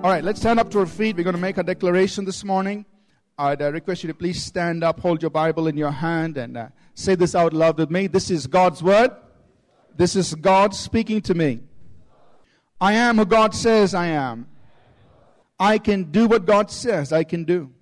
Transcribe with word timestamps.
All 0.00 0.10
right, 0.12 0.22
let's 0.22 0.38
stand 0.38 0.60
up 0.60 0.70
to 0.70 0.78
our 0.78 0.86
feet. 0.86 1.16
We're 1.16 1.24
going 1.24 1.34
to 1.34 1.42
make 1.42 1.58
a 1.58 1.62
declaration 1.64 2.24
this 2.24 2.44
morning. 2.44 2.86
I'd 3.36 3.60
uh, 3.60 3.72
request 3.72 4.04
you 4.04 4.06
to 4.06 4.14
please 4.14 4.40
stand 4.40 4.84
up, 4.84 5.00
hold 5.00 5.20
your 5.22 5.30
Bible 5.30 5.66
in 5.66 5.76
your 5.76 5.90
hand, 5.90 6.36
and 6.36 6.56
uh, 6.56 6.68
say 6.94 7.16
this 7.16 7.34
out 7.34 7.52
loud 7.52 7.78
with 7.78 7.90
me. 7.90 8.06
This 8.06 8.30
is 8.30 8.46
God's 8.46 8.80
Word. 8.80 9.10
This 9.96 10.14
is 10.14 10.36
God 10.36 10.72
speaking 10.72 11.20
to 11.22 11.34
me. 11.34 11.62
I 12.80 12.92
am 12.92 13.16
who 13.18 13.26
God 13.26 13.56
says 13.56 13.92
I 13.92 14.06
am. 14.06 14.46
I 15.58 15.78
can 15.78 16.12
do 16.12 16.28
what 16.28 16.46
God 16.46 16.70
says 16.70 17.12
I 17.12 17.24
can 17.24 17.42
do. 17.42 17.72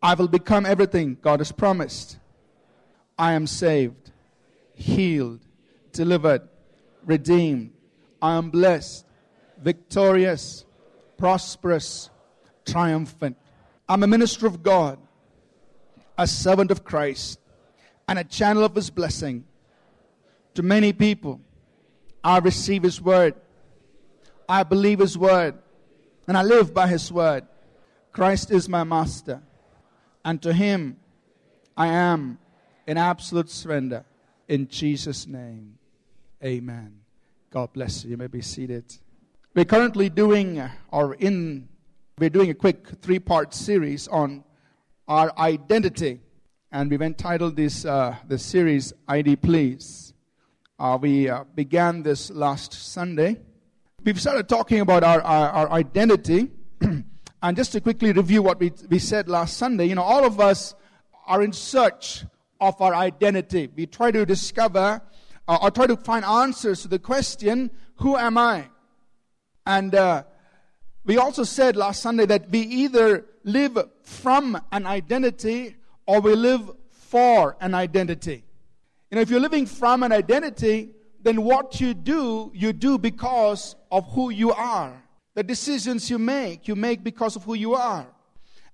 I 0.00 0.14
will 0.14 0.28
become 0.28 0.64
everything 0.64 1.18
God 1.20 1.40
has 1.40 1.50
promised. 1.50 2.16
I 3.18 3.32
am 3.32 3.48
saved, 3.48 4.12
healed, 4.74 5.40
delivered, 5.90 6.48
redeemed. 7.04 7.72
I 8.22 8.36
am 8.36 8.50
blessed, 8.50 9.04
victorious 9.60 10.64
prosperous, 11.16 12.10
triumphant. 12.66 13.36
I'm 13.88 14.02
a 14.02 14.06
minister 14.06 14.46
of 14.46 14.62
God, 14.62 14.98
a 16.16 16.26
servant 16.26 16.70
of 16.70 16.84
Christ, 16.84 17.38
and 18.08 18.18
a 18.18 18.24
channel 18.24 18.64
of 18.64 18.74
His 18.74 18.90
blessing 18.90 19.44
to 20.54 20.62
many 20.62 20.92
people. 20.92 21.40
I 22.22 22.38
receive 22.38 22.82
His 22.82 23.00
word. 23.00 23.34
I 24.48 24.62
believe 24.62 24.98
His 24.98 25.16
word. 25.16 25.54
And 26.26 26.36
I 26.36 26.42
live 26.42 26.72
by 26.72 26.86
His 26.86 27.10
word. 27.10 27.46
Christ 28.12 28.50
is 28.50 28.68
my 28.68 28.84
master. 28.84 29.42
And 30.24 30.40
to 30.42 30.52
Him 30.52 30.98
I 31.76 31.88
am 31.88 32.38
in 32.86 32.96
absolute 32.96 33.50
surrender. 33.50 34.04
In 34.48 34.68
Jesus' 34.68 35.26
name, 35.26 35.78
amen. 36.44 37.00
God 37.50 37.72
bless 37.72 38.04
you. 38.04 38.10
You 38.10 38.16
may 38.16 38.26
be 38.26 38.42
seated. 38.42 38.84
We're 39.54 39.66
currently 39.66 40.08
doing, 40.08 40.62
or 40.90 41.12
in, 41.16 41.68
we're 42.16 42.30
doing 42.30 42.48
a 42.48 42.54
quick 42.54 42.88
three 43.02 43.18
part 43.18 43.52
series 43.52 44.08
on 44.08 44.44
our 45.06 45.30
identity. 45.36 46.20
And 46.70 46.90
we've 46.90 47.02
entitled 47.02 47.54
this, 47.54 47.84
uh, 47.84 48.16
this 48.26 48.42
series, 48.42 48.94
ID 49.06 49.36
Please. 49.36 50.14
Uh, 50.78 50.96
we 50.98 51.28
uh, 51.28 51.44
began 51.54 52.02
this 52.02 52.30
last 52.30 52.72
Sunday. 52.72 53.42
We've 54.02 54.18
started 54.18 54.48
talking 54.48 54.80
about 54.80 55.04
our, 55.04 55.20
our, 55.20 55.50
our 55.50 55.72
identity. 55.72 56.48
and 56.80 57.54
just 57.54 57.72
to 57.72 57.82
quickly 57.82 58.10
review 58.12 58.40
what 58.40 58.58
we, 58.58 58.72
we 58.88 58.98
said 58.98 59.28
last 59.28 59.58
Sunday, 59.58 59.84
you 59.84 59.94
know, 59.94 60.02
all 60.02 60.24
of 60.24 60.40
us 60.40 60.74
are 61.26 61.42
in 61.42 61.52
search 61.52 62.24
of 62.58 62.80
our 62.80 62.94
identity. 62.94 63.68
We 63.76 63.84
try 63.84 64.12
to 64.12 64.24
discover 64.24 65.02
uh, 65.46 65.58
or 65.60 65.70
try 65.70 65.88
to 65.88 65.96
find 65.98 66.24
answers 66.24 66.80
to 66.82 66.88
the 66.88 66.98
question, 66.98 67.70
Who 67.96 68.16
am 68.16 68.38
I? 68.38 68.68
And 69.66 69.94
uh, 69.94 70.24
we 71.04 71.18
also 71.18 71.44
said 71.44 71.76
last 71.76 72.02
Sunday 72.02 72.26
that 72.26 72.50
we 72.50 72.60
either 72.60 73.26
live 73.44 73.78
from 74.02 74.60
an 74.70 74.86
identity 74.86 75.76
or 76.06 76.20
we 76.20 76.34
live 76.34 76.70
for 76.90 77.56
an 77.60 77.74
identity. 77.74 78.44
You 79.10 79.16
know, 79.16 79.20
if 79.20 79.30
you're 79.30 79.40
living 79.40 79.66
from 79.66 80.02
an 80.02 80.12
identity, 80.12 80.90
then 81.22 81.42
what 81.42 81.80
you 81.80 81.94
do, 81.94 82.50
you 82.54 82.72
do 82.72 82.98
because 82.98 83.76
of 83.90 84.10
who 84.12 84.30
you 84.30 84.52
are. 84.52 85.02
The 85.34 85.42
decisions 85.42 86.10
you 86.10 86.18
make, 86.18 86.66
you 86.66 86.74
make 86.74 87.04
because 87.04 87.36
of 87.36 87.44
who 87.44 87.54
you 87.54 87.74
are. 87.74 88.06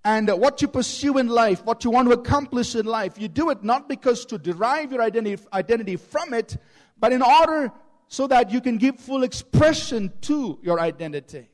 And 0.05 0.29
what 0.31 0.63
you 0.63 0.69
pursue 0.69 1.19
in 1.19 1.29
life, 1.29 1.65
what 1.65 1.85
you 1.85 1.91
want 1.91 2.09
to 2.09 2.15
accomplish 2.15 2.75
in 2.75 2.87
life, 2.87 3.19
you 3.19 3.29
do 3.29 3.51
it 3.51 3.63
not 3.63 3.89
because 3.89 4.25
to 4.27 4.39
derive 4.39 4.93
your 4.93 5.03
identity, 5.03 5.43
identity 5.53 5.97
from 5.97 6.33
it, 6.33 6.57
but 6.99 7.13
in 7.13 7.21
order 7.21 7.73
so 8.09 8.27
that 8.27 8.51
you 8.51 8.61
can 8.61 8.79
give 8.79 8.99
full 8.99 9.23
expression 9.23 10.13
to 10.23 10.59
your 10.63 10.81
identity. 10.81 11.49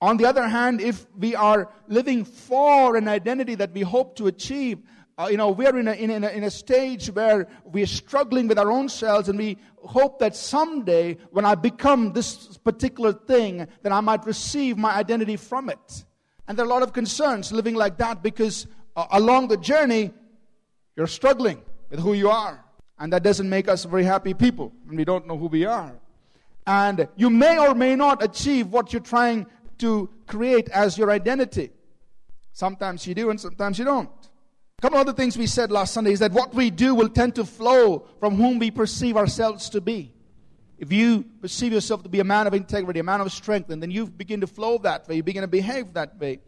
On 0.00 0.16
the 0.16 0.24
other 0.24 0.48
hand, 0.48 0.80
if 0.80 1.06
we 1.16 1.34
are 1.34 1.70
living 1.88 2.24
for 2.24 2.96
an 2.96 3.06
identity 3.06 3.54
that 3.56 3.72
we 3.72 3.82
hope 3.82 4.16
to 4.16 4.28
achieve, 4.28 4.78
uh, 5.18 5.28
you 5.30 5.36
know, 5.36 5.50
we're 5.50 5.78
in 5.78 5.88
a, 5.88 5.92
in, 5.92 6.24
a, 6.24 6.28
in 6.28 6.44
a 6.44 6.50
stage 6.50 7.08
where 7.08 7.46
we're 7.64 7.86
struggling 7.86 8.48
with 8.48 8.58
our 8.58 8.70
own 8.70 8.88
selves 8.88 9.28
and 9.28 9.38
we 9.38 9.58
hope 9.84 10.18
that 10.20 10.34
someday 10.34 11.18
when 11.30 11.44
I 11.44 11.54
become 11.54 12.14
this 12.14 12.56
particular 12.58 13.12
thing, 13.12 13.66
that 13.82 13.92
I 13.92 14.00
might 14.00 14.24
receive 14.24 14.78
my 14.78 14.94
identity 14.94 15.36
from 15.36 15.68
it. 15.68 16.04
And 16.48 16.56
there 16.56 16.64
are 16.64 16.68
a 16.68 16.72
lot 16.72 16.82
of 16.82 16.94
concerns 16.94 17.52
living 17.52 17.74
like 17.74 17.98
that 17.98 18.22
because 18.22 18.66
uh, 18.96 19.06
along 19.12 19.48
the 19.48 19.58
journey, 19.58 20.12
you're 20.96 21.06
struggling 21.06 21.62
with 21.90 22.00
who 22.00 22.14
you 22.14 22.30
are. 22.30 22.64
And 23.00 23.12
that 23.14 23.22
doesn't 23.22 23.48
make 23.48 23.66
us 23.66 23.84
very 23.84 24.04
happy 24.04 24.34
people 24.34 24.72
And 24.86 24.96
we 24.96 25.04
don't 25.04 25.26
know 25.26 25.36
who 25.36 25.46
we 25.46 25.64
are. 25.64 25.92
And 26.66 27.08
you 27.16 27.30
may 27.30 27.58
or 27.58 27.74
may 27.74 27.96
not 27.96 28.22
achieve 28.22 28.68
what 28.68 28.92
you're 28.92 29.00
trying 29.00 29.46
to 29.78 30.10
create 30.26 30.68
as 30.68 30.98
your 30.98 31.10
identity. 31.10 31.70
Sometimes 32.52 33.06
you 33.06 33.14
do 33.14 33.30
and 33.30 33.40
sometimes 33.40 33.78
you 33.78 33.86
don't. 33.86 34.10
A 34.78 34.82
couple 34.82 34.98
other 34.98 35.14
things 35.14 35.36
we 35.36 35.46
said 35.46 35.72
last 35.72 35.94
Sunday 35.94 36.12
is 36.12 36.18
that 36.20 36.32
what 36.32 36.54
we 36.54 36.70
do 36.70 36.94
will 36.94 37.08
tend 37.08 37.34
to 37.36 37.44
flow 37.44 38.06
from 38.18 38.36
whom 38.36 38.58
we 38.58 38.70
perceive 38.70 39.16
ourselves 39.16 39.70
to 39.70 39.80
be. 39.80 40.12
If 40.78 40.92
you 40.92 41.24
perceive 41.40 41.72
yourself 41.72 42.02
to 42.02 42.08
be 42.08 42.20
a 42.20 42.24
man 42.24 42.46
of 42.46 42.54
integrity, 42.54 43.00
a 43.00 43.04
man 43.04 43.20
of 43.20 43.32
strength, 43.32 43.70
and 43.70 43.82
then 43.82 43.90
you 43.90 44.06
begin 44.06 44.40
to 44.42 44.46
flow 44.46 44.78
that 44.78 45.08
way, 45.08 45.16
you 45.16 45.22
begin 45.22 45.42
to 45.42 45.48
behave 45.48 45.94
that 45.94 46.18
way. 46.18 46.40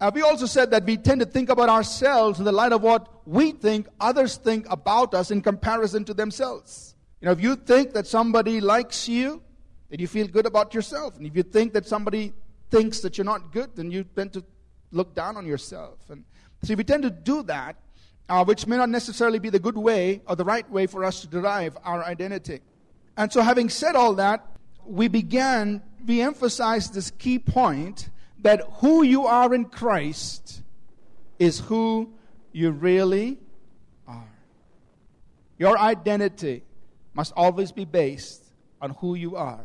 Uh, 0.00 0.10
we 0.14 0.22
also 0.22 0.46
said 0.46 0.70
that 0.70 0.84
we 0.84 0.96
tend 0.96 1.20
to 1.20 1.26
think 1.26 1.50
about 1.50 1.68
ourselves 1.68 2.38
in 2.38 2.44
the 2.46 2.52
light 2.52 2.72
of 2.72 2.82
what 2.82 3.08
we 3.26 3.52
think 3.52 3.86
others 4.00 4.36
think 4.36 4.66
about 4.70 5.12
us 5.12 5.30
in 5.30 5.42
comparison 5.42 6.04
to 6.06 6.14
themselves. 6.14 6.94
You 7.20 7.26
know, 7.26 7.32
if 7.32 7.42
you 7.42 7.54
think 7.54 7.92
that 7.92 8.06
somebody 8.06 8.62
likes 8.62 9.06
you, 9.08 9.42
then 9.90 10.00
you 10.00 10.06
feel 10.06 10.26
good 10.26 10.46
about 10.46 10.72
yourself. 10.72 11.18
And 11.18 11.26
if 11.26 11.36
you 11.36 11.42
think 11.42 11.74
that 11.74 11.86
somebody 11.86 12.32
thinks 12.70 13.00
that 13.00 13.18
you're 13.18 13.26
not 13.26 13.52
good, 13.52 13.76
then 13.76 13.90
you 13.90 14.04
tend 14.04 14.32
to 14.32 14.44
look 14.90 15.14
down 15.14 15.36
on 15.36 15.44
yourself. 15.44 15.98
And 16.08 16.24
so 16.62 16.74
we 16.74 16.84
tend 16.84 17.02
to 17.02 17.10
do 17.10 17.42
that, 17.42 17.76
uh, 18.30 18.42
which 18.44 18.66
may 18.66 18.78
not 18.78 18.88
necessarily 18.88 19.38
be 19.38 19.50
the 19.50 19.58
good 19.58 19.76
way 19.76 20.22
or 20.26 20.34
the 20.34 20.44
right 20.44 20.68
way 20.70 20.86
for 20.86 21.04
us 21.04 21.20
to 21.20 21.26
derive 21.26 21.76
our 21.84 22.02
identity. 22.04 22.60
And 23.18 23.30
so, 23.30 23.42
having 23.42 23.68
said 23.68 23.96
all 23.96 24.14
that, 24.14 24.46
we 24.86 25.08
began, 25.08 25.82
we 26.06 26.22
emphasized 26.22 26.94
this 26.94 27.10
key 27.10 27.38
point 27.38 28.08
that 28.42 28.62
who 28.74 29.02
you 29.02 29.26
are 29.26 29.54
in 29.54 29.66
Christ 29.66 30.62
is 31.38 31.60
who 31.60 32.12
you 32.52 32.70
really 32.70 33.38
are. 34.06 34.28
Your 35.58 35.78
identity 35.78 36.62
must 37.14 37.32
always 37.36 37.72
be 37.72 37.84
based 37.84 38.44
on 38.80 38.90
who 38.90 39.14
you 39.14 39.36
are 39.36 39.64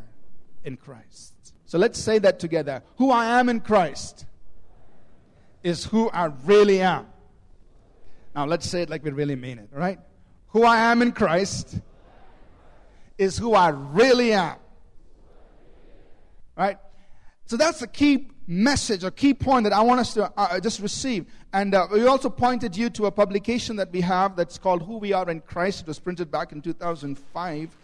in 0.64 0.76
Christ. 0.76 1.34
So 1.64 1.78
let's 1.78 1.98
say 1.98 2.18
that 2.18 2.38
together. 2.38 2.82
Who 2.96 3.10
I 3.10 3.40
am 3.40 3.48
in 3.48 3.60
Christ 3.60 4.26
is 5.62 5.84
who 5.84 6.10
I 6.10 6.26
really 6.44 6.80
am. 6.80 7.06
Now 8.34 8.46
let's 8.46 8.68
say 8.68 8.82
it 8.82 8.90
like 8.90 9.02
we 9.02 9.10
really 9.10 9.36
mean 9.36 9.58
it, 9.58 9.68
right? 9.72 9.98
Who 10.48 10.64
I 10.64 10.92
am 10.92 11.02
in 11.02 11.12
Christ 11.12 11.80
is 13.18 13.38
who 13.38 13.54
I 13.54 13.70
really 13.70 14.32
am. 14.32 14.56
Right? 16.56 16.78
So 17.46 17.56
that's 17.56 17.80
the 17.80 17.86
key 17.86 18.28
message 18.46 19.02
or 19.04 19.10
key 19.10 19.34
point 19.34 19.64
that 19.64 19.72
I 19.72 19.80
want 19.80 20.00
us 20.00 20.14
to 20.14 20.24
uh, 20.24 20.30
uh, 20.36 20.60
just 20.60 20.80
receive. 20.80 21.26
And 21.52 21.74
uh, 21.74 21.88
we 21.92 22.06
also 22.06 22.30
pointed 22.30 22.76
you 22.76 22.90
to 22.90 23.06
a 23.06 23.10
publication 23.10 23.76
that 23.76 23.90
we 23.90 24.00
have 24.02 24.36
that's 24.36 24.58
called 24.58 24.82
Who 24.82 24.98
We 24.98 25.12
Are 25.12 25.28
in 25.30 25.40
Christ. 25.40 25.82
It 25.82 25.86
was 25.86 25.98
printed 25.98 26.30
back 26.30 26.52
in 26.52 26.62
2005. 26.62 27.76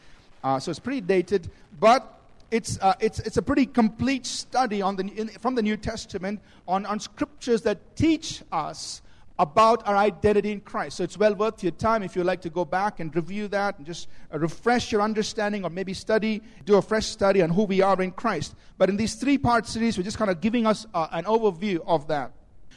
Uh, 0.44 0.58
so 0.58 0.70
it's 0.70 0.80
pretty 0.80 1.00
dated, 1.00 1.50
but 1.78 2.20
it's, 2.50 2.78
uh, 2.80 2.94
it's, 3.00 3.18
it's 3.20 3.36
a 3.36 3.42
pretty 3.42 3.64
complete 3.64 4.26
study 4.26 4.82
on 4.82 4.96
the, 4.96 5.04
in, 5.14 5.28
from 5.28 5.54
the 5.54 5.62
New 5.62 5.76
Testament 5.76 6.40
on, 6.68 6.84
on 6.86 7.00
scriptures 7.00 7.62
that 7.62 7.96
teach 7.96 8.42
us 8.52 9.02
about 9.38 9.87
our 9.87 9.97
identity 9.97 10.53
in 10.53 10.60
Christ. 10.60 10.98
So 10.98 11.04
it's 11.04 11.16
well 11.16 11.34
worth 11.34 11.62
your 11.62 11.72
time 11.72 12.03
if 12.03 12.15
you 12.15 12.25
like 12.25 12.43
to 12.43 12.50
go 12.50 12.65
back 12.65 13.00
and 13.00 13.15
review 13.15 13.48
that 13.48 13.78
and 13.78 13.87
just 13.87 14.09
uh, 14.32 14.38
refresh 14.38 14.93
your 14.93 15.03
understanding 15.03 15.65
or 15.65 15.70
maybe 15.70 15.94
study, 15.94 16.43
do 16.65 16.76
a 16.76 16.82
fresh 16.82 17.06
study 17.06 17.43
on 17.43 17.50
who 17.50 17.65
we 17.65 17.81
are 17.81 18.00
in 18.03 18.10
Christ. 18.10 18.55
But 18.79 18.90
in 18.90 18.96
these 18.96 19.14
three 19.14 19.38
part 19.38 19.67
series, 19.67 19.96
we're 19.96 20.05
just 20.05 20.19
kind 20.19 20.31
of 20.31 20.40
giving 20.40 20.67
us 20.67 20.87
uh, 20.94 21.08
an 21.12 21.25
overview 21.25 21.81
of 21.87 22.08
that. 22.08 22.32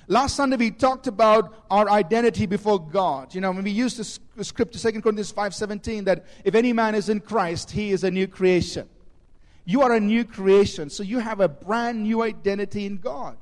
Last 0.07 0.36
Sunday 0.36 0.56
we 0.56 0.72
talked 0.72 1.07
about 1.07 1.66
our 1.72 1.90
identity 1.90 2.46
before 2.46 2.80
God. 2.80 3.34
You 3.34 3.42
know, 3.42 3.51
when 3.51 3.63
we 3.63 3.72
used 3.72 3.98
the 4.36 4.44
scripture, 4.44 4.78
2 4.78 5.01
Corinthians 5.01 5.34
5.17, 5.34 6.06
that 6.06 6.25
if 6.44 6.54
any 6.54 6.74
man 6.74 6.94
is 6.94 7.10
in 7.10 7.19
Christ, 7.19 7.72
he 7.72 7.92
is 7.92 8.04
a 8.04 8.12
new 8.12 8.28
creation. 8.28 8.88
You 9.66 9.81
are 9.81 9.94
a 9.94 10.00
new 10.00 10.24
creation, 10.24 10.92
so 10.92 11.01
you 11.01 11.18
have 11.19 11.40
a 11.40 11.48
brand 11.48 12.04
new 12.04 12.22
identity 12.22 12.86
in 12.86 12.98
God. 12.98 13.36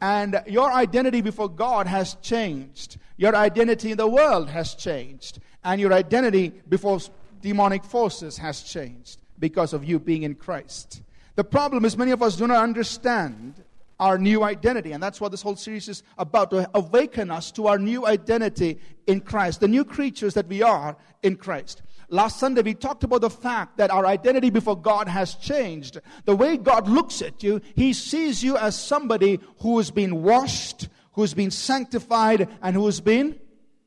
And 0.00 0.42
your 0.46 0.72
identity 0.72 1.20
before 1.20 1.48
God 1.48 1.86
has 1.86 2.14
changed. 2.22 2.98
Your 3.16 3.34
identity 3.34 3.92
in 3.92 3.96
the 3.96 4.06
world 4.06 4.50
has 4.50 4.74
changed. 4.74 5.40
And 5.64 5.80
your 5.80 5.92
identity 5.92 6.52
before 6.68 7.00
demonic 7.40 7.84
forces 7.84 8.38
has 8.38 8.62
changed 8.62 9.20
because 9.38 9.72
of 9.72 9.84
you 9.84 9.98
being 9.98 10.22
in 10.22 10.34
Christ. 10.34 11.02
The 11.34 11.44
problem 11.44 11.84
is 11.84 11.96
many 11.96 12.10
of 12.10 12.22
us 12.22 12.36
do 12.36 12.46
not 12.46 12.62
understand 12.62 13.62
our 13.98 14.18
new 14.18 14.42
identity. 14.42 14.92
And 14.92 15.02
that's 15.02 15.20
what 15.20 15.30
this 15.30 15.42
whole 15.42 15.56
series 15.56 15.88
is 15.88 16.02
about 16.18 16.50
to 16.50 16.68
awaken 16.74 17.30
us 17.30 17.50
to 17.52 17.66
our 17.66 17.78
new 17.78 18.06
identity 18.06 18.78
in 19.06 19.20
Christ, 19.20 19.60
the 19.60 19.68
new 19.68 19.84
creatures 19.84 20.34
that 20.34 20.48
we 20.48 20.62
are 20.62 20.96
in 21.22 21.36
Christ. 21.36 21.82
Last 22.08 22.38
Sunday, 22.38 22.62
we 22.62 22.74
talked 22.74 23.02
about 23.04 23.22
the 23.22 23.30
fact 23.30 23.78
that 23.78 23.90
our 23.90 24.06
identity 24.06 24.50
before 24.50 24.80
God 24.80 25.08
has 25.08 25.34
changed. 25.34 26.00
The 26.24 26.36
way 26.36 26.56
God 26.56 26.88
looks 26.88 27.20
at 27.20 27.42
you, 27.42 27.60
He 27.74 27.92
sees 27.92 28.44
you 28.44 28.56
as 28.56 28.80
somebody 28.80 29.40
who 29.60 29.78
has 29.78 29.90
been 29.90 30.22
washed, 30.22 30.88
who 31.12 31.22
has 31.22 31.34
been 31.34 31.50
sanctified, 31.50 32.48
and 32.62 32.76
who 32.76 32.86
has 32.86 33.00
been 33.00 33.38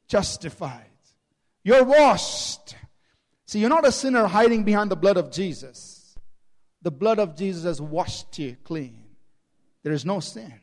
justified. 0.07 0.85
You're 1.63 1.85
washed. 1.85 2.75
See, 3.45 3.59
you're 3.59 3.69
not 3.69 3.87
a 3.87 3.91
sinner 3.91 4.27
hiding 4.27 4.63
behind 4.63 4.91
the 4.91 4.95
blood 4.95 5.17
of 5.17 5.31
Jesus. 5.31 6.17
The 6.81 6.91
blood 6.91 7.19
of 7.19 7.35
Jesus 7.35 7.63
has 7.63 7.81
washed 7.81 8.37
you 8.37 8.57
clean. 8.63 8.98
There 9.89 9.95
is 9.95 10.05
no 10.05 10.19
sin. 10.19 10.53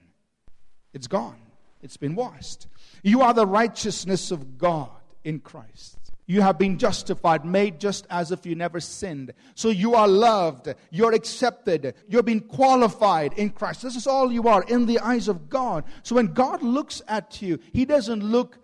It's 0.95 1.09
gone. 1.09 1.41
It's 1.83 1.97
been 1.97 2.15
washed. 2.15 2.69
You 3.03 3.23
are 3.23 3.35
the 3.35 3.45
righteousness 3.45 4.31
of 4.31 4.57
God 4.57 4.89
in 5.25 5.41
Christ. 5.41 5.99
You 6.27 6.43
have 6.43 6.59
been 6.59 6.79
justified, 6.79 7.45
made 7.45 7.81
just 7.81 8.07
as 8.09 8.31
if 8.31 8.47
you 8.47 8.55
never 8.55 8.79
sinned. 8.79 9.33
So 9.57 9.71
you 9.71 9.97
are 9.97 10.07
loved, 10.07 10.73
you're 10.93 11.13
accepted, 11.13 11.95
you're 12.07 12.23
being 12.23 12.39
qualified 12.39 13.33
in 13.33 13.51
Christ. 13.51 13.83
This 13.83 13.97
is 13.97 14.07
all 14.07 14.31
you 14.31 14.47
are 14.47 14.63
in 14.63 14.87
the 14.87 15.01
eyes 15.01 15.27
of 15.27 15.51
God. 15.51 15.83
So 16.05 16.15
when 16.15 16.29
God 16.33 16.63
looks 16.63 17.03
at 17.09 17.43
you, 17.43 17.59
He 17.73 17.85
doesn't 17.85 18.23
look 18.23 18.59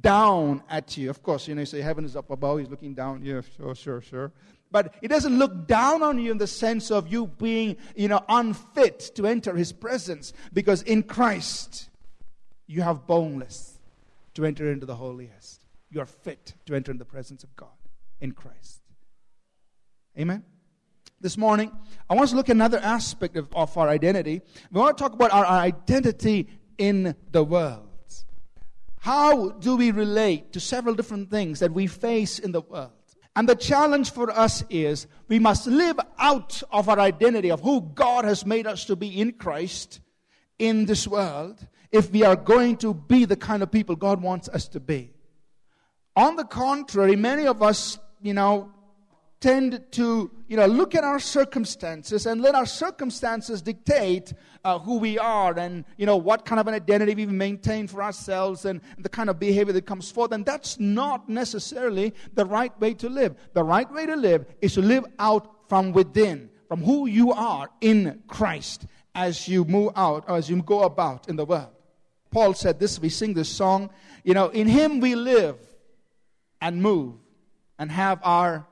down 0.00 0.64
at 0.68 0.96
you. 0.96 1.10
Of 1.10 1.22
course, 1.22 1.46
you 1.46 1.54
know, 1.54 1.60
you 1.60 1.66
say 1.66 1.80
heaven 1.80 2.04
is 2.04 2.16
up 2.16 2.28
above, 2.28 2.58
He's 2.58 2.70
looking 2.70 2.94
down. 2.94 3.24
Yeah, 3.24 3.42
sure, 3.56 3.76
sure, 3.76 4.00
sure. 4.00 4.32
But 4.72 4.94
He 5.00 5.06
doesn't 5.06 5.38
look 5.38 5.68
down 5.68 6.02
on 6.02 6.18
you 6.18 6.32
in 6.32 6.38
the 6.38 6.48
sense 6.48 6.90
of 6.90 7.06
you 7.06 7.28
being, 7.28 7.76
you 7.94 8.08
know, 8.08 8.24
unfit 8.28 9.12
to 9.14 9.26
enter 9.26 9.54
His 9.54 9.72
presence. 9.72 10.32
Because 10.52 10.82
in 10.82 11.04
Christ, 11.04 11.90
you 12.66 12.82
have 12.82 13.06
boneless 13.06 13.78
to 14.34 14.44
enter 14.44 14.72
into 14.72 14.86
the 14.86 14.96
holiest 14.96 15.62
you 15.92 16.00
are 16.00 16.06
fit 16.06 16.54
to 16.66 16.74
enter 16.74 16.90
in 16.90 16.98
the 16.98 17.04
presence 17.04 17.44
of 17.44 17.54
God 17.54 17.68
in 18.20 18.32
Christ. 18.32 18.80
Amen. 20.18 20.42
This 21.20 21.36
morning, 21.36 21.70
I 22.10 22.14
want 22.14 22.24
us 22.24 22.30
to 22.30 22.36
look 22.36 22.48
at 22.48 22.56
another 22.56 22.78
aspect 22.78 23.36
of, 23.36 23.48
of 23.54 23.76
our 23.76 23.88
identity. 23.88 24.40
We 24.72 24.80
want 24.80 24.96
to 24.96 25.02
talk 25.02 25.12
about 25.12 25.32
our, 25.32 25.44
our 25.44 25.60
identity 25.60 26.48
in 26.78 27.14
the 27.30 27.44
world. 27.44 27.88
How 28.98 29.50
do 29.50 29.76
we 29.76 29.90
relate 29.90 30.52
to 30.52 30.60
several 30.60 30.94
different 30.94 31.30
things 31.30 31.60
that 31.60 31.72
we 31.72 31.86
face 31.86 32.38
in 32.38 32.52
the 32.52 32.62
world? 32.62 32.90
And 33.34 33.48
the 33.48 33.54
challenge 33.54 34.10
for 34.10 34.30
us 34.30 34.62
is 34.68 35.06
we 35.28 35.38
must 35.38 35.66
live 35.66 35.98
out 36.18 36.62
of 36.70 36.88
our 36.88 37.00
identity 37.00 37.50
of 37.50 37.60
who 37.60 37.80
God 37.80 38.24
has 38.24 38.44
made 38.44 38.66
us 38.66 38.84
to 38.86 38.96
be 38.96 39.20
in 39.20 39.32
Christ 39.32 40.00
in 40.58 40.84
this 40.84 41.08
world 41.08 41.66
if 41.90 42.10
we 42.10 42.24
are 42.24 42.36
going 42.36 42.76
to 42.78 42.92
be 42.92 43.24
the 43.24 43.36
kind 43.36 43.62
of 43.62 43.70
people 43.70 43.96
God 43.96 44.20
wants 44.22 44.48
us 44.48 44.68
to 44.68 44.80
be. 44.80 45.12
On 46.14 46.36
the 46.36 46.44
contrary, 46.44 47.16
many 47.16 47.46
of 47.46 47.62
us, 47.62 47.98
you 48.20 48.34
know, 48.34 48.70
tend 49.42 49.82
to, 49.90 50.30
you 50.46 50.56
know, 50.56 50.66
look 50.66 50.94
at 50.94 51.02
our 51.02 51.18
circumstances 51.18 52.26
and 52.26 52.40
let 52.40 52.54
our 52.54 52.64
circumstances 52.64 53.60
dictate 53.60 54.32
uh, 54.64 54.78
who 54.78 54.98
we 54.98 55.18
are 55.18 55.58
and, 55.58 55.84
you 55.96 56.06
know, 56.06 56.16
what 56.16 56.46
kind 56.46 56.60
of 56.60 56.68
an 56.68 56.74
identity 56.74 57.14
we 57.14 57.26
maintain 57.26 57.88
for 57.88 58.02
ourselves 58.02 58.64
and 58.64 58.80
the 58.98 59.08
kind 59.08 59.28
of 59.28 59.40
behavior 59.40 59.72
that 59.72 59.84
comes 59.84 60.10
forth. 60.10 60.30
And 60.32 60.46
that's 60.46 60.78
not 60.78 61.28
necessarily 61.28 62.14
the 62.34 62.46
right 62.46 62.78
way 62.80 62.94
to 62.94 63.08
live. 63.08 63.34
The 63.52 63.64
right 63.64 63.92
way 63.92 64.06
to 64.06 64.14
live 64.14 64.46
is 64.60 64.74
to 64.74 64.80
live 64.80 65.04
out 65.18 65.68
from 65.68 65.92
within, 65.92 66.48
from 66.68 66.82
who 66.82 67.06
you 67.06 67.32
are 67.32 67.68
in 67.80 68.22
Christ 68.28 68.86
as 69.16 69.48
you 69.48 69.64
move 69.64 69.92
out 69.96 70.24
or 70.28 70.36
as 70.36 70.48
you 70.48 70.62
go 70.62 70.84
about 70.84 71.28
in 71.28 71.34
the 71.34 71.44
world. 71.44 71.70
Paul 72.30 72.54
said 72.54 72.78
this, 72.78 73.00
we 73.00 73.08
sing 73.08 73.34
this 73.34 73.48
song, 73.48 73.90
you 74.22 74.34
know, 74.34 74.48
in 74.48 74.68
him 74.68 75.00
we 75.00 75.16
live 75.16 75.58
and 76.60 76.80
move 76.80 77.16
and 77.78 77.90
have 77.90 78.20
our 78.22 78.66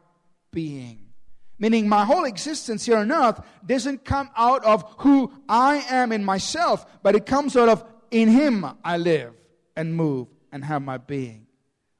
being. 0.52 1.10
Meaning, 1.58 1.88
my 1.88 2.06
whole 2.06 2.24
existence 2.24 2.86
here 2.86 2.96
on 2.96 3.12
earth 3.12 3.40
doesn't 3.66 4.04
come 4.04 4.30
out 4.34 4.64
of 4.64 4.82
who 4.98 5.30
I 5.48 5.84
am 5.90 6.10
in 6.10 6.24
myself, 6.24 6.86
but 7.02 7.14
it 7.14 7.26
comes 7.26 7.54
out 7.54 7.68
of 7.68 7.84
in 8.10 8.28
Him 8.28 8.64
I 8.82 8.96
live 8.96 9.34
and 9.76 9.94
move 9.94 10.28
and 10.50 10.64
have 10.64 10.82
my 10.82 10.96
being. 10.96 11.46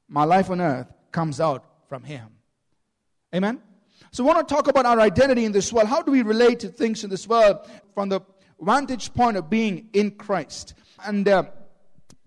My 0.07 0.23
life 0.23 0.49
on 0.49 0.61
earth 0.61 0.87
comes 1.11 1.39
out 1.39 1.63
from 1.87 2.03
Him. 2.03 2.27
Amen? 3.35 3.61
So, 4.11 4.23
I 4.23 4.33
want 4.33 4.47
to 4.47 4.53
talk 4.53 4.67
about 4.67 4.87
our 4.87 4.99
identity 4.99 5.45
in 5.45 5.51
this 5.51 5.71
world. 5.71 5.87
How 5.87 6.01
do 6.01 6.11
we 6.11 6.23
relate 6.23 6.61
to 6.61 6.69
things 6.69 7.03
in 7.03 7.11
this 7.11 7.27
world 7.27 7.57
from 7.93 8.09
the 8.09 8.21
vantage 8.59 9.13
point 9.13 9.37
of 9.37 9.47
being 9.47 9.89
in 9.93 10.11
Christ? 10.11 10.73
And 11.05 11.27
uh, 11.27 11.43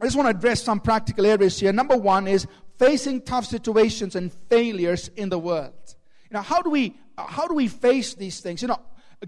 I 0.01 0.05
just 0.05 0.17
want 0.17 0.27
to 0.27 0.37
address 0.37 0.63
some 0.63 0.79
practical 0.79 1.27
areas 1.27 1.59
here. 1.59 1.73
Number 1.73 1.97
one 1.97 2.29
is 2.29 2.47
facing 2.79 3.23
tough 3.23 3.45
situations 3.45 4.15
and 4.15 4.33
failures 4.49 5.11
in 5.17 5.31
the 5.31 5.39
world. 5.39 5.97
Know, 6.35 6.43
how 6.43 6.63
do 6.63 6.69
we 6.69 6.97
how 7.17 7.47
do 7.47 7.55
we 7.55 7.69
face 7.69 8.15
these 8.15 8.41
things? 8.41 8.61
You 8.61 8.67
know, 8.67 8.81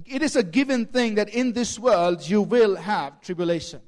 it 0.04 0.22
is 0.22 0.34
a 0.34 0.42
given 0.42 0.86
thing 0.86 1.14
that 1.14 1.28
in 1.28 1.52
this 1.52 1.78
world 1.78 2.28
you 2.28 2.42
will 2.42 2.74
have 2.74 3.20
tribulation. 3.20 3.80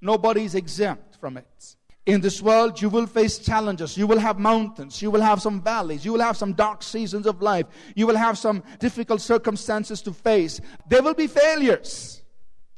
Nobody 0.00 0.44
is 0.44 0.54
exempt 0.54 1.16
from 1.16 1.36
it. 1.36 1.76
In 2.06 2.20
this 2.20 2.40
world, 2.40 2.80
you 2.80 2.90
will 2.90 3.06
face 3.06 3.38
challenges. 3.38 3.96
You 3.96 4.06
will 4.06 4.18
have 4.18 4.38
mountains. 4.38 5.00
You 5.00 5.10
will 5.10 5.22
have 5.22 5.40
some 5.40 5.62
valleys. 5.62 6.04
You 6.04 6.12
will 6.12 6.20
have 6.20 6.36
some 6.36 6.52
dark 6.52 6.82
seasons 6.82 7.26
of 7.26 7.40
life. 7.42 7.66
You 7.96 8.06
will 8.06 8.16
have 8.16 8.36
some 8.36 8.62
difficult 8.78 9.22
circumstances 9.22 10.02
to 10.02 10.12
face. 10.12 10.60
There 10.86 11.02
will 11.02 11.14
be 11.14 11.26
failures. 11.26 12.22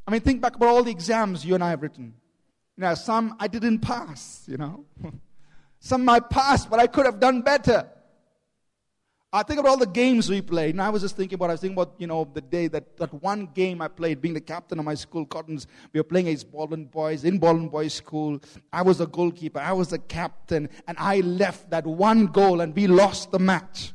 I 0.07 0.13
mean, 0.13 0.21
think 0.21 0.41
back 0.41 0.55
about 0.57 0.69
all 0.69 0.85
the 0.85 0.93
exams 0.93 1.45
you 1.45 1.55
and 1.57 1.63
I 1.65 1.71
have 1.71 1.83
written. 1.83 2.15
Know, 2.79 2.95
some 2.95 3.37
I 3.41 3.49
didn't 3.49 3.81
pass, 3.81 4.45
you 4.47 4.57
know. 4.57 4.87
Some 5.79 6.09
I 6.09 6.19
passed, 6.19 6.69
but 6.69 6.81
I 6.81 6.89
could 6.89 7.05
have 7.05 7.21
done 7.21 7.43
better. 7.43 7.89
I 9.37 9.43
think 9.43 9.61
about 9.61 9.69
all 9.69 9.77
the 9.77 9.87
games 9.87 10.31
we 10.31 10.41
played. 10.41 10.75
And 10.75 10.83
I 10.83 10.89
was 10.89 11.03
just 11.03 11.15
thinking 11.15 11.35
about, 11.35 11.51
I 11.51 11.55
was 11.55 11.61
thinking 11.61 11.77
about, 11.77 11.95
you 11.99 12.07
know, 12.07 12.27
the 12.33 12.41
day 12.41 12.69
that, 12.69 12.97
that 12.97 13.13
one 13.23 13.47
game 13.55 13.83
I 13.83 13.89
played, 13.89 14.23
being 14.23 14.33
the 14.33 14.41
captain 14.41 14.79
of 14.79 14.85
my 14.85 14.95
school, 14.95 15.27
Cottons. 15.27 15.67
We 15.93 16.01
were 16.01 16.05
playing 16.05 16.29
against 16.29 16.51
Baldwin 16.51 16.87
Boys 16.87 17.25
in 17.25 17.39
Baldwin 17.39 17.69
Boys 17.69 17.93
School. 17.93 18.41
I 18.73 18.81
was 18.81 18.99
the 18.99 19.07
goalkeeper. 19.07 19.59
I 19.59 19.73
was 19.73 19.89
the 19.89 19.99
captain. 19.99 20.71
And 20.89 20.97
I 20.99 21.21
left 21.21 21.69
that 21.71 21.87
one 21.87 22.27
goal 22.29 22.63
and 22.63 22.75
we 22.75 22.87
lost 22.87 23.31
the 23.31 23.39
match. 23.39 23.93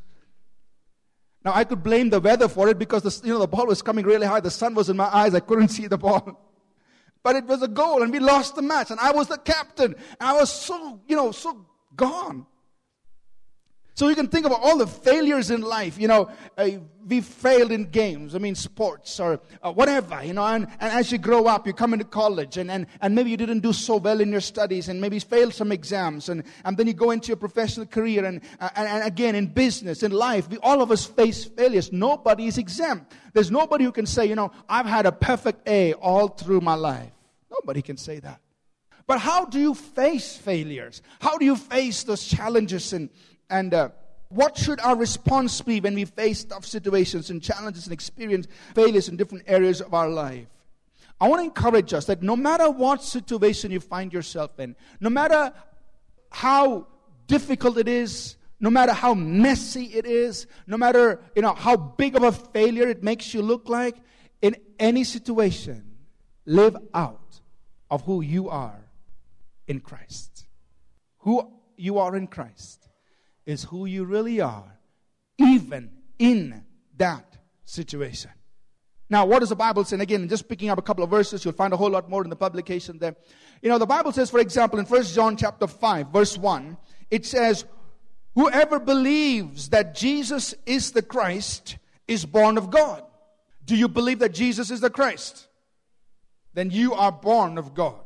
Now 1.43 1.53
I 1.55 1.63
could 1.63 1.81
blame 1.81 2.11
the 2.11 2.19
weather 2.19 2.47
for 2.47 2.69
it 2.69 2.77
because 2.77 3.01
the, 3.01 3.27
you 3.27 3.33
know, 3.33 3.39
the 3.39 3.47
ball 3.47 3.65
was 3.65 3.81
coming 3.81 4.05
really 4.05 4.27
high. 4.27 4.41
The 4.41 4.51
sun 4.51 4.75
was 4.75 4.89
in 4.89 4.97
my 4.97 5.09
eyes. 5.11 5.33
I 5.33 5.39
couldn't 5.39 5.67
see 5.79 5.87
the 5.87 5.97
ball. 5.97 6.39
But 7.23 7.35
it 7.35 7.45
was 7.45 7.63
a 7.63 7.67
goal 7.67 8.03
and 8.03 8.11
we 8.11 8.19
lost 8.19 8.55
the 8.55 8.61
match. 8.61 8.91
And 8.91 8.99
I 8.99 9.11
was 9.11 9.27
the 9.27 9.39
captain. 9.39 9.95
And 10.19 10.29
I 10.29 10.33
was 10.33 10.51
so, 10.51 11.01
you 11.07 11.15
know, 11.15 11.31
so 11.31 11.65
gone. 11.95 12.45
So 13.93 14.07
you 14.07 14.15
can 14.15 14.27
think 14.27 14.45
about 14.45 14.61
all 14.61 14.77
the 14.77 14.87
failures 14.87 15.51
in 15.51 15.61
life. 15.61 15.99
You 15.99 16.07
know, 16.07 16.31
uh, 16.57 16.69
we 17.05 17.21
failed 17.21 17.71
in 17.71 17.85
games, 17.85 18.35
I 18.35 18.37
mean, 18.37 18.55
sports 18.55 19.19
or 19.19 19.41
uh, 19.61 19.71
whatever, 19.71 20.23
you 20.23 20.33
know, 20.33 20.45
and, 20.45 20.67
and 20.79 20.93
as 20.93 21.11
you 21.11 21.17
grow 21.17 21.45
up, 21.45 21.67
you 21.67 21.73
come 21.73 21.93
into 21.93 22.05
college 22.05 22.57
and, 22.57 22.71
and, 22.71 22.87
and 23.01 23.13
maybe 23.15 23.31
you 23.31 23.37
didn't 23.37 23.59
do 23.59 23.73
so 23.73 23.97
well 23.97 24.21
in 24.21 24.31
your 24.31 24.41
studies 24.41 24.87
and 24.87 25.01
maybe 25.01 25.19
failed 25.19 25.53
some 25.53 25.71
exams 25.71 26.29
and, 26.29 26.43
and 26.63 26.77
then 26.77 26.87
you 26.87 26.93
go 26.93 27.11
into 27.11 27.27
your 27.27 27.37
professional 27.37 27.85
career 27.85 28.23
and, 28.23 28.41
uh, 28.59 28.69
and, 28.75 28.87
and 28.87 29.03
again 29.03 29.35
in 29.35 29.47
business, 29.47 30.03
in 30.03 30.11
life, 30.11 30.49
we, 30.49 30.57
all 30.59 30.81
of 30.81 30.91
us 30.91 31.05
face 31.05 31.43
failures. 31.43 31.91
Nobody 31.91 32.47
is 32.47 32.57
exempt. 32.57 33.11
There's 33.33 33.51
nobody 33.51 33.83
who 33.83 33.91
can 33.91 34.05
say, 34.05 34.25
you 34.25 34.35
know, 34.35 34.51
I've 34.69 34.85
had 34.85 35.05
a 35.05 35.11
perfect 35.11 35.67
A 35.67 35.93
all 35.93 36.27
through 36.27 36.61
my 36.61 36.75
life. 36.75 37.11
Nobody 37.51 37.81
can 37.81 37.97
say 37.97 38.19
that. 38.19 38.39
But 39.07 39.19
how 39.19 39.45
do 39.45 39.59
you 39.59 39.73
face 39.73 40.37
failures? 40.37 41.01
How 41.19 41.37
do 41.37 41.43
you 41.43 41.55
face 41.55 42.03
those 42.03 42.23
challenges? 42.25 42.93
And, 42.93 43.09
and 43.51 43.73
uh, 43.73 43.89
what 44.29 44.57
should 44.57 44.79
our 44.79 44.95
response 44.95 45.61
be 45.61 45.81
when 45.81 45.93
we 45.93 46.05
face 46.05 46.45
tough 46.45 46.65
situations 46.65 47.29
and 47.29 47.43
challenges 47.43 47.85
and 47.85 47.93
experience 47.93 48.47
failures 48.73 49.09
in 49.09 49.17
different 49.17 49.43
areas 49.45 49.81
of 49.81 49.93
our 49.93 50.09
life? 50.09 50.47
I 51.19 51.27
want 51.27 51.41
to 51.41 51.43
encourage 51.43 51.93
us 51.93 52.05
that 52.05 52.23
no 52.23 52.35
matter 52.35 52.71
what 52.71 53.03
situation 53.03 53.69
you 53.69 53.81
find 53.81 54.11
yourself 54.11 54.57
in, 54.57 54.75
no 55.01 55.09
matter 55.09 55.53
how 56.31 56.87
difficult 57.27 57.77
it 57.77 57.89
is, 57.89 58.37
no 58.59 58.69
matter 58.69 58.93
how 58.93 59.13
messy 59.13 59.85
it 59.85 60.05
is, 60.05 60.47
no 60.65 60.77
matter 60.77 61.19
you 61.35 61.41
know 61.41 61.53
how 61.53 61.75
big 61.75 62.15
of 62.15 62.23
a 62.23 62.31
failure 62.31 62.87
it 62.87 63.03
makes 63.03 63.33
you 63.33 63.41
look 63.41 63.67
like, 63.67 63.97
in 64.41 64.55
any 64.79 65.03
situation, 65.03 65.97
live 66.45 66.77
out 66.93 67.41
of 67.91 68.01
who 68.03 68.21
you 68.21 68.49
are 68.49 68.87
in 69.67 69.81
Christ. 69.81 70.47
Who 71.19 71.51
you 71.75 71.99
are 71.99 72.15
in 72.15 72.27
Christ 72.27 72.80
is 73.51 73.63
who 73.65 73.85
you 73.85 74.05
really 74.05 74.41
are, 74.41 74.79
even 75.37 75.91
in 76.17 76.63
that 76.97 77.37
situation. 77.65 78.31
Now, 79.09 79.25
what 79.25 79.39
does 79.39 79.49
the 79.49 79.55
Bible 79.55 79.83
say? 79.83 79.95
And 79.95 80.01
again, 80.01 80.27
just 80.29 80.47
picking 80.47 80.69
up 80.69 80.77
a 80.77 80.81
couple 80.81 81.03
of 81.03 81.09
verses, 81.09 81.43
you'll 81.43 81.53
find 81.53 81.73
a 81.73 81.77
whole 81.77 81.89
lot 81.89 82.09
more 82.09 82.23
in 82.23 82.29
the 82.29 82.35
publication 82.35 82.97
there. 82.97 83.15
You 83.61 83.69
know, 83.69 83.77
the 83.77 83.85
Bible 83.85 84.11
says, 84.11 84.29
for 84.29 84.39
example, 84.39 84.79
in 84.79 84.85
1 84.85 85.03
John 85.03 85.35
chapter 85.35 85.67
5, 85.67 86.07
verse 86.07 86.37
1, 86.37 86.77
it 87.09 87.25
says, 87.25 87.65
Whoever 88.35 88.79
believes 88.79 89.69
that 89.69 89.93
Jesus 89.93 90.55
is 90.65 90.93
the 90.93 91.01
Christ 91.01 91.77
is 92.07 92.25
born 92.25 92.57
of 92.57 92.71
God. 92.71 93.03
Do 93.65 93.75
you 93.75 93.89
believe 93.89 94.19
that 94.19 94.33
Jesus 94.33 94.71
is 94.71 94.79
the 94.79 94.89
Christ? 94.89 95.49
then 96.53 96.69
you 96.69 96.93
are 96.93 97.11
born 97.11 97.57
of 97.57 97.73
God. 97.73 97.99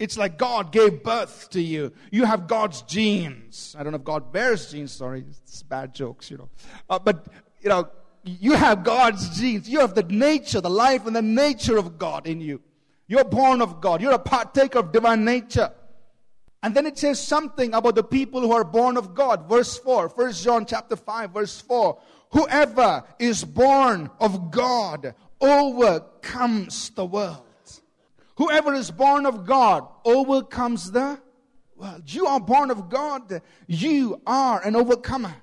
It's 0.00 0.16
like 0.16 0.38
God 0.38 0.72
gave 0.72 1.02
birth 1.02 1.50
to 1.50 1.60
you. 1.60 1.92
You 2.10 2.24
have 2.24 2.46
God's 2.46 2.80
genes. 2.82 3.76
I 3.78 3.82
don't 3.82 3.92
know 3.92 3.98
if 3.98 4.04
God 4.04 4.32
bears 4.32 4.72
genes. 4.72 4.92
Sorry, 4.92 5.26
it's 5.28 5.62
bad 5.62 5.94
jokes, 5.94 6.30
you 6.30 6.38
know. 6.38 6.48
Uh, 6.88 6.98
but, 6.98 7.26
you 7.60 7.68
know, 7.68 7.86
you 8.24 8.52
have 8.54 8.82
God's 8.82 9.38
genes. 9.38 9.68
You 9.68 9.80
have 9.80 9.94
the 9.94 10.02
nature, 10.04 10.62
the 10.62 10.70
life 10.70 11.06
and 11.06 11.14
the 11.14 11.20
nature 11.20 11.76
of 11.76 11.98
God 11.98 12.26
in 12.26 12.40
you. 12.40 12.62
You're 13.08 13.24
born 13.24 13.60
of 13.60 13.82
God. 13.82 14.00
You're 14.00 14.14
a 14.14 14.18
partaker 14.18 14.78
of 14.78 14.90
divine 14.90 15.22
nature. 15.26 15.70
And 16.62 16.74
then 16.74 16.86
it 16.86 16.96
says 16.96 17.20
something 17.20 17.74
about 17.74 17.94
the 17.94 18.02
people 18.02 18.40
who 18.40 18.52
are 18.52 18.64
born 18.64 18.96
of 18.96 19.14
God. 19.14 19.50
Verse 19.50 19.76
4, 19.76 20.08
1 20.08 20.32
John 20.32 20.64
chapter 20.64 20.96
5, 20.96 21.32
verse 21.32 21.60
4. 21.60 21.98
Whoever 22.30 23.04
is 23.18 23.44
born 23.44 24.10
of 24.18 24.50
God 24.50 25.14
overcomes 25.42 26.88
the 26.90 27.04
world. 27.04 27.49
Whoever 28.40 28.72
is 28.72 28.90
born 28.90 29.26
of 29.26 29.44
God 29.44 29.86
overcomes 30.02 30.90
the 30.90 31.20
world. 31.76 32.02
You 32.06 32.24
are 32.24 32.40
born 32.40 32.70
of 32.70 32.88
God. 32.88 33.42
You 33.66 34.22
are 34.26 34.64
an 34.64 34.74
overcomer. 34.74 35.34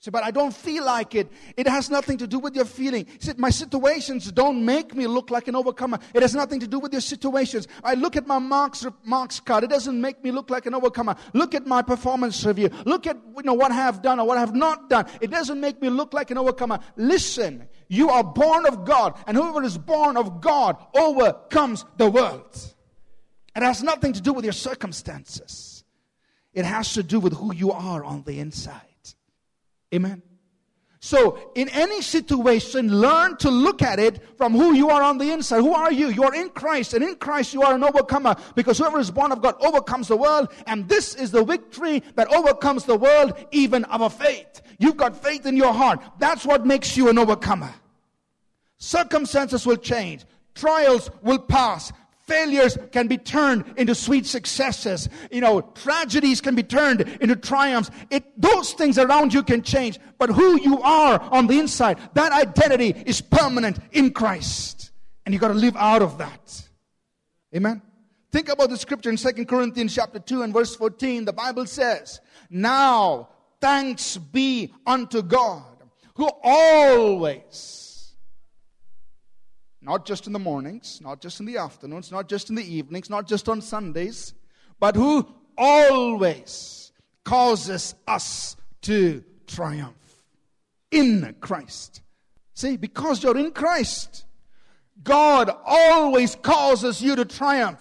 Say, 0.00 0.10
but 0.10 0.24
I 0.24 0.32
don't 0.32 0.52
feel 0.52 0.84
like 0.84 1.14
it. 1.14 1.30
It 1.56 1.68
has 1.68 1.90
nothing 1.90 2.18
to 2.18 2.26
do 2.26 2.40
with 2.40 2.56
your 2.56 2.64
feeling. 2.64 3.06
Said, 3.20 3.38
my 3.38 3.50
situations 3.50 4.32
don't 4.32 4.64
make 4.64 4.96
me 4.96 5.06
look 5.06 5.30
like 5.30 5.46
an 5.46 5.54
overcomer. 5.54 6.00
It 6.12 6.22
has 6.22 6.34
nothing 6.34 6.58
to 6.58 6.66
do 6.66 6.80
with 6.80 6.90
your 6.90 7.00
situations. 7.00 7.68
I 7.84 7.94
look 7.94 8.16
at 8.16 8.26
my 8.26 8.40
marks, 8.40 8.84
marks 9.04 9.38
card. 9.38 9.62
It 9.62 9.70
doesn't 9.70 10.00
make 10.00 10.24
me 10.24 10.32
look 10.32 10.50
like 10.50 10.66
an 10.66 10.74
overcomer. 10.74 11.14
Look 11.34 11.54
at 11.54 11.68
my 11.68 11.82
performance 11.82 12.44
review. 12.44 12.68
Look 12.84 13.06
at, 13.06 13.16
you 13.36 13.44
know, 13.44 13.54
what 13.54 13.70
I 13.70 13.76
have 13.76 14.02
done 14.02 14.18
or 14.18 14.26
what 14.26 14.38
I 14.38 14.40
have 14.40 14.56
not 14.56 14.90
done. 14.90 15.06
It 15.20 15.30
doesn't 15.30 15.60
make 15.60 15.80
me 15.80 15.88
look 15.88 16.12
like 16.12 16.32
an 16.32 16.38
overcomer. 16.38 16.80
Listen, 16.96 17.68
you 17.88 18.10
are 18.10 18.24
born 18.24 18.66
of 18.66 18.84
God 18.84 19.16
and 19.26 19.36
whoever 19.36 19.62
is 19.62 19.78
born 19.78 20.16
of 20.16 20.40
God 20.40 20.76
overcomes 20.94 21.84
the 21.96 22.08
world. 22.08 22.74
It 23.56 23.62
has 23.62 23.82
nothing 23.82 24.12
to 24.14 24.20
do 24.20 24.32
with 24.32 24.44
your 24.44 24.52
circumstances. 24.52 25.84
It 26.52 26.64
has 26.64 26.94
to 26.94 27.02
do 27.02 27.20
with 27.20 27.32
who 27.34 27.54
you 27.54 27.72
are 27.72 28.04
on 28.04 28.22
the 28.22 28.40
inside. 28.40 28.80
Amen. 29.94 30.22
So, 31.04 31.38
in 31.54 31.68
any 31.68 32.00
situation, 32.00 32.88
learn 33.02 33.36
to 33.36 33.50
look 33.50 33.82
at 33.82 33.98
it 33.98 34.22
from 34.38 34.54
who 34.54 34.72
you 34.72 34.88
are 34.88 35.02
on 35.02 35.18
the 35.18 35.32
inside. 35.32 35.60
Who 35.60 35.74
are 35.74 35.92
you? 35.92 36.08
You 36.08 36.22
are 36.22 36.34
in 36.34 36.48
Christ, 36.48 36.94
and 36.94 37.04
in 37.04 37.16
Christ 37.16 37.52
you 37.52 37.60
are 37.60 37.74
an 37.74 37.84
overcomer 37.84 38.34
because 38.54 38.78
whoever 38.78 38.98
is 38.98 39.10
born 39.10 39.30
of 39.30 39.42
God 39.42 39.54
overcomes 39.60 40.08
the 40.08 40.16
world, 40.16 40.48
and 40.66 40.88
this 40.88 41.14
is 41.14 41.30
the 41.30 41.44
victory 41.44 42.02
that 42.14 42.32
overcomes 42.32 42.86
the 42.86 42.96
world, 42.96 43.34
even 43.52 43.84
our 43.84 44.08
faith. 44.08 44.62
You've 44.78 44.96
got 44.96 45.22
faith 45.22 45.44
in 45.44 45.58
your 45.58 45.74
heart. 45.74 46.00
That's 46.18 46.46
what 46.46 46.64
makes 46.64 46.96
you 46.96 47.10
an 47.10 47.18
overcomer. 47.18 47.74
Circumstances 48.78 49.66
will 49.66 49.76
change, 49.76 50.24
trials 50.54 51.10
will 51.20 51.38
pass, 51.38 51.92
Failures 52.26 52.78
can 52.90 53.06
be 53.06 53.18
turned 53.18 53.64
into 53.76 53.94
sweet 53.94 54.24
successes. 54.24 55.08
You 55.30 55.42
know, 55.42 55.60
tragedies 55.60 56.40
can 56.40 56.54
be 56.54 56.62
turned 56.62 57.02
into 57.20 57.36
triumphs. 57.36 57.90
It, 58.10 58.24
those 58.40 58.72
things 58.72 58.98
around 58.98 59.34
you 59.34 59.42
can 59.42 59.62
change, 59.62 59.98
but 60.18 60.30
who 60.30 60.60
you 60.60 60.80
are 60.80 61.20
on 61.20 61.46
the 61.46 61.58
inside, 61.58 61.98
that 62.14 62.32
identity 62.32 62.94
is 63.04 63.20
permanent 63.20 63.78
in 63.92 64.12
Christ. 64.12 64.90
And 65.26 65.34
you 65.34 65.38
gotta 65.38 65.54
live 65.54 65.76
out 65.76 66.00
of 66.00 66.18
that. 66.18 66.62
Amen. 67.54 67.82
Think 68.32 68.48
about 68.48 68.70
the 68.70 68.76
scripture 68.76 69.10
in 69.10 69.16
2 69.16 69.44
Corinthians 69.44 69.94
chapter 69.94 70.18
2 70.18 70.42
and 70.42 70.52
verse 70.52 70.74
14. 70.74 71.26
The 71.26 71.32
Bible 71.32 71.66
says, 71.66 72.20
Now 72.48 73.28
thanks 73.60 74.16
be 74.16 74.72
unto 74.86 75.22
God 75.22 75.74
who 76.16 76.28
always 76.42 77.83
not 79.84 80.06
just 80.06 80.26
in 80.26 80.32
the 80.32 80.38
mornings, 80.38 81.00
not 81.02 81.20
just 81.20 81.40
in 81.40 81.46
the 81.46 81.58
afternoons, 81.58 82.10
not 82.10 82.28
just 82.28 82.48
in 82.48 82.56
the 82.56 82.74
evenings, 82.74 83.10
not 83.10 83.26
just 83.26 83.48
on 83.48 83.60
Sundays, 83.60 84.34
but 84.80 84.96
who 84.96 85.26
always 85.56 86.92
causes 87.24 87.94
us 88.06 88.56
to 88.82 89.22
triumph 89.46 90.22
in 90.90 91.34
Christ. 91.40 92.02
See, 92.54 92.76
because 92.76 93.22
you're 93.22 93.36
in 93.36 93.52
Christ, 93.52 94.24
God 95.02 95.54
always 95.64 96.34
causes 96.36 97.02
you 97.02 97.16
to 97.16 97.24
triumph. 97.24 97.80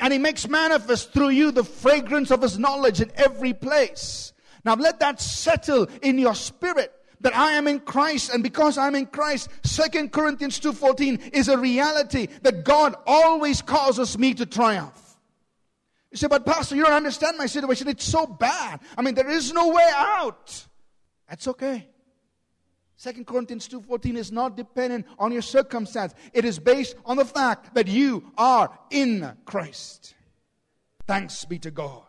And 0.00 0.12
He 0.12 0.18
makes 0.18 0.48
manifest 0.48 1.12
through 1.12 1.30
you 1.30 1.50
the 1.50 1.64
fragrance 1.64 2.30
of 2.30 2.42
His 2.42 2.58
knowledge 2.58 3.00
in 3.00 3.10
every 3.14 3.52
place. 3.54 4.32
Now 4.64 4.74
let 4.74 5.00
that 5.00 5.20
settle 5.20 5.88
in 6.02 6.18
your 6.18 6.34
spirit 6.34 6.92
that 7.20 7.36
I 7.36 7.52
am 7.52 7.66
in 7.66 7.80
Christ 7.80 8.32
and 8.32 8.42
because 8.42 8.78
I'm 8.78 8.94
in 8.94 9.06
Christ, 9.06 9.50
Second 9.62 10.12
Corinthians 10.12 10.60
2.14 10.60 11.34
is 11.34 11.48
a 11.48 11.58
reality 11.58 12.28
that 12.42 12.64
God 12.64 12.94
always 13.06 13.62
causes 13.62 14.18
me 14.18 14.34
to 14.34 14.46
triumph. 14.46 15.16
You 16.10 16.16
say, 16.16 16.28
but 16.28 16.46
pastor, 16.46 16.74
you 16.74 16.84
don't 16.84 16.92
understand 16.92 17.36
my 17.36 17.46
situation. 17.46 17.88
It's 17.88 18.04
so 18.04 18.26
bad. 18.26 18.80
I 18.96 19.02
mean, 19.02 19.14
there 19.14 19.28
is 19.28 19.52
no 19.52 19.68
way 19.68 19.90
out. 19.94 20.66
That's 21.28 21.48
okay. 21.48 21.88
Second 22.96 23.26
Corinthians 23.26 23.68
2.14 23.68 24.16
is 24.16 24.32
not 24.32 24.56
dependent 24.56 25.06
on 25.18 25.30
your 25.30 25.42
circumstance. 25.42 26.14
It 26.32 26.44
is 26.44 26.58
based 26.58 26.96
on 27.04 27.16
the 27.16 27.24
fact 27.24 27.74
that 27.74 27.86
you 27.86 28.32
are 28.36 28.76
in 28.90 29.36
Christ. 29.44 30.14
Thanks 31.06 31.44
be 31.44 31.58
to 31.60 31.70
God, 31.70 32.02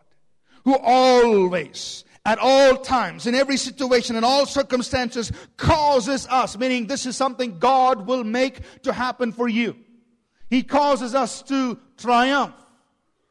who 0.64 0.76
always 0.76 2.04
at 2.24 2.38
all 2.38 2.76
times, 2.76 3.26
in 3.26 3.34
every 3.34 3.56
situation, 3.56 4.16
in 4.16 4.24
all 4.24 4.44
circumstances, 4.44 5.32
causes 5.56 6.26
us, 6.28 6.58
meaning 6.58 6.86
this 6.86 7.06
is 7.06 7.16
something 7.16 7.58
God 7.58 8.06
will 8.06 8.24
make 8.24 8.60
to 8.82 8.92
happen 8.92 9.32
for 9.32 9.48
you. 9.48 9.76
He 10.50 10.62
causes 10.62 11.14
us 11.14 11.42
to 11.42 11.78
triumph. 11.96 12.54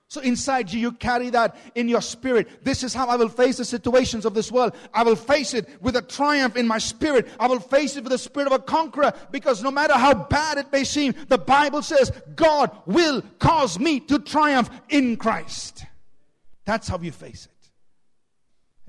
So 0.07 0.21
inside 0.21 0.73
you, 0.73 0.79
you 0.79 0.91
carry 0.91 1.29
that 1.29 1.55
in 1.75 1.87
your 1.87 2.01
spirit. 2.01 2.63
This 2.65 2.83
is 2.83 2.95
how 2.95 3.05
I 3.07 3.15
will 3.15 3.29
face 3.29 3.57
the 3.57 3.65
situations 3.65 4.25
of 4.25 4.33
this 4.33 4.51
world. 4.51 4.73
I 4.91 5.03
will 5.03 5.15
face 5.15 5.53
it 5.53 5.69
with 5.83 5.95
a 5.95 6.01
triumph 6.01 6.55
in 6.55 6.67
my 6.67 6.79
spirit. 6.79 7.27
I 7.39 7.45
will 7.45 7.59
face 7.59 7.95
it 7.95 8.03
with 8.03 8.11
the 8.11 8.17
spirit 8.17 8.47
of 8.47 8.53
a 8.53 8.57
conqueror 8.57 9.13
because 9.29 9.61
no 9.61 9.69
matter 9.69 9.93
how 9.93 10.15
bad 10.15 10.57
it 10.57 10.71
may 10.71 10.83
seem, 10.83 11.13
the 11.27 11.37
Bible 11.37 11.83
says 11.83 12.11
God 12.35 12.75
will 12.87 13.21
cause 13.37 13.77
me 13.77 13.99
to 13.99 14.17
triumph 14.17 14.71
in 14.89 15.15
Christ. 15.15 15.85
That's 16.65 16.87
how 16.87 16.97
you 16.97 17.11
face 17.11 17.45
it. 17.45 17.58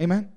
Amen. 0.01 0.33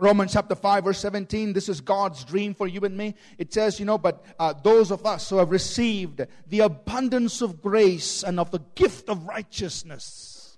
Romans 0.00 0.32
chapter 0.32 0.54
5, 0.54 0.84
verse 0.84 1.00
17, 1.00 1.54
this 1.54 1.68
is 1.68 1.80
God's 1.80 2.24
dream 2.24 2.54
for 2.54 2.68
you 2.68 2.80
and 2.82 2.96
me. 2.96 3.16
It 3.36 3.52
says, 3.52 3.80
you 3.80 3.86
know, 3.86 3.98
but 3.98 4.24
uh, 4.38 4.52
those 4.52 4.92
of 4.92 5.04
us 5.04 5.28
who 5.28 5.38
have 5.38 5.50
received 5.50 6.24
the 6.46 6.60
abundance 6.60 7.42
of 7.42 7.60
grace 7.60 8.22
and 8.22 8.38
of 8.38 8.52
the 8.52 8.60
gift 8.76 9.08
of 9.08 9.26
righteousness, 9.26 10.56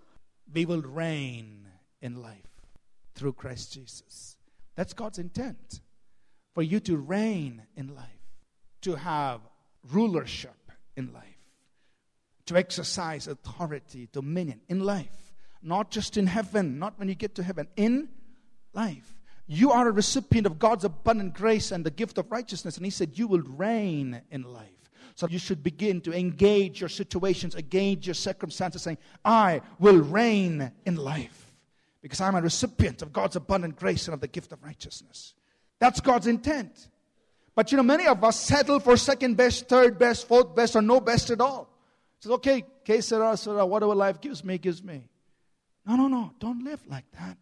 we 0.52 0.66
will 0.66 0.82
reign 0.82 1.68
in 2.02 2.20
life 2.20 2.36
through 3.14 3.32
Christ 3.32 3.72
Jesus. 3.72 4.36
That's 4.76 4.92
God's 4.92 5.18
intent 5.18 5.80
for 6.52 6.62
you 6.62 6.78
to 6.80 6.98
reign 6.98 7.62
in 7.76 7.94
life, 7.94 8.04
to 8.82 8.96
have 8.96 9.40
rulership 9.90 10.70
in 10.96 11.14
life, 11.14 11.24
to 12.44 12.56
exercise 12.56 13.26
authority, 13.26 14.06
dominion 14.12 14.60
in 14.68 14.80
life 14.80 15.29
not 15.62 15.90
just 15.90 16.16
in 16.16 16.26
heaven, 16.26 16.78
not 16.78 16.98
when 16.98 17.08
you 17.08 17.14
get 17.14 17.34
to 17.36 17.42
heaven, 17.42 17.68
in 17.76 18.08
life. 18.72 19.14
You 19.46 19.72
are 19.72 19.88
a 19.88 19.92
recipient 19.92 20.46
of 20.46 20.58
God's 20.58 20.84
abundant 20.84 21.34
grace 21.34 21.72
and 21.72 21.84
the 21.84 21.90
gift 21.90 22.18
of 22.18 22.30
righteousness. 22.30 22.76
And 22.76 22.86
He 22.86 22.90
said, 22.90 23.18
You 23.18 23.26
will 23.26 23.42
reign 23.42 24.22
in 24.30 24.42
life. 24.42 24.68
So 25.16 25.26
you 25.26 25.38
should 25.38 25.62
begin 25.62 26.00
to 26.02 26.12
engage 26.12 26.80
your 26.80 26.88
situations, 26.88 27.54
engage 27.54 28.06
your 28.06 28.14
circumstances, 28.14 28.82
saying, 28.82 28.98
I 29.24 29.60
will 29.78 29.98
reign 29.98 30.72
in 30.86 30.96
life 30.96 31.52
because 32.00 32.20
I'm 32.20 32.36
a 32.36 32.40
recipient 32.40 33.02
of 33.02 33.12
God's 33.12 33.36
abundant 33.36 33.76
grace 33.76 34.06
and 34.06 34.14
of 34.14 34.20
the 34.20 34.28
gift 34.28 34.52
of 34.52 34.62
righteousness. 34.62 35.34
That's 35.78 36.00
God's 36.00 36.26
intent. 36.26 36.88
But 37.54 37.72
you 37.72 37.76
know, 37.76 37.82
many 37.82 38.06
of 38.06 38.22
us 38.22 38.38
settle 38.38 38.80
for 38.80 38.96
second 38.96 39.36
best, 39.36 39.68
third 39.68 39.98
best, 39.98 40.28
fourth 40.28 40.54
best, 40.54 40.76
or 40.76 40.82
no 40.82 41.00
best 41.00 41.30
at 41.30 41.40
all. 41.40 41.68
It 42.18 42.22
says, 42.22 42.32
okay, 42.32 42.64
que 42.84 43.02
sera, 43.02 43.36
sera, 43.36 43.66
whatever 43.66 43.94
life 43.94 44.20
gives 44.20 44.44
me, 44.44 44.58
gives 44.58 44.82
me. 44.82 45.08
No, 45.90 45.96
no, 45.96 46.06
no. 46.06 46.30
Don't 46.38 46.62
live 46.62 46.80
like 46.86 47.04
that. 47.18 47.36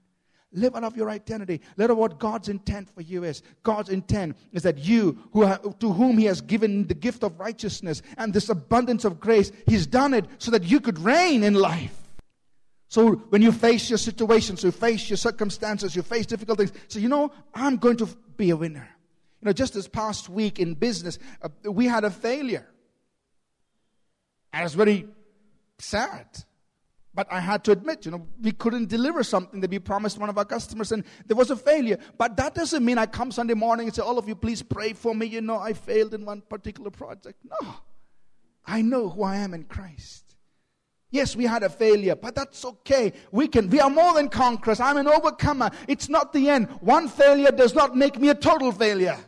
Live 0.52 0.74
out 0.74 0.82
of 0.82 0.96
your 0.96 1.10
identity. 1.10 1.60
Live 1.76 1.90
out 1.90 1.98
what 1.98 2.18
God's 2.18 2.48
intent 2.48 2.88
for 2.88 3.02
you 3.02 3.22
is. 3.22 3.42
God's 3.62 3.90
intent 3.90 4.38
is 4.52 4.62
that 4.62 4.78
you, 4.78 5.18
who 5.34 5.46
to 5.80 5.92
whom 5.92 6.16
He 6.16 6.24
has 6.24 6.40
given 6.40 6.86
the 6.86 6.94
gift 6.94 7.22
of 7.22 7.38
righteousness 7.38 8.00
and 8.16 8.32
this 8.32 8.48
abundance 8.48 9.04
of 9.04 9.20
grace, 9.20 9.52
He's 9.66 9.86
done 9.86 10.14
it 10.14 10.24
so 10.38 10.50
that 10.52 10.64
you 10.64 10.80
could 10.80 10.98
reign 10.98 11.42
in 11.42 11.52
life. 11.52 11.94
So 12.88 13.16
when 13.16 13.42
you 13.42 13.52
face 13.52 13.90
your 13.90 13.98
situations, 13.98 14.64
you 14.64 14.70
face 14.70 15.10
your 15.10 15.18
circumstances, 15.18 15.94
you 15.94 16.00
face 16.00 16.24
difficult 16.24 16.56
things, 16.56 16.72
so 16.88 16.98
you 16.98 17.10
know, 17.10 17.30
I'm 17.52 17.76
going 17.76 17.98
to 17.98 18.06
be 18.38 18.48
a 18.48 18.56
winner. 18.56 18.88
You 19.42 19.46
know, 19.46 19.52
just 19.52 19.74
this 19.74 19.88
past 19.88 20.30
week 20.30 20.58
in 20.58 20.72
business, 20.72 21.18
uh, 21.42 21.70
we 21.70 21.84
had 21.84 22.04
a 22.04 22.10
failure. 22.10 22.66
And 24.54 24.64
it's 24.64 24.72
very 24.72 25.06
sad. 25.78 26.26
But 27.18 27.26
I 27.32 27.40
had 27.40 27.64
to 27.64 27.72
admit, 27.72 28.04
you 28.04 28.12
know, 28.12 28.28
we 28.40 28.52
couldn't 28.52 28.88
deliver 28.88 29.24
something 29.24 29.60
that 29.60 29.72
we 29.72 29.80
promised 29.80 30.18
one 30.18 30.30
of 30.30 30.38
our 30.38 30.44
customers 30.44 30.92
and 30.92 31.02
there 31.26 31.36
was 31.36 31.50
a 31.50 31.56
failure. 31.56 31.98
But 32.16 32.36
that 32.36 32.54
doesn't 32.54 32.84
mean 32.84 32.96
I 32.96 33.06
come 33.06 33.32
Sunday 33.32 33.54
morning 33.54 33.88
and 33.88 33.96
say, 33.96 34.02
all 34.02 34.18
of 34.18 34.28
you, 34.28 34.36
please 34.36 34.62
pray 34.62 34.92
for 34.92 35.16
me. 35.16 35.26
You 35.26 35.40
know, 35.40 35.58
I 35.58 35.72
failed 35.72 36.14
in 36.14 36.24
one 36.24 36.42
particular 36.42 36.92
project. 36.92 37.40
No. 37.60 37.74
I 38.64 38.82
know 38.82 39.08
who 39.08 39.24
I 39.24 39.38
am 39.38 39.52
in 39.52 39.64
Christ. 39.64 40.36
Yes, 41.10 41.34
we 41.34 41.44
had 41.44 41.64
a 41.64 41.68
failure, 41.68 42.14
but 42.14 42.36
that's 42.36 42.64
okay. 42.64 43.12
We 43.32 43.48
can, 43.48 43.68
we 43.68 43.80
are 43.80 43.90
more 43.90 44.14
than 44.14 44.28
conquerors. 44.28 44.78
I'm 44.78 44.96
an 44.96 45.08
overcomer. 45.08 45.72
It's 45.88 46.08
not 46.08 46.32
the 46.32 46.48
end. 46.48 46.68
One 46.82 47.08
failure 47.08 47.50
does 47.50 47.74
not 47.74 47.96
make 47.96 48.20
me 48.20 48.28
a 48.28 48.34
total 48.36 48.70
failure. 48.70 49.18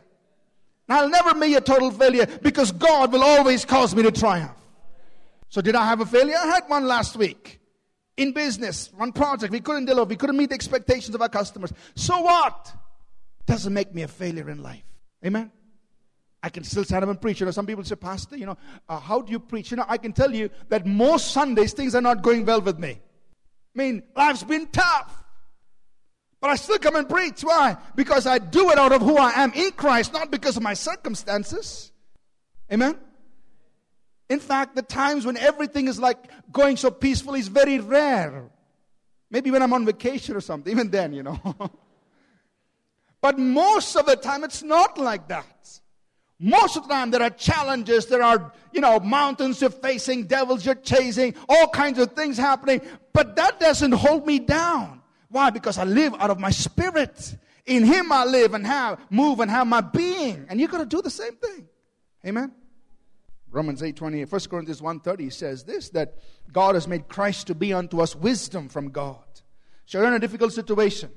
I'll 0.87 1.09
never 1.09 1.37
be 1.37 1.55
a 1.55 1.59
total 1.59 1.91
failure 1.91 2.25
because 2.41 2.71
God 2.71 3.11
will 3.11 3.23
always 3.23 3.65
cause 3.65 3.93
me 3.93 4.01
to 4.03 4.13
triumph. 4.13 4.55
So 5.49 5.59
did 5.59 5.75
I 5.75 5.85
have 5.85 5.99
a 5.99 6.05
failure? 6.05 6.37
I 6.41 6.47
had 6.47 6.63
one 6.69 6.87
last 6.87 7.17
week. 7.17 7.57
In 8.21 8.33
business, 8.33 8.93
one 8.93 9.11
project, 9.13 9.51
we 9.51 9.61
couldn't 9.61 9.85
deliver, 9.85 10.07
we 10.07 10.15
couldn't 10.15 10.37
meet 10.37 10.49
the 10.49 10.53
expectations 10.53 11.15
of 11.15 11.23
our 11.23 11.27
customers. 11.27 11.73
So 11.95 12.21
what? 12.21 12.71
Doesn't 13.47 13.73
make 13.73 13.95
me 13.95 14.03
a 14.03 14.07
failure 14.07 14.47
in 14.51 14.61
life. 14.61 14.83
Amen? 15.25 15.51
I 16.43 16.49
can 16.49 16.63
still 16.63 16.83
stand 16.83 17.03
up 17.03 17.09
and 17.09 17.19
preach. 17.19 17.39
You 17.39 17.47
know, 17.47 17.51
some 17.51 17.65
people 17.65 17.83
say, 17.83 17.95
Pastor, 17.95 18.37
you 18.37 18.45
know, 18.45 18.59
uh, 18.87 18.99
how 18.99 19.21
do 19.23 19.31
you 19.31 19.39
preach? 19.39 19.71
You 19.71 19.77
know, 19.77 19.85
I 19.87 19.97
can 19.97 20.13
tell 20.13 20.31
you 20.35 20.51
that 20.69 20.85
most 20.85 21.31
Sundays 21.31 21.73
things 21.73 21.95
are 21.95 22.01
not 22.01 22.21
going 22.21 22.45
well 22.45 22.61
with 22.61 22.77
me. 22.77 22.91
I 22.91 23.73
mean, 23.73 24.03
life's 24.15 24.43
been 24.43 24.67
tough. 24.67 25.23
But 26.39 26.51
I 26.51 26.57
still 26.57 26.77
come 26.77 26.97
and 26.97 27.09
preach. 27.09 27.41
Why? 27.41 27.75
Because 27.95 28.27
I 28.27 28.37
do 28.37 28.69
it 28.69 28.77
out 28.77 28.91
of 28.91 29.01
who 29.01 29.17
I 29.17 29.31
am 29.31 29.51
in 29.53 29.71
Christ, 29.71 30.13
not 30.13 30.29
because 30.29 30.57
of 30.57 30.61
my 30.61 30.75
circumstances. 30.75 31.91
Amen? 32.71 32.99
In 34.31 34.39
fact, 34.39 34.77
the 34.77 34.81
times 34.81 35.25
when 35.25 35.35
everything 35.35 35.89
is 35.89 35.99
like 35.99 36.17
going 36.53 36.77
so 36.77 36.89
peacefully 36.89 37.41
is 37.41 37.49
very 37.49 37.79
rare. 37.79 38.49
Maybe 39.29 39.51
when 39.51 39.61
I'm 39.61 39.73
on 39.73 39.85
vacation 39.85 40.37
or 40.37 40.39
something, 40.39 40.71
even 40.75 40.89
then, 40.89 41.11
you 41.11 41.21
know. 41.21 41.37
but 43.21 43.37
most 43.37 43.97
of 43.97 44.05
the 44.05 44.15
time, 44.15 44.45
it's 44.45 44.63
not 44.63 44.97
like 44.97 45.27
that. 45.27 45.79
Most 46.39 46.77
of 46.77 46.87
the 46.87 46.93
time, 46.93 47.11
there 47.11 47.21
are 47.21 47.29
challenges, 47.29 48.05
there 48.05 48.23
are, 48.23 48.53
you 48.71 48.79
know, 48.79 49.01
mountains 49.01 49.59
you're 49.59 49.69
facing, 49.69 50.27
devils 50.27 50.65
you're 50.65 50.75
chasing, 50.75 51.35
all 51.49 51.67
kinds 51.67 51.99
of 51.99 52.13
things 52.13 52.37
happening. 52.37 52.79
But 53.11 53.35
that 53.35 53.59
doesn't 53.59 53.91
hold 53.91 54.25
me 54.25 54.39
down. 54.39 55.01
Why? 55.27 55.49
Because 55.49 55.77
I 55.77 55.83
live 55.83 56.15
out 56.17 56.29
of 56.29 56.39
my 56.39 56.51
spirit. 56.51 57.35
In 57.65 57.83
Him 57.83 58.13
I 58.13 58.23
live 58.23 58.53
and 58.53 58.65
have, 58.65 58.97
move 59.09 59.41
and 59.41 59.51
have 59.51 59.67
my 59.67 59.81
being. 59.81 60.45
And 60.47 60.57
you're 60.57 60.69
going 60.69 60.87
to 60.87 60.95
do 60.95 61.01
the 61.01 61.09
same 61.09 61.35
thing. 61.35 61.67
Amen? 62.25 62.53
Romans 63.51 63.83
8 63.83 63.95
28, 63.95 64.31
1 64.31 64.41
Corinthians 64.49 64.81
1 64.81 64.99
30 65.01 65.29
says 65.29 65.63
this 65.63 65.89
that 65.89 66.15
God 66.51 66.75
has 66.75 66.87
made 66.87 67.07
Christ 67.07 67.47
to 67.47 67.55
be 67.55 67.73
unto 67.73 68.01
us 68.01 68.15
wisdom 68.15 68.69
from 68.69 68.89
God. 68.89 69.23
So 69.85 69.99
you're 69.99 70.07
in 70.07 70.13
a 70.13 70.19
difficult 70.19 70.53
situation. 70.53 71.11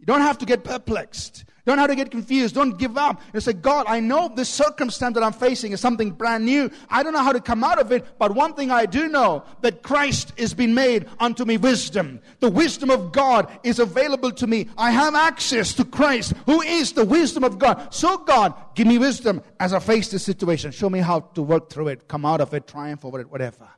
You 0.00 0.06
don't 0.06 0.22
have 0.22 0.38
to 0.38 0.46
get 0.46 0.64
perplexed. 0.64 1.44
You 1.66 1.72
Don't 1.72 1.78
have 1.78 1.90
to 1.90 1.94
get 1.94 2.10
confused. 2.10 2.54
Don't 2.54 2.78
give 2.78 2.96
up. 2.96 3.20
You 3.34 3.40
say, 3.40 3.52
God, 3.52 3.84
I 3.86 4.00
know 4.00 4.32
this 4.34 4.48
circumstance 4.48 5.14
that 5.14 5.22
I'm 5.22 5.34
facing 5.34 5.72
is 5.72 5.80
something 5.80 6.10
brand 6.10 6.46
new. 6.46 6.70
I 6.88 7.02
don't 7.02 7.12
know 7.12 7.22
how 7.22 7.32
to 7.32 7.40
come 7.40 7.62
out 7.62 7.78
of 7.78 7.92
it, 7.92 8.18
but 8.18 8.34
one 8.34 8.54
thing 8.54 8.70
I 8.70 8.86
do 8.86 9.08
know 9.08 9.44
that 9.60 9.82
Christ 9.82 10.32
is 10.38 10.54
being 10.54 10.72
made 10.72 11.06
unto 11.18 11.44
me 11.44 11.58
wisdom. 11.58 12.20
The 12.40 12.48
wisdom 12.48 12.88
of 12.88 13.12
God 13.12 13.46
is 13.62 13.78
available 13.78 14.32
to 14.32 14.46
me. 14.46 14.68
I 14.78 14.90
have 14.90 15.14
access 15.14 15.74
to 15.74 15.84
Christ, 15.84 16.32
who 16.46 16.62
is 16.62 16.94
the 16.94 17.04
wisdom 17.04 17.44
of 17.44 17.58
God. 17.58 17.92
So, 17.92 18.16
God, 18.16 18.54
give 18.74 18.86
me 18.86 18.96
wisdom 18.96 19.42
as 19.60 19.74
I 19.74 19.80
face 19.80 20.10
this 20.10 20.24
situation. 20.24 20.70
Show 20.70 20.88
me 20.88 21.00
how 21.00 21.20
to 21.20 21.42
work 21.42 21.68
through 21.68 21.88
it, 21.88 22.08
come 22.08 22.24
out 22.24 22.40
of 22.40 22.54
it, 22.54 22.66
triumph 22.66 23.04
over 23.04 23.20
it, 23.20 23.30
whatever. 23.30 23.68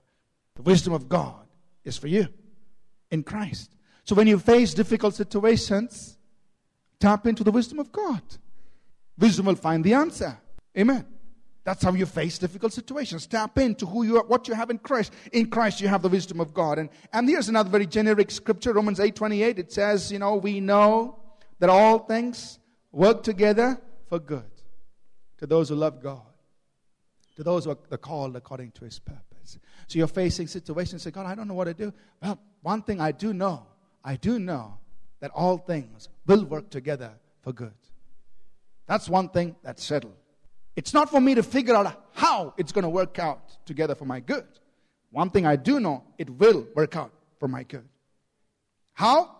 The 0.54 0.62
wisdom 0.62 0.92
of 0.92 1.08
God 1.08 1.46
is 1.84 1.98
for 1.98 2.06
you 2.06 2.28
in 3.10 3.24
Christ. 3.24 3.74
So 4.04 4.14
when 4.14 4.26
you 4.26 4.38
face 4.38 4.74
difficult 4.74 5.14
situations, 5.14 6.18
tap 6.98 7.26
into 7.26 7.44
the 7.44 7.52
wisdom 7.52 7.78
of 7.78 7.92
God. 7.92 8.22
Wisdom 9.18 9.46
will 9.46 9.54
find 9.54 9.84
the 9.84 9.94
answer. 9.94 10.38
Amen. 10.76 11.06
That's 11.64 11.84
how 11.84 11.92
you 11.92 12.06
face 12.06 12.38
difficult 12.38 12.72
situations. 12.72 13.26
Tap 13.26 13.56
into 13.58 13.86
who 13.86 14.02
you 14.02 14.16
are, 14.16 14.24
what 14.24 14.48
you 14.48 14.54
have 14.54 14.70
in 14.70 14.78
Christ. 14.78 15.12
In 15.32 15.48
Christ, 15.48 15.80
you 15.80 15.86
have 15.86 16.02
the 16.02 16.08
wisdom 16.08 16.40
of 16.40 16.52
God. 16.52 16.78
And, 16.78 16.88
and 17.12 17.28
here's 17.28 17.48
another 17.48 17.70
very 17.70 17.86
generic 17.86 18.32
scripture, 18.32 18.72
Romans 18.72 18.98
8 18.98 19.14
28. 19.14 19.58
It 19.60 19.72
says, 19.72 20.10
you 20.10 20.18
know, 20.18 20.36
we 20.36 20.58
know 20.58 21.20
that 21.60 21.70
all 21.70 22.00
things 22.00 22.58
work 22.90 23.22
together 23.22 23.80
for 24.08 24.18
good 24.18 24.50
to 25.38 25.46
those 25.46 25.68
who 25.68 25.76
love 25.76 26.02
God, 26.02 26.22
to 27.36 27.44
those 27.44 27.66
who 27.66 27.70
are 27.70 27.98
called 27.98 28.34
according 28.34 28.72
to 28.72 28.84
his 28.84 28.98
purpose. 28.98 29.58
So 29.86 29.98
you're 29.98 30.08
facing 30.08 30.48
situations, 30.48 31.02
say, 31.02 31.12
God, 31.12 31.26
I 31.26 31.36
don't 31.36 31.46
know 31.46 31.54
what 31.54 31.64
to 31.64 31.74
do. 31.74 31.92
Well, 32.20 32.40
one 32.62 32.82
thing 32.82 33.00
I 33.00 33.12
do 33.12 33.32
know 33.32 33.66
I 34.04 34.16
do 34.16 34.38
know 34.38 34.78
that 35.20 35.30
all 35.34 35.58
things 35.58 36.08
will 36.26 36.44
work 36.44 36.70
together 36.70 37.12
for 37.42 37.52
good. 37.52 37.74
That's 38.86 39.08
one 39.08 39.28
thing 39.28 39.56
that's 39.62 39.84
settled. 39.84 40.16
It's 40.74 40.94
not 40.94 41.10
for 41.10 41.20
me 41.20 41.34
to 41.34 41.42
figure 41.42 41.74
out 41.74 42.02
how 42.12 42.54
it's 42.56 42.72
going 42.72 42.84
to 42.84 42.88
work 42.88 43.18
out 43.18 43.64
together 43.66 43.94
for 43.94 44.04
my 44.04 44.20
good. 44.20 44.46
One 45.10 45.30
thing 45.30 45.46
I 45.46 45.56
do 45.56 45.78
know, 45.78 46.04
it 46.18 46.30
will 46.30 46.66
work 46.74 46.96
out 46.96 47.12
for 47.38 47.46
my 47.46 47.62
good. 47.62 47.86
How? 48.94 49.36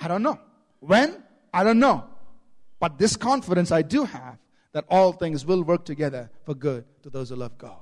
I 0.00 0.08
don't 0.08 0.22
know. 0.22 0.38
When? 0.80 1.22
I 1.54 1.64
don't 1.64 1.78
know. 1.78 2.04
But 2.80 2.98
this 2.98 3.16
confidence 3.16 3.70
I 3.70 3.82
do 3.82 4.04
have 4.04 4.38
that 4.72 4.84
all 4.88 5.12
things 5.12 5.46
will 5.46 5.62
work 5.62 5.84
together 5.84 6.30
for 6.44 6.54
good 6.54 6.84
to 7.02 7.10
those 7.10 7.28
who 7.28 7.36
love 7.36 7.56
God. 7.58 7.78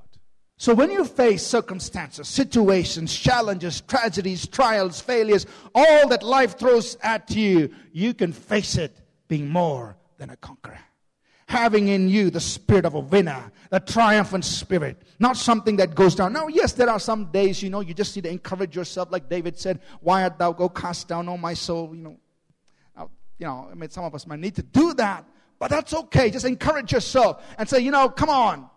So 0.61 0.75
when 0.75 0.90
you 0.90 1.07
face 1.07 1.46
circumstances, 1.46 2.29
situations, 2.29 3.16
challenges, 3.16 3.81
tragedies, 3.81 4.46
trials, 4.46 5.01
failures, 5.01 5.46
all 5.75 6.07
that 6.09 6.23
life 6.23 6.59
throws 6.59 6.99
at 7.03 7.31
you, 7.31 7.70
you 7.94 8.12
can 8.12 8.31
face 8.35 8.77
it 8.77 8.94
being 9.27 9.49
more 9.49 9.96
than 10.18 10.29
a 10.29 10.37
conqueror. 10.37 10.79
Having 11.46 11.88
in 11.88 12.11
you 12.11 12.29
the 12.29 12.40
spirit 12.40 12.85
of 12.85 12.92
a 12.92 13.01
winner, 13.01 13.51
the 13.70 13.81
triumphant 13.81 14.44
spirit, 14.44 15.01
not 15.18 15.38
something 15.38 15.77
that 15.77 15.94
goes 15.94 16.14
down. 16.14 16.35
Now, 16.35 16.49
yes, 16.49 16.75
there 16.75 16.90
are 16.90 17.01
some 17.01 17.33
days, 17.33 17.62
you 17.62 17.70
know, 17.70 17.81
you 17.81 17.94
just 17.94 18.14
need 18.14 18.25
to 18.25 18.31
encourage 18.31 18.77
yourself, 18.77 19.11
like 19.11 19.31
David 19.31 19.59
said, 19.59 19.81
Why 20.03 20.25
art 20.25 20.38
thou 20.38 20.53
go 20.53 20.68
cast 20.68 21.09
down, 21.09 21.27
O 21.31 21.38
my 21.38 21.55
soul? 21.55 21.96
You 21.96 22.03
know, 22.03 22.16
you 23.38 23.46
know, 23.46 23.66
I 23.73 23.75
mean, 23.75 23.88
some 23.88 24.05
of 24.05 24.14
us 24.14 24.27
might 24.27 24.40
need 24.40 24.57
to 24.57 24.62
do 24.62 24.92
that, 24.92 25.25
but 25.59 25.70
that's 25.70 25.94
okay. 25.94 26.31
Just 26.31 26.44
encourage 26.44 26.92
yourself 26.92 27.42
and 27.57 27.66
say, 27.66 27.81
you 27.81 27.90
know, 27.90 28.11
come 28.11 28.29
on, 28.29 28.68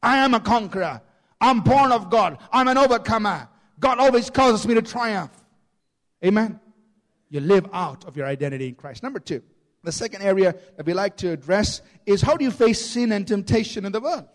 I 0.00 0.18
am 0.18 0.34
a 0.34 0.38
conqueror. 0.40 1.02
I'm 1.44 1.60
born 1.60 1.92
of 1.92 2.08
God. 2.08 2.38
I'm 2.50 2.68
an 2.68 2.78
overcomer. 2.78 3.48
God 3.78 3.98
always 3.98 4.30
causes 4.30 4.66
me 4.66 4.74
to 4.74 4.82
triumph. 4.82 5.30
Amen. 6.24 6.58
You 7.28 7.40
live 7.40 7.68
out 7.72 8.06
of 8.06 8.16
your 8.16 8.26
identity 8.26 8.68
in 8.68 8.74
Christ. 8.74 9.02
Number 9.02 9.20
two, 9.20 9.42
the 9.82 9.92
second 9.92 10.22
area 10.22 10.54
that 10.78 10.86
we 10.86 10.94
like 10.94 11.18
to 11.18 11.32
address 11.32 11.82
is 12.06 12.22
how 12.22 12.38
do 12.38 12.44
you 12.44 12.50
face 12.50 12.82
sin 12.82 13.12
and 13.12 13.28
temptation 13.28 13.84
in 13.84 13.92
the 13.92 14.00
world? 14.00 14.28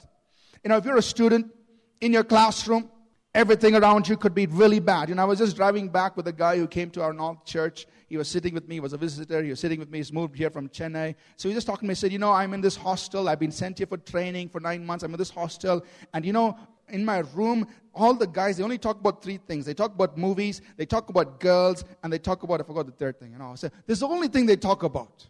You 0.63 0.69
know, 0.69 0.77
if 0.77 0.85
you're 0.85 0.97
a 0.97 1.01
student 1.01 1.51
in 1.99 2.13
your 2.13 2.23
classroom, 2.23 2.91
everything 3.33 3.75
around 3.75 4.07
you 4.07 4.15
could 4.17 4.35
be 4.35 4.45
really 4.45 4.79
bad. 4.79 5.09
You 5.09 5.15
know, 5.15 5.23
I 5.23 5.25
was 5.25 5.39
just 5.39 5.55
driving 5.55 5.89
back 5.89 6.15
with 6.15 6.27
a 6.27 6.33
guy 6.33 6.57
who 6.57 6.67
came 6.67 6.91
to 6.91 7.01
our 7.01 7.13
North 7.13 7.43
church. 7.45 7.87
He 8.07 8.17
was 8.17 8.27
sitting 8.27 8.53
with 8.53 8.67
me. 8.67 8.75
He 8.75 8.79
was 8.79 8.93
a 8.93 8.97
visitor. 8.97 9.43
He 9.43 9.49
was 9.49 9.59
sitting 9.59 9.79
with 9.79 9.89
me. 9.89 9.99
He's 9.99 10.11
moved 10.11 10.35
here 10.35 10.49
from 10.49 10.69
Chennai. 10.69 11.15
So 11.37 11.47
he 11.47 11.55
just 11.55 11.67
talking 11.67 11.87
to 11.87 11.89
me. 11.89 11.91
He 11.91 11.95
said, 11.95 12.11
you 12.11 12.19
know, 12.19 12.31
I'm 12.31 12.53
in 12.53 12.61
this 12.61 12.75
hostel. 12.75 13.29
I've 13.29 13.39
been 13.39 13.51
sent 13.51 13.77
here 13.77 13.87
for 13.87 13.97
training 13.97 14.49
for 14.49 14.59
nine 14.59 14.85
months. 14.85 15.03
I'm 15.03 15.13
in 15.13 15.17
this 15.17 15.29
hostel. 15.29 15.85
And 16.13 16.25
you 16.25 16.33
know, 16.33 16.57
in 16.91 17.05
my 17.05 17.19
room, 17.33 17.67
all 17.93 18.13
the 18.13 18.27
guys, 18.27 18.57
they 18.57 18.63
only 18.63 18.77
talk 18.77 18.99
about 18.99 19.21
three 19.23 19.37
things. 19.37 19.65
They 19.65 19.73
talk 19.73 19.93
about 19.93 20.17
movies, 20.17 20.61
they 20.77 20.85
talk 20.85 21.09
about 21.09 21.39
girls, 21.39 21.83
and 22.03 22.11
they 22.11 22.19
talk 22.19 22.43
about, 22.43 22.61
I 22.61 22.63
forgot 22.63 22.85
the 22.85 22.91
third 22.91 23.19
thing, 23.19 23.31
you 23.31 23.37
know. 23.37 23.55
So 23.55 23.69
this 23.85 23.95
is 23.95 23.99
the 23.99 24.07
only 24.07 24.27
thing 24.27 24.45
they 24.45 24.55
talk 24.55 24.83
about. 24.83 25.27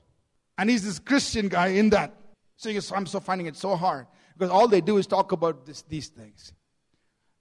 And 0.58 0.70
he's 0.70 0.84
this 0.84 1.00
Christian 1.00 1.48
guy 1.48 1.68
in 1.68 1.90
that. 1.92 2.14
So 2.58 2.70
I'm 2.94 3.06
so 3.06 3.20
finding 3.22 3.48
it 3.48 3.56
so 3.56 3.76
hard 3.76 4.08
because 4.38 4.52
all 4.52 4.68
they 4.68 4.82
do 4.82 4.98
is 4.98 5.08
talk 5.08 5.32
about 5.32 5.66
this, 5.66 5.84
these 5.84 6.10
things. 6.10 6.54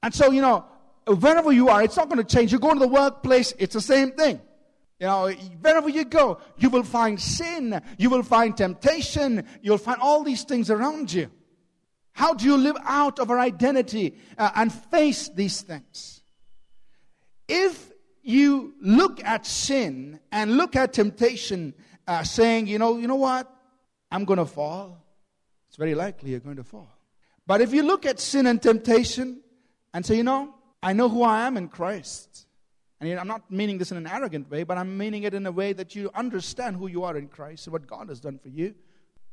And 0.03 0.15
so, 0.15 0.31
you 0.31 0.41
know, 0.41 0.65
wherever 1.07 1.51
you 1.51 1.69
are, 1.69 1.83
it's 1.83 1.97
not 1.97 2.09
going 2.09 2.25
to 2.25 2.37
change. 2.37 2.53
You 2.53 2.61
go 2.61 2.73
to 2.73 2.79
the 2.79 2.87
workplace, 2.89 3.53
it's 3.59 3.75
the 3.75 3.81
same 3.81 4.13
thing. 4.13 4.41
You 5.01 5.07
know, 5.07 5.29
wherever 5.61 5.89
you 5.89 6.05
go, 6.05 6.41
you 6.57 6.71
will 6.71 6.83
find 6.83 7.21
sin, 7.21 7.81
you 7.99 8.11
will 8.11 8.23
find 8.23 8.57
temptation, 8.57 9.45
you'll 9.63 9.79
find 9.79 10.01
all 10.01 10.25
these 10.25 10.45
things 10.45 10.71
around 10.71 11.13
you. 11.13 11.31
How 12.19 12.35
do 12.35 12.45
you 12.45 12.57
live 12.57 12.77
out 12.83 13.21
of 13.21 13.31
our 13.31 13.39
identity 13.39 14.17
uh, 14.37 14.51
and 14.57 14.73
face 14.73 15.29
these 15.29 15.63
things? 15.63 16.21
If 17.47 17.93
you 18.25 18.75
look 18.81 19.23
at 19.23 19.47
sin 19.47 20.19
and 20.33 20.57
look 20.57 20.75
at 20.75 20.95
temptation, 20.95 21.75
uh, 22.09 22.25
saying, 22.25 22.67
you 22.67 22.81
know, 22.81 22.99
you 22.99 23.07
know 23.07 23.15
what, 23.15 23.49
I'm 24.11 24.25
going 24.25 24.41
to 24.41 24.47
fall. 24.47 25.01
It's 25.69 25.77
very 25.77 25.95
likely 25.95 26.33
you're 26.33 26.41
going 26.41 26.57
to 26.57 26.65
fall. 26.65 26.93
But 27.47 27.61
if 27.61 27.73
you 27.73 27.85
look 27.85 28.05
at 28.05 28.19
sin 28.19 28.49
and 28.49 28.61
temptation 28.61 29.41
and 29.95 30.05
say, 30.05 30.17
you 30.17 30.25
know, 30.25 30.53
I 30.83 30.95
know 30.95 31.09
who 31.09 31.23
I 31.23 31.47
am 31.47 31.57
in 31.57 31.69
Christ. 31.69 32.49
And 33.01 33.17
I'm 33.17 33.29
not 33.29 33.49
meaning 33.49 33.79
this 33.79 33.93
in 33.93 33.97
an 33.97 34.09
arrogant 34.09 34.51
way, 34.51 34.65
but 34.65 34.77
I'm 34.77 34.99
meaning 34.99 35.23
it 35.23 35.35
in 35.35 35.47
a 35.47 35.53
way 35.53 35.73
that 35.73 35.95
you 35.95 36.11
understand 36.17 36.75
who 36.75 36.89
you 36.89 37.05
are 37.05 37.17
in 37.17 37.29
Christ 37.29 37.69
and 37.69 37.73
what 37.73 37.87
God 37.87 38.09
has 38.09 38.19
done 38.19 38.41
for 38.41 38.49
you. 38.49 38.75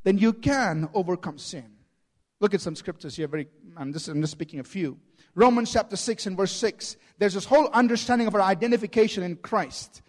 Then 0.04 0.20
you 0.20 0.34
can 0.34 0.88
overcome 0.94 1.40
sin. 1.40 1.75
Look 2.40 2.54
at 2.54 2.62
some 2.62 2.76
scriptures 2.76 3.16
here. 3.16 3.28
Very, 3.28 3.48
I'm 3.78 3.94
just, 3.94 4.08
I'm 4.08 4.22
just 4.22 4.34
speaking 4.34 4.60
a 4.60 4.64
few. 4.64 4.98
Romans 5.36 5.72
chapter 5.72 5.96
6 5.96 6.26
and 6.28 6.38
verse 6.38 6.52
6. 6.52 6.98
There's 7.18 7.34
this 7.34 7.46
whole 7.46 7.68
understanding 7.70 8.28
of 8.28 8.36
our 8.36 8.42
identification 8.42 9.24
in 9.24 9.38
Christ, 9.38 10.02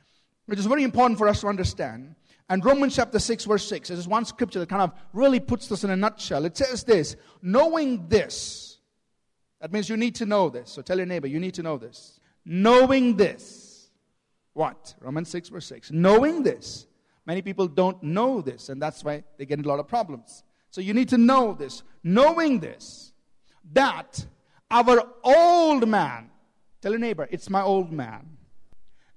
which 0.47 0.59
is 0.59 0.67
very 0.67 0.83
important 0.83 1.19
for 1.19 1.29
us 1.29 1.41
to 1.43 1.49
understand. 1.49 2.15
And 2.49 2.65
Romans 2.65 2.95
chapter 2.95 3.19
6, 3.19 3.45
verse 3.45 3.69
6, 3.69 3.89
there's 3.89 4.07
one 4.07 4.25
scripture 4.25 4.61
that 4.61 4.69
kind 4.69 4.83
of 4.83 4.93
really 5.13 5.41
puts 5.41 5.67
this 5.67 5.83
in 5.83 5.91
a 5.91 5.97
nutshell. 5.97 6.45
It 6.45 6.57
says 6.57 6.85
this 6.85 7.17
Knowing 7.43 8.09
this, 8.09 8.79
That 9.61 9.73
means 9.73 9.89
you 9.89 9.97
need 9.97 10.15
to 10.17 10.27
know 10.27 10.49
this. 10.49 10.71
So 10.71 10.83
tell 10.83 10.97
your 10.97 11.07
neighbor, 11.07 11.27
you 11.27 11.41
need 11.41 11.55
to 11.55 11.63
know 11.63 11.77
this. 11.77 12.21
Knowing 12.45 13.17
this. 13.17 13.91
What? 14.53 14.95
Romans 15.01 15.29
6, 15.29 15.49
verse 15.49 15.67
6. 15.67 15.91
Knowing 15.91 16.43
this. 16.43 16.87
Many 17.27 17.43
people 17.43 17.67
don't 17.67 18.01
know 18.05 18.41
this, 18.41 18.69
and 18.69 18.81
that's 18.81 19.03
why 19.03 19.25
they 19.37 19.45
get 19.47 19.59
a 19.59 19.69
lot 19.69 19.81
of 19.81 19.89
problems. 19.89 20.45
So 20.77 20.83
you 20.83 20.93
need 20.93 21.09
to 21.09 21.17
know 21.17 21.55
this. 21.55 21.83
Knowing 22.05 22.61
this, 22.61 23.11
that 23.73 24.27
our 24.71 25.09
old 25.25 25.89
man, 25.89 26.29
tell 26.83 26.93
your 26.93 26.99
neighbor, 26.99 27.27
it's 27.31 27.49
my 27.49 27.63
old 27.63 27.91
man. 27.91 28.37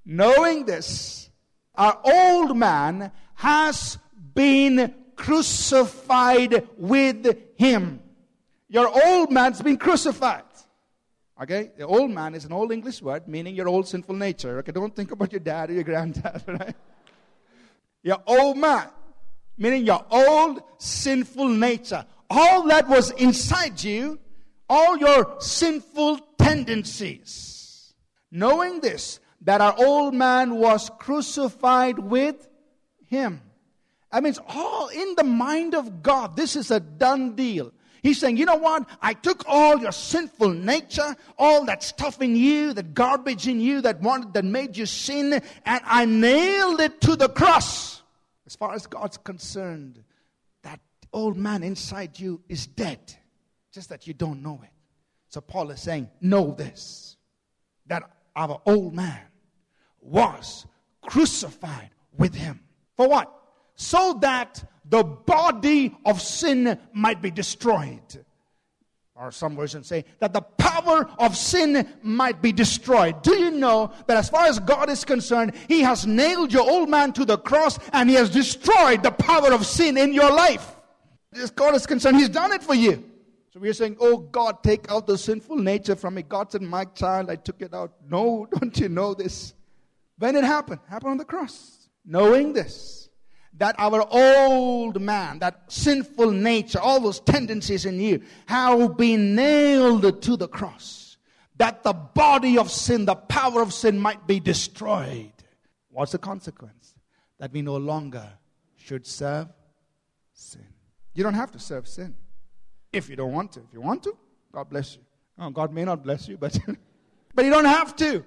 Knowing 0.05 0.63
this, 0.63 1.29
our 1.75 1.99
old 2.01 2.55
man 2.55 3.11
has 3.35 3.97
been 4.33 4.95
crucified 5.17 6.65
with 6.77 7.37
him. 7.57 7.99
Your 8.69 8.87
old 8.87 9.29
man's 9.29 9.61
been 9.61 9.75
crucified. 9.75 10.43
Okay? 11.43 11.71
The 11.77 11.85
old 11.85 12.09
man 12.09 12.35
is 12.35 12.45
an 12.45 12.53
old 12.53 12.71
English 12.71 13.01
word 13.01 13.27
meaning 13.27 13.53
your 13.53 13.67
old 13.67 13.85
sinful 13.85 14.15
nature. 14.15 14.59
Okay? 14.59 14.71
Don't 14.71 14.95
think 14.95 15.11
about 15.11 15.33
your 15.33 15.41
dad 15.41 15.71
or 15.71 15.73
your 15.73 15.83
granddad, 15.83 16.41
right? 16.47 16.75
Your 18.01 18.23
old 18.25 18.55
man, 18.55 18.87
meaning 19.59 19.85
your 19.85 20.03
old 20.09 20.63
sinful 20.79 21.49
nature. 21.49 22.05
All 22.29 22.67
that 22.67 22.87
was 22.87 23.11
inside 23.11 23.83
you, 23.83 24.19
all 24.67 24.97
your 24.97 25.35
sinful 25.39 26.19
tendencies. 26.37 27.93
Knowing 28.31 28.79
this, 28.79 29.19
that 29.41 29.61
our 29.61 29.75
old 29.77 30.13
man 30.13 30.55
was 30.55 30.89
crucified 30.99 31.99
with 31.99 32.47
him. 33.07 33.41
That 34.11 34.23
means 34.23 34.39
all 34.47 34.87
in 34.89 35.15
the 35.15 35.23
mind 35.23 35.75
of 35.75 36.01
God. 36.01 36.35
This 36.35 36.55
is 36.55 36.71
a 36.71 36.79
done 36.79 37.35
deal. 37.35 37.71
He's 38.01 38.19
saying, 38.19 38.37
you 38.37 38.45
know 38.45 38.55
what? 38.55 38.87
I 39.01 39.13
took 39.13 39.43
all 39.45 39.77
your 39.77 39.91
sinful 39.91 40.49
nature, 40.49 41.15
all 41.37 41.65
that 41.65 41.83
stuff 41.83 42.21
in 42.21 42.35
you, 42.35 42.73
that 42.73 42.93
garbage 42.93 43.47
in 43.47 43.59
you 43.59 43.81
that 43.81 44.01
wanted, 44.01 44.33
that 44.33 44.45
made 44.45 44.77
you 44.77 44.85
sin, 44.85 45.33
and 45.33 45.81
I 45.83 46.05
nailed 46.05 46.79
it 46.79 47.01
to 47.01 47.15
the 47.15 47.27
cross. 47.27 47.98
As 48.49 48.55
far 48.55 48.73
as 48.73 48.87
God's 48.87 49.17
concerned, 49.17 50.03
that 50.63 50.79
old 51.13 51.37
man 51.37 51.61
inside 51.61 52.19
you 52.19 52.41
is 52.49 52.65
dead. 52.65 52.99
Just 53.71 53.89
that 53.89 54.07
you 54.07 54.15
don't 54.15 54.41
know 54.41 54.59
it. 54.63 54.71
So 55.27 55.39
Paul 55.39 55.69
is 55.69 55.79
saying, 55.79 56.09
know 56.19 56.55
this, 56.57 57.15
that 57.85 58.01
our 58.35 58.59
old 58.65 58.95
man 58.95 59.21
was 60.01 60.65
crucified 61.07 61.91
with 62.17 62.33
him. 62.33 62.61
For 62.97 63.07
what? 63.07 63.31
So 63.75 64.17
that 64.21 64.67
the 64.83 65.03
body 65.03 65.95
of 66.03 66.19
sin 66.19 66.79
might 66.91 67.21
be 67.21 67.29
destroyed. 67.29 68.25
Or 69.19 69.31
some 69.31 69.55
versions 69.55 69.87
say 69.87 70.05
that 70.19 70.31
the 70.31 70.41
power 70.41 71.09
of 71.19 71.35
sin 71.35 71.87
might 72.01 72.41
be 72.41 72.53
destroyed. 72.53 73.21
Do 73.21 73.35
you 73.35 73.51
know 73.51 73.91
that 74.07 74.15
as 74.15 74.29
far 74.29 74.45
as 74.45 74.59
God 74.59 74.89
is 74.89 75.03
concerned, 75.03 75.55
He 75.67 75.81
has 75.81 76.07
nailed 76.07 76.53
your 76.53 76.69
old 76.69 76.89
man 76.89 77.11
to 77.13 77.25
the 77.25 77.37
cross 77.37 77.77
and 77.91 78.09
He 78.09 78.15
has 78.15 78.29
destroyed 78.29 79.03
the 79.03 79.11
power 79.11 79.51
of 79.51 79.65
sin 79.65 79.97
in 79.97 80.13
your 80.13 80.31
life? 80.31 80.73
As 81.33 81.51
God 81.51 81.75
is 81.75 81.85
concerned, 81.85 82.15
He's 82.15 82.29
done 82.29 82.53
it 82.53 82.63
for 82.63 82.75
you. 82.75 83.03
So 83.51 83.59
we 83.59 83.67
are 83.67 83.73
saying, 83.73 83.97
Oh 83.99 84.17
God, 84.17 84.63
take 84.63 84.89
out 84.89 85.05
the 85.05 85.17
sinful 85.17 85.57
nature 85.57 85.95
from 85.95 86.13
me. 86.13 86.21
God 86.21 86.51
said, 86.51 86.61
My 86.61 86.85
child, 86.85 87.29
I 87.29 87.35
took 87.35 87.61
it 87.61 87.73
out. 87.73 87.91
No, 88.07 88.47
don't 88.59 88.77
you 88.79 88.87
know 88.87 89.13
this? 89.13 89.53
When 90.17 90.35
it 90.35 90.43
happened, 90.43 90.79
happened 90.87 91.11
on 91.11 91.17
the 91.17 91.25
cross. 91.25 91.89
Knowing 92.05 92.53
this, 92.53 92.98
that 93.57 93.75
our 93.77 94.07
old 94.09 95.01
man, 95.01 95.39
that 95.39 95.63
sinful 95.67 96.31
nature, 96.31 96.79
all 96.79 96.99
those 96.99 97.19
tendencies 97.19 97.85
in 97.85 97.99
you 97.99 98.21
have 98.45 98.97
been 98.97 99.35
nailed 99.35 100.21
to 100.21 100.37
the 100.37 100.47
cross. 100.47 101.17
That 101.57 101.83
the 101.83 101.93
body 101.93 102.57
of 102.57 102.71
sin, 102.71 103.05
the 103.05 103.15
power 103.15 103.61
of 103.61 103.73
sin 103.73 103.99
might 103.99 104.25
be 104.25 104.39
destroyed. 104.39 105.33
What's 105.89 106.13
the 106.13 106.17
consequence? 106.17 106.95
That 107.39 107.51
we 107.51 107.61
no 107.61 107.75
longer 107.75 108.31
should 108.77 109.05
serve 109.05 109.47
sin. 110.33 110.65
You 111.13 111.23
don't 111.23 111.33
have 111.33 111.51
to 111.51 111.59
serve 111.59 111.87
sin 111.87 112.15
if 112.93 113.09
you 113.09 113.17
don't 113.17 113.33
want 113.33 113.51
to. 113.53 113.59
If 113.59 113.73
you 113.73 113.81
want 113.81 114.03
to, 114.03 114.17
God 114.53 114.69
bless 114.69 114.95
you. 114.95 115.01
Oh, 115.37 115.49
God 115.49 115.73
may 115.73 115.83
not 115.83 116.03
bless 116.03 116.27
you, 116.27 116.37
but, 116.37 116.57
but 117.35 117.43
you 117.43 117.51
don't 117.51 117.65
have 117.65 117.95
to. 117.97 118.23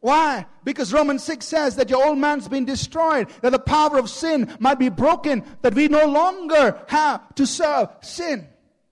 Why? 0.00 0.46
Because 0.62 0.92
Romans 0.92 1.24
6 1.24 1.44
says 1.44 1.76
that 1.76 1.90
your 1.90 2.06
old 2.06 2.18
man's 2.18 2.46
been 2.46 2.64
destroyed, 2.64 3.28
that 3.42 3.50
the 3.50 3.58
power 3.58 3.98
of 3.98 4.08
sin 4.08 4.54
might 4.60 4.78
be 4.78 4.88
broken, 4.88 5.44
that 5.62 5.74
we 5.74 5.88
no 5.88 6.06
longer 6.06 6.80
have 6.86 7.34
to 7.34 7.46
serve 7.46 7.88
sin. 8.00 8.46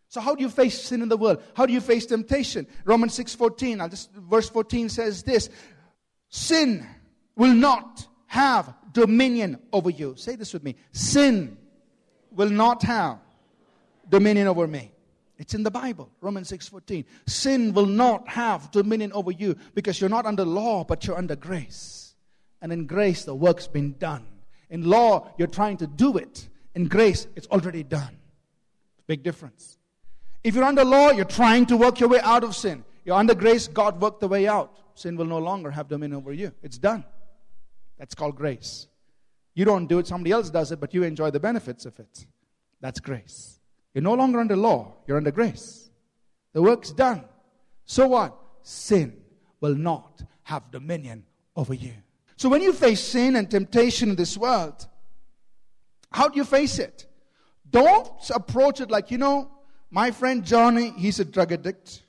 So 0.09 0.21
how 0.21 0.35
do 0.35 0.43
you 0.43 0.49
face 0.49 0.81
sin 0.81 1.03
in 1.03 1.09
the 1.09 1.17
world? 1.17 1.43
How 1.55 1.67
do 1.67 1.73
you 1.73 1.81
face 1.81 2.07
temptation? 2.07 2.67
Romans 2.85 3.17
6:14, 3.17 3.81
I'll 3.81 3.89
just 3.89 4.13
verse 4.15 4.49
14 4.49 4.89
says 4.89 5.23
this, 5.23 5.49
sin 6.29 6.87
will 7.37 7.55
not 7.55 8.07
have 8.27 8.75
dominion 8.93 9.59
over 9.73 9.91
you. 9.91 10.17
Say 10.17 10.35
this 10.35 10.53
with 10.53 10.65
me. 10.65 10.75
Sin 10.91 11.57
will 12.31 12.51
not 12.51 12.83
have 12.83 13.19
dominion 14.09 14.49
over 14.49 14.67
me. 14.67 14.91
It's 15.39 15.55
in 15.55 15.63
the 15.63 15.71
Bible, 15.71 16.11
Romans 16.21 16.49
6:14. 16.49 17.05
Sin 17.27 17.75
will 17.75 17.87
not 17.87 18.29
have 18.29 18.71
dominion 18.71 19.13
over 19.13 19.31
you 19.31 19.57
because 19.75 20.01
you're 20.01 20.11
not 20.11 20.27
under 20.27 20.45
law, 20.45 20.85
but 20.85 21.07
you're 21.07 21.19
under 21.19 21.37
grace. 21.37 22.15
And 22.63 22.73
in 22.73 22.87
grace 22.87 23.25
the 23.25 23.35
work's 23.35 23.67
been 23.67 23.97
done. 23.99 24.27
In 24.71 24.89
law, 24.89 25.33
you're 25.39 25.49
trying 25.49 25.77
to 25.79 25.87
do 25.87 26.17
it. 26.17 26.49
In 26.75 26.89
grace, 26.89 27.27
it's 27.37 27.47
already 27.49 27.83
done. 27.83 28.19
Big 29.07 29.23
difference. 29.23 29.79
If 30.43 30.55
you're 30.55 30.65
under 30.65 30.85
law, 30.85 31.11
you're 31.11 31.25
trying 31.25 31.67
to 31.67 31.77
work 31.77 32.01
your 32.01 32.09
way 32.09 32.21
out 32.21 32.45
of 32.45 32.55
sin. 32.57 32.85
You're 33.05 33.17
under 33.17 33.35
grace, 33.35 33.69
God 33.69 34.01
worked 34.01 34.21
the 34.21 34.29
way 34.29 34.49
out. 34.49 34.77
Sin 34.95 35.17
will 35.17 35.27
no 35.27 35.39
longer 35.39 35.71
have 35.71 35.89
dominion 35.89 36.19
over 36.19 36.33
you. 36.33 36.53
It's 36.63 36.79
done. 36.79 37.05
That's 37.99 38.15
called 38.15 38.37
grace. 38.37 38.89
You 39.55 39.65
don't 39.65 39.87
do 39.87 39.99
it, 39.99 40.07
somebody 40.07 40.33
else 40.33 40.51
does 40.51 40.73
it, 40.73 40.81
but 40.81 40.93
you 40.93 41.03
enjoy 41.03 41.31
the 41.31 41.41
benefits 41.41 41.87
of 41.87 41.99
it. 41.99 42.27
That's 42.81 43.01
grace. 43.01 43.56
You're 43.97 44.03
no 44.03 44.13
longer 44.13 44.41
under 44.41 44.57
law, 44.57 44.93
you're 45.07 45.17
under 45.17 45.31
grace. 45.31 45.89
The 46.53 46.61
work's 46.61 46.93
done. 46.93 47.25
So 47.87 48.09
what? 48.09 48.37
Sin 48.63 49.17
will 49.63 49.75
not 49.75 50.23
have 50.43 50.71
dominion 50.71 51.25
over 51.57 51.73
you. 51.73 51.95
So 52.37 52.51
when 52.51 52.61
you 52.61 52.75
face 52.75 53.01
sin 53.01 53.37
and 53.37 53.51
temptation 53.51 54.11
in 54.11 54.17
this 54.17 54.37
world, 54.37 54.87
how 56.13 56.29
do 56.29 56.37
you 56.37 56.45
face 56.45 56.79
it? 56.79 57.07
Don't 57.71 58.07
approach 58.35 58.83
it 58.83 58.91
like, 58.91 59.11
you 59.11 59.17
know, 59.17 59.51
my 59.91 60.11
friend 60.11 60.45
Johnny, 60.45 60.91
he's 60.99 61.19
a 61.19 61.25
drug 61.25 61.53
addict. 61.53 62.03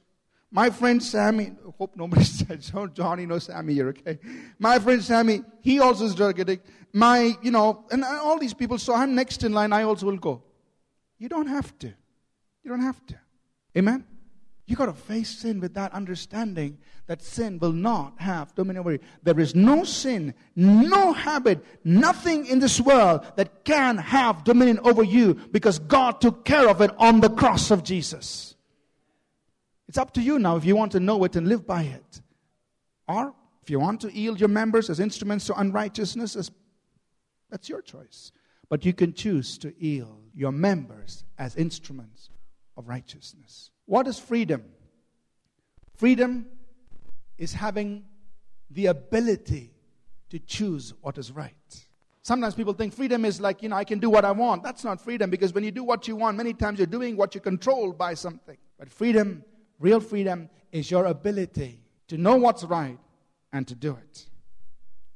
My 0.51 0.69
friend 0.69 1.01
Sammy, 1.01 1.53
hope 1.77 1.95
nobody 1.95 2.23
said 2.25 2.69
oh, 2.73 2.87
Johnny, 2.87 3.25
no 3.25 3.39
Sammy 3.39 3.75
here, 3.75 3.87
okay? 3.89 4.19
My 4.59 4.77
friend 4.79 5.01
Sammy, 5.01 5.41
he 5.61 5.79
also 5.79 6.03
is 6.03 6.15
drug 6.15 6.37
addict. 6.37 6.67
My, 6.91 7.37
you 7.41 7.51
know, 7.51 7.85
and 7.91 8.03
all 8.03 8.37
these 8.37 8.53
people, 8.53 8.77
so 8.77 8.93
I'm 8.93 9.15
next 9.15 9.45
in 9.45 9.53
line, 9.53 9.71
I 9.71 9.83
also 9.83 10.07
will 10.07 10.17
go. 10.17 10.43
You 11.19 11.29
don't 11.29 11.47
have 11.47 11.77
to. 11.79 11.87
You 11.87 12.69
don't 12.69 12.81
have 12.81 13.05
to. 13.07 13.15
Amen? 13.77 14.05
You 14.67 14.75
got 14.75 14.87
to 14.87 14.93
face 14.93 15.29
sin 15.29 15.61
with 15.61 15.75
that 15.75 15.93
understanding 15.93 16.77
that 17.07 17.21
sin 17.21 17.57
will 17.57 17.71
not 17.71 18.19
have 18.19 18.53
dominion 18.53 18.79
over 18.79 18.91
you. 18.91 18.99
There 19.23 19.39
is 19.39 19.55
no 19.55 19.85
sin, 19.85 20.33
no 20.57 21.13
habit, 21.13 21.63
nothing 21.85 22.45
in 22.45 22.59
this 22.59 22.81
world 22.81 23.25
that 23.37 23.63
can 23.63 23.97
have 23.97 24.43
dominion 24.43 24.79
over 24.83 25.03
you 25.03 25.35
because 25.51 25.79
God 25.79 26.19
took 26.19 26.43
care 26.43 26.67
of 26.67 26.81
it 26.81 26.91
on 26.97 27.21
the 27.21 27.29
cross 27.29 27.71
of 27.71 27.83
Jesus. 27.83 28.55
It's 29.87 29.97
up 29.97 30.13
to 30.15 30.21
you 30.21 30.37
now 30.37 30.57
if 30.57 30.65
you 30.65 30.75
want 30.75 30.91
to 30.91 30.99
know 30.99 31.23
it 31.23 31.37
and 31.37 31.47
live 31.47 31.65
by 31.65 31.83
it. 31.83 32.21
Or 33.07 33.33
if 33.63 33.69
you 33.69 33.79
want 33.79 34.01
to 34.01 34.11
yield 34.11 34.37
your 34.37 34.49
members 34.49 34.89
as 34.89 34.99
instruments 34.99 35.45
to 35.45 35.57
unrighteousness, 35.57 36.51
that's 37.49 37.69
your 37.69 37.81
choice. 37.81 38.33
But 38.67 38.83
you 38.83 38.91
can 38.91 39.13
choose 39.13 39.57
to 39.59 39.73
yield 39.81 40.26
your 40.37 40.51
members 40.51 41.23
as 41.39 41.55
instruments 41.55 42.29
of 42.77 42.87
righteousness. 42.87 43.71
What 43.85 44.05
is 44.07 44.19
freedom? 44.19 44.63
Freedom 45.95 46.45
is 47.39 47.53
having 47.53 48.05
the 48.69 48.85
ability 48.85 49.71
to 50.29 50.37
choose 50.37 50.93
what 51.01 51.17
is 51.17 51.31
right. 51.31 51.53
Sometimes 52.21 52.53
people 52.53 52.73
think 52.73 52.93
freedom 52.93 53.25
is 53.25 53.41
like, 53.41 53.63
you 53.63 53.69
know, 53.69 53.77
I 53.77 53.83
can 53.83 53.97
do 53.97 54.11
what 54.11 54.25
I 54.25 54.31
want. 54.31 54.61
That's 54.61 54.83
not 54.83 55.01
freedom 55.01 55.31
because 55.31 55.53
when 55.53 55.63
you 55.63 55.71
do 55.71 55.83
what 55.83 56.07
you 56.07 56.15
want, 56.15 56.37
many 56.37 56.53
times 56.53 56.77
you're 56.77 56.85
doing 56.85 57.17
what 57.17 57.33
you're 57.33 57.41
controlled 57.41 57.97
by 57.97 58.13
something. 58.13 58.57
But 58.77 58.91
freedom, 58.91 59.43
real 59.79 59.99
freedom, 59.99 60.49
is 60.71 60.91
your 60.91 61.05
ability 61.05 61.79
to 62.09 62.17
know 62.17 62.35
what's 62.35 62.63
right 62.63 62.99
and 63.51 63.67
to 63.67 63.73
do 63.73 63.97
it. 63.99 64.25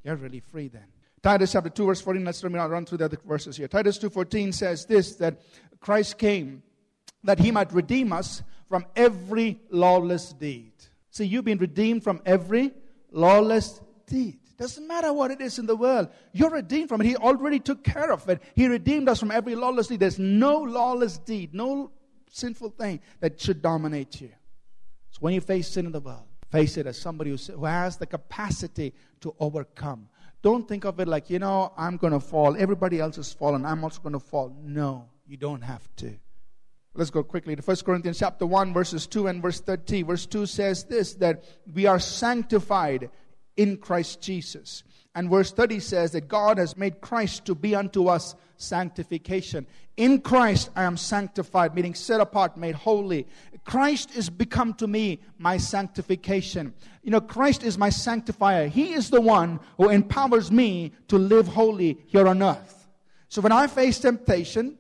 You're 0.04 0.16
really 0.16 0.40
free 0.40 0.70
then. 0.70 0.91
Titus 1.24 1.52
chapter 1.52 1.70
2, 1.70 1.86
verse 1.86 2.02
14. 2.02 2.26
Let's 2.26 2.42
let 2.42 2.52
me 2.52 2.60
run 2.60 2.86
through 2.86 2.98
the 3.00 3.06
other 3.06 3.18
verses 3.26 3.56
here. 3.56 3.68
Titus 3.68 4.00
2.14 4.00 4.54
says 4.54 4.86
this, 4.86 5.16
that 5.18 5.40
Christ 5.80 6.18
came 6.18 6.64
that 7.24 7.38
he 7.38 7.52
might 7.52 7.72
redeem 7.72 8.12
us 8.12 8.42
from 8.68 8.86
every 8.96 9.60
lawless 9.70 10.34
deed. 10.34 10.74
See, 11.12 11.26
you've 11.26 11.46
been 11.46 11.60
redeemed 11.60 12.04
from 12.04 12.22
every 12.26 12.72
lawless 13.12 13.82
deed. 14.08 14.40
Doesn't 14.58 14.88
matter 14.88 15.12
what 15.14 15.30
it 15.32 15.42
is 15.42 15.60
in 15.60 15.66
the 15.66 15.76
world. 15.76 16.10
You're 16.34 16.50
redeemed 16.50 16.90
from 16.90 17.02
it. 17.02 17.08
He 17.08 17.16
already 17.16 17.60
took 17.60 17.84
care 17.84 18.12
of 18.12 18.28
it. 18.30 18.42
He 18.56 18.68
redeemed 18.68 19.10
us 19.10 19.20
from 19.20 19.32
every 19.32 19.56
lawless 19.56 19.88
deed. 19.88 20.00
There's 20.00 20.20
no 20.20 20.60
lawless 20.60 21.18
deed, 21.18 21.54
no 21.54 21.92
sinful 22.32 22.72
thing 22.72 23.02
that 23.20 23.40
should 23.40 23.62
dominate 23.62 24.22
you. 24.22 24.30
So 25.10 25.18
when 25.20 25.34
you 25.34 25.42
face 25.42 25.68
sin 25.68 25.86
in 25.86 25.92
the 25.92 26.00
world, 26.00 26.26
face 26.52 26.78
it 26.78 26.88
as 26.88 27.00
somebody 27.00 27.32
who 27.32 27.66
has 27.66 27.98
the 27.98 28.06
capacity 28.06 28.94
to 29.22 29.36
overcome. 29.40 30.08
Don't 30.42 30.68
think 30.68 30.86
of 30.86 31.00
it 31.00 31.08
like, 31.08 31.30
you 31.30 31.40
know, 31.40 31.72
I'm 31.78 31.98
going 31.98 32.14
to 32.14 32.20
fall. 32.20 32.56
Everybody 32.58 33.00
else 33.00 33.18
has 33.18 33.32
fallen. 33.32 33.66
I'm 33.66 33.84
also 33.84 34.02
going 34.02 34.14
to 34.14 34.20
fall. 34.20 34.56
No, 34.64 35.08
you 35.28 35.38
don't 35.38 35.62
have 35.62 35.88
to. 35.98 36.18
Let's 36.94 37.10
go 37.10 37.24
quickly 37.24 37.56
to 37.56 37.62
1 37.62 37.78
Corinthians 37.86 38.20
chapter 38.20 38.46
1, 38.46 38.74
verses 38.74 39.08
2 39.08 39.28
and 39.28 39.42
verse 39.42 39.62
30. 39.62 40.04
Verse 40.04 40.26
2 40.26 40.46
says 40.46 40.84
this 40.86 41.14
that 41.16 41.44
we 41.74 41.86
are 41.86 42.00
sanctified 42.00 43.10
in 43.58 43.78
Christ 43.78 44.22
Jesus. 44.22 44.84
And 45.14 45.30
verse 45.30 45.52
30 45.52 45.80
says 45.80 46.12
that 46.12 46.28
God 46.30 46.58
has 46.58 46.78
made 46.78 47.02
Christ 47.02 47.46
to 47.46 47.56
be 47.56 47.76
unto 47.76 48.08
us 48.08 48.36
sanctification. 48.56 49.68
In 49.98 50.22
Christ 50.22 50.70
I 50.76 50.84
am 50.84 50.96
sanctified, 50.96 51.76
meaning 51.76 51.94
set 51.94 52.22
apart, 52.22 52.56
made 52.56 52.76
holy. 52.76 53.28
Christ 53.66 54.16
is 54.16 54.30
become 54.30 54.74
to 54.76 54.88
me 54.88 55.20
my 55.38 55.58
sanctification. 55.58 56.74
You 57.04 57.12
know, 57.12 57.22
Christ 57.22 57.64
is 57.64 57.78
my 57.78 57.90
sanctifier. 57.90 58.68
He 58.68 58.94
is 58.94 59.10
the 59.10 59.22
one 59.22 59.60
who 59.78 59.90
empowers 59.90 60.52
me 60.52 60.94
to 61.10 61.18
live 61.18 61.48
holy 61.48 61.98
here 62.08 62.28
on 62.28 62.42
earth. 62.42 62.88
So 63.28 63.42
when 63.42 63.52
I 63.52 63.68
face 63.68 64.00
temptation, 64.00 64.78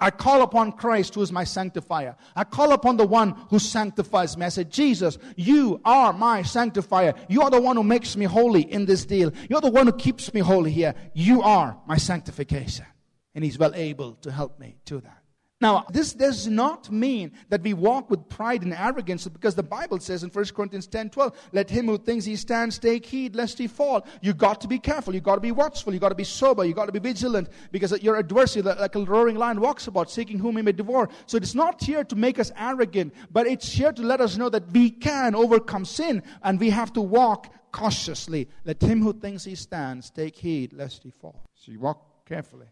I 0.00 0.10
call 0.10 0.42
upon 0.42 0.72
Christ 0.72 1.14
who 1.14 1.22
is 1.22 1.30
my 1.30 1.44
sanctifier. 1.44 2.16
I 2.34 2.44
call 2.44 2.72
upon 2.72 2.96
the 2.96 3.06
one 3.06 3.36
who 3.50 3.58
sanctifies 3.58 4.36
me. 4.36 4.46
I 4.46 4.48
say, 4.48 4.64
Jesus, 4.64 5.18
you 5.36 5.80
are 5.84 6.12
my 6.12 6.42
sanctifier. 6.42 7.14
You 7.28 7.42
are 7.42 7.50
the 7.50 7.60
one 7.60 7.76
who 7.76 7.84
makes 7.84 8.16
me 8.16 8.24
holy 8.24 8.62
in 8.62 8.86
this 8.86 9.04
deal. 9.04 9.32
You're 9.48 9.60
the 9.60 9.70
one 9.70 9.86
who 9.86 9.92
keeps 9.92 10.32
me 10.32 10.40
holy 10.40 10.70
here. 10.72 10.94
You 11.12 11.42
are 11.42 11.78
my 11.86 11.98
sanctification. 11.98 12.86
And 13.34 13.44
he's 13.44 13.58
well 13.58 13.74
able 13.74 14.14
to 14.22 14.32
help 14.32 14.58
me 14.58 14.76
do 14.84 15.00
that. 15.00 15.19
Now, 15.60 15.84
this 15.90 16.14
does 16.14 16.46
not 16.46 16.90
mean 16.90 17.32
that 17.50 17.62
we 17.62 17.74
walk 17.74 18.08
with 18.08 18.26
pride 18.30 18.62
and 18.62 18.72
arrogance 18.72 19.28
because 19.28 19.54
the 19.54 19.62
Bible 19.62 20.00
says 20.00 20.22
in 20.22 20.30
1 20.30 20.44
Corinthians 20.56 20.86
10 20.86 21.10
12, 21.10 21.50
let 21.52 21.68
him 21.68 21.86
who 21.86 21.98
thinks 21.98 22.24
he 22.24 22.36
stands 22.36 22.78
take 22.78 23.04
heed 23.04 23.36
lest 23.36 23.58
he 23.58 23.66
fall. 23.66 24.06
You 24.22 24.32
got 24.32 24.62
to 24.62 24.68
be 24.68 24.78
careful. 24.78 25.14
You 25.14 25.20
got 25.20 25.34
to 25.34 25.40
be 25.42 25.52
watchful. 25.52 25.92
You 25.92 26.00
got 26.00 26.08
to 26.08 26.14
be 26.14 26.24
sober. 26.24 26.64
You 26.64 26.72
got 26.72 26.86
to 26.86 26.92
be 26.92 26.98
vigilant 26.98 27.50
because 27.72 27.92
your 28.02 28.16
adversary, 28.16 28.62
like 28.62 28.94
a 28.94 29.04
roaring 29.04 29.36
lion, 29.36 29.60
walks 29.60 29.86
about 29.86 30.10
seeking 30.10 30.38
whom 30.38 30.56
he 30.56 30.62
may 30.62 30.72
devour. 30.72 31.10
So 31.26 31.36
it's 31.36 31.54
not 31.54 31.82
here 31.82 32.04
to 32.04 32.16
make 32.16 32.38
us 32.38 32.50
arrogant, 32.56 33.12
but 33.30 33.46
it's 33.46 33.70
here 33.70 33.92
to 33.92 34.02
let 34.02 34.22
us 34.22 34.38
know 34.38 34.48
that 34.48 34.72
we 34.72 34.88
can 34.90 35.34
overcome 35.34 35.84
sin 35.84 36.22
and 36.42 36.58
we 36.58 36.70
have 36.70 36.90
to 36.94 37.02
walk 37.02 37.52
cautiously. 37.70 38.48
Let 38.64 38.82
him 38.82 39.02
who 39.02 39.12
thinks 39.12 39.44
he 39.44 39.56
stands 39.56 40.08
take 40.08 40.36
heed 40.36 40.72
lest 40.72 41.02
he 41.02 41.10
fall. 41.10 41.44
So 41.54 41.70
you 41.70 41.80
walk 41.80 42.24
carefully, 42.24 42.68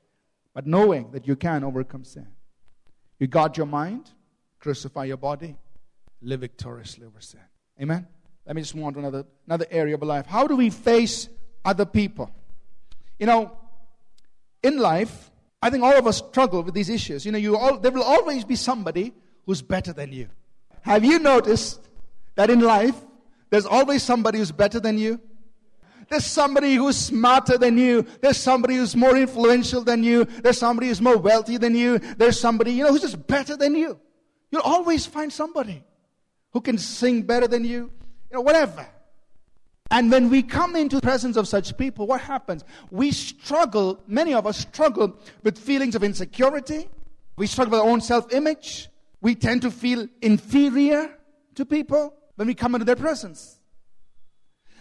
but 0.55 0.67
knowing 0.67 1.11
that 1.11 1.29
you 1.29 1.37
can 1.37 1.65
overcome 1.65 2.05
sin. 2.05 2.29
You 3.19 3.27
guard 3.27 3.57
your 3.57 3.67
mind, 3.67 4.11
crucify 4.61 5.05
your 5.05 5.17
body, 5.17 5.57
live 6.23 6.41
victoriously 6.41 7.07
over 7.07 7.21
sin. 7.21 7.41
Amen? 7.81 8.07
Let 8.47 8.57
me 8.57 8.63
just 8.63 8.75
move 8.75 8.87
on 8.87 8.95
to 8.95 8.99
another, 9.01 9.25
another 9.47 9.67
area 9.71 9.95
of 9.95 10.03
life. 10.03 10.27
How 10.27 10.47
do 10.47 10.57
we 10.57 10.71
face 10.71 11.29
other 11.65 11.85
people? 11.85 12.31
You 13.19 13.27
know, 13.27 13.57
in 14.63 14.79
life, 14.79 15.31
I 15.61 15.71
think 15.71 15.83
all 15.83 15.97
of 15.97 16.07
us 16.07 16.19
struggle 16.19 16.63
with 16.63 16.75
these 16.75 16.89
issues. 16.89 17.27
You 17.27 17.33
know, 17.33 17.39
you 17.39 17.57
all, 17.57 17.79
there 17.79 17.91
will 17.91 18.03
always 18.03 18.45
be 18.45 18.57
somebody 18.57 19.13
who's 19.45 19.63
better 19.63 19.93
than 19.93 20.13
you. 20.13 20.29
Have 20.83 21.05
you 21.05 21.19
noticed 21.19 21.81
that 22.37 22.51
in 22.51 22.61
life, 22.61 22.95
there's 23.51 23.67
always 23.67 24.03
somebody 24.03 24.39
who's 24.39 24.53
better 24.53 24.81
than 24.81 24.99
you? 24.99 25.21
There's 26.09 26.27
somebody 26.27 26.75
who's 26.75 26.97
smarter 26.97 27.59
than 27.59 27.77
you. 27.77 28.07
There's 28.23 28.39
somebody 28.39 28.77
who's 28.77 28.97
more 28.97 29.17
influential 29.17 29.83
than 29.85 30.03
you. 30.03 30.25
There's 30.25 30.59
somebody 30.59 30.89
who's 30.89 31.03
more 31.03 31.19
wealthy 31.19 31.59
than 31.59 31.75
you. 31.75 31.99
There's 31.99 32.41
somebody, 32.41 32.73
you 32.73 32.85
know, 32.85 32.91
who's 32.91 33.03
just 33.03 33.27
better 33.27 33.57
than 33.57 33.75
you. 33.75 34.01
You'll 34.51 34.63
always 34.63 35.05
find 35.05 35.31
somebody 35.33 35.85
who 36.53 36.61
can 36.63 36.79
sing 36.79 37.23
better 37.23 37.47
than 37.47 37.65
you, 37.65 37.91
you 38.31 38.35
know, 38.35 38.41
whatever. 38.41 38.87
And 39.91 40.11
when 40.11 40.31
we 40.31 40.43
come 40.43 40.77
into 40.77 40.97
the 40.97 41.03
presence 41.03 41.37
of 41.37 41.49
such 41.49 41.77
people, 41.77 42.07
what 42.07 42.21
happens? 42.21 42.65
We 42.91 43.11
struggle, 43.11 44.03
many 44.07 44.35
of 44.35 44.47
us 44.47 44.59
struggle 44.59 45.17
with 45.43 45.59
feelings 45.59 45.95
of 45.95 46.03
insecurity. 46.03 46.89
We 47.37 47.47
struggle 47.47 47.73
with 47.73 47.81
our 47.81 47.89
own 47.89 48.01
self 48.01 48.33
image. 48.33 48.89
We 49.21 49.35
tend 49.35 49.63
to 49.63 49.71
feel 49.71 50.07
inferior 50.23 51.11
to 51.55 51.65
people 51.67 52.15
when 52.37 52.49
we 52.49 52.55
come 52.55 52.75
into 52.75 52.85
their 52.85 52.97
presence. 52.97 53.58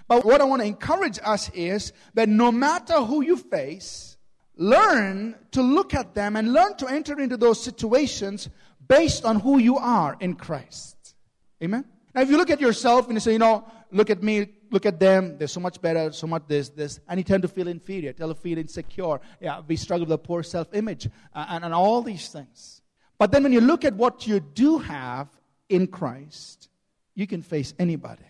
But 0.07 0.25
what 0.25 0.41
I 0.41 0.45
want 0.45 0.61
to 0.61 0.67
encourage 0.67 1.19
us 1.23 1.49
is 1.53 1.91
that 2.13 2.29
no 2.29 2.51
matter 2.51 3.01
who 3.01 3.21
you 3.21 3.37
face, 3.37 4.17
learn 4.55 5.35
to 5.51 5.61
look 5.61 5.93
at 5.93 6.15
them 6.15 6.35
and 6.35 6.53
learn 6.53 6.75
to 6.77 6.87
enter 6.87 7.19
into 7.19 7.37
those 7.37 7.61
situations 7.61 8.49
based 8.87 9.25
on 9.25 9.39
who 9.39 9.59
you 9.59 9.77
are 9.77 10.15
in 10.19 10.35
Christ. 10.35 11.15
Amen? 11.61 11.85
Now, 12.15 12.21
if 12.21 12.29
you 12.29 12.37
look 12.37 12.49
at 12.49 12.61
yourself 12.61 13.07
and 13.07 13.15
you 13.15 13.19
say, 13.19 13.33
you 13.33 13.39
know, 13.39 13.65
look 13.91 14.09
at 14.09 14.23
me, 14.23 14.47
look 14.71 14.85
at 14.85 14.99
them, 14.99 15.37
they're 15.37 15.47
so 15.47 15.59
much 15.59 15.81
better, 15.81 16.11
so 16.11 16.25
much 16.25 16.43
this, 16.47 16.69
this, 16.69 16.99
and 17.07 17.19
you 17.19 17.23
tend 17.23 17.41
to 17.43 17.47
feel 17.47 17.67
inferior, 17.67 18.13
tend 18.13 18.29
to 18.29 18.35
feel 18.35 18.57
insecure. 18.57 19.19
Yeah, 19.39 19.61
we 19.67 19.75
struggle 19.75 20.05
with 20.05 20.13
a 20.13 20.17
poor 20.17 20.41
self 20.43 20.73
image 20.73 21.07
uh, 21.33 21.45
and, 21.49 21.65
and 21.65 21.73
all 21.73 22.01
these 22.01 22.29
things. 22.29 22.81
But 23.17 23.31
then 23.31 23.43
when 23.43 23.51
you 23.51 23.61
look 23.61 23.83
at 23.83 23.93
what 23.93 24.25
you 24.27 24.39
do 24.39 24.77
have 24.79 25.27
in 25.69 25.87
Christ, 25.87 26.69
you 27.15 27.27
can 27.27 27.41
face 27.41 27.73
anybody. 27.77 28.25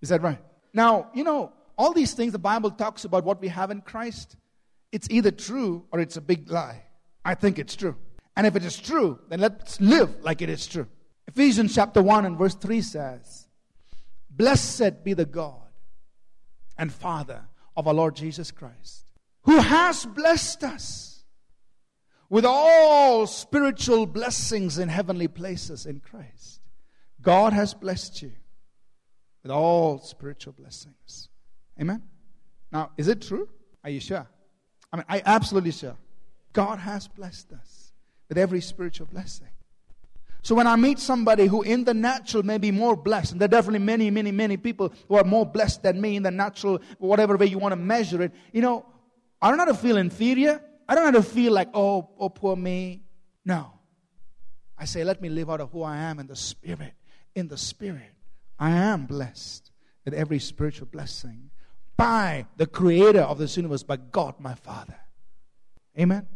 Is 0.00 0.10
that 0.10 0.22
right? 0.22 0.40
Now, 0.74 1.08
you 1.14 1.22
know, 1.22 1.52
all 1.78 1.92
these 1.92 2.12
things 2.12 2.32
the 2.32 2.38
Bible 2.38 2.70
talks 2.70 3.04
about 3.04 3.24
what 3.24 3.40
we 3.40 3.48
have 3.48 3.70
in 3.70 3.80
Christ, 3.80 4.36
it's 4.92 5.08
either 5.08 5.30
true 5.30 5.84
or 5.92 6.00
it's 6.00 6.16
a 6.16 6.20
big 6.20 6.50
lie. 6.50 6.82
I 7.24 7.34
think 7.34 7.58
it's 7.58 7.76
true. 7.76 7.96
And 8.36 8.46
if 8.46 8.56
it 8.56 8.64
is 8.64 8.76
true, 8.76 9.20
then 9.28 9.40
let's 9.40 9.80
live 9.80 10.22
like 10.22 10.42
it 10.42 10.50
is 10.50 10.66
true. 10.66 10.88
Ephesians 11.28 11.74
chapter 11.74 12.02
1 12.02 12.26
and 12.26 12.36
verse 12.36 12.56
3 12.56 12.82
says, 12.82 13.48
Blessed 14.28 15.04
be 15.04 15.14
the 15.14 15.24
God 15.24 15.62
and 16.76 16.92
Father 16.92 17.44
of 17.76 17.86
our 17.86 17.94
Lord 17.94 18.16
Jesus 18.16 18.50
Christ, 18.50 19.06
who 19.42 19.60
has 19.60 20.04
blessed 20.04 20.64
us 20.64 21.24
with 22.28 22.44
all 22.44 23.28
spiritual 23.28 24.06
blessings 24.06 24.78
in 24.78 24.88
heavenly 24.88 25.28
places 25.28 25.86
in 25.86 26.00
Christ. 26.00 26.60
God 27.22 27.52
has 27.52 27.74
blessed 27.74 28.22
you 28.22 28.32
with 29.44 29.52
all 29.52 30.00
spiritual 30.00 30.54
blessings. 30.54 31.28
Amen? 31.80 32.02
Now, 32.72 32.90
is 32.96 33.06
it 33.06 33.22
true? 33.22 33.48
Are 33.84 33.90
you 33.90 34.00
sure? 34.00 34.26
I 34.92 34.96
mean, 34.96 35.04
I 35.08 35.22
absolutely 35.24 35.70
sure. 35.70 35.96
God 36.52 36.80
has 36.80 37.06
blessed 37.06 37.52
us 37.52 37.92
with 38.28 38.38
every 38.38 38.60
spiritual 38.60 39.06
blessing. 39.06 39.48
So 40.42 40.54
when 40.54 40.66
I 40.66 40.76
meet 40.76 40.98
somebody 40.98 41.46
who 41.46 41.62
in 41.62 41.84
the 41.84 41.94
natural 41.94 42.42
may 42.42 42.58
be 42.58 42.70
more 42.70 42.96
blessed, 42.96 43.32
and 43.32 43.40
there 43.40 43.46
are 43.46 43.48
definitely 43.48 43.80
many, 43.80 44.10
many, 44.10 44.30
many 44.30 44.56
people 44.56 44.92
who 45.08 45.16
are 45.16 45.24
more 45.24 45.46
blessed 45.46 45.82
than 45.82 46.00
me 46.00 46.16
in 46.16 46.22
the 46.22 46.30
natural, 46.30 46.80
whatever 46.98 47.36
way 47.36 47.46
you 47.46 47.58
want 47.58 47.72
to 47.72 47.76
measure 47.76 48.22
it, 48.22 48.32
you 48.52 48.62
know, 48.62 48.84
I 49.40 49.50
don't 49.50 49.58
have 49.58 49.68
to 49.68 49.74
feel 49.74 49.98
inferior. 49.98 50.60
I 50.88 50.94
don't 50.94 51.14
have 51.14 51.22
to 51.22 51.30
feel 51.30 51.52
like, 51.52 51.68
oh, 51.74 52.10
oh, 52.18 52.28
poor 52.30 52.56
me. 52.56 53.02
No. 53.44 53.72
I 54.78 54.86
say, 54.86 55.04
let 55.04 55.20
me 55.20 55.28
live 55.28 55.50
out 55.50 55.60
of 55.60 55.70
who 55.70 55.82
I 55.82 55.96
am 55.96 56.18
in 56.18 56.26
the 56.26 56.36
Spirit. 56.36 56.94
In 57.34 57.48
the 57.48 57.58
Spirit. 57.58 58.13
I 58.58 58.70
am 58.70 59.06
blessed 59.06 59.70
with 60.04 60.14
every 60.14 60.38
spiritual 60.38 60.86
blessing 60.86 61.50
by 61.96 62.46
the 62.56 62.66
creator 62.66 63.22
of 63.22 63.38
this 63.38 63.56
universe, 63.56 63.82
by 63.82 63.96
God 63.96 64.34
my 64.38 64.54
Father. 64.54 64.96
Amen. 65.98 66.26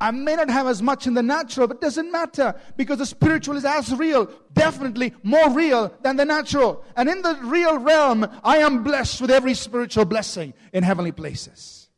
I 0.00 0.12
may 0.12 0.36
not 0.36 0.48
have 0.48 0.68
as 0.68 0.80
much 0.80 1.06
in 1.06 1.14
the 1.14 1.22
natural, 1.22 1.66
but 1.66 1.78
it 1.78 1.80
doesn't 1.80 2.12
matter 2.12 2.54
because 2.76 2.98
the 2.98 3.06
spiritual 3.06 3.56
is 3.56 3.64
as 3.64 3.92
real, 3.94 4.30
definitely 4.52 5.12
more 5.24 5.50
real 5.50 5.92
than 6.02 6.16
the 6.16 6.24
natural. 6.24 6.84
And 6.96 7.08
in 7.08 7.22
the 7.22 7.34
real 7.42 7.78
realm, 7.78 8.28
I 8.44 8.58
am 8.58 8.84
blessed 8.84 9.20
with 9.20 9.30
every 9.30 9.54
spiritual 9.54 10.04
blessing 10.04 10.54
in 10.72 10.84
heavenly 10.84 11.12
places. 11.12 11.88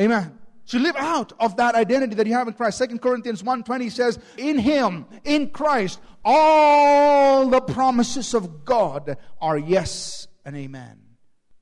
Amen 0.00 0.37
to 0.68 0.78
live 0.78 0.96
out 0.96 1.32
of 1.40 1.56
that 1.56 1.74
identity 1.74 2.14
that 2.14 2.26
you 2.26 2.34
have 2.34 2.48
in 2.48 2.54
Christ. 2.54 2.78
Second 2.78 3.00
Corinthians 3.00 3.42
1.20 3.42 3.90
says, 3.90 4.18
In 4.36 4.58
Him, 4.58 5.06
in 5.24 5.50
Christ, 5.50 6.00
all 6.24 7.48
the 7.48 7.60
promises 7.60 8.34
of 8.34 8.64
God 8.64 9.16
are 9.40 9.58
yes 9.58 10.28
and 10.44 10.56
amen 10.56 10.98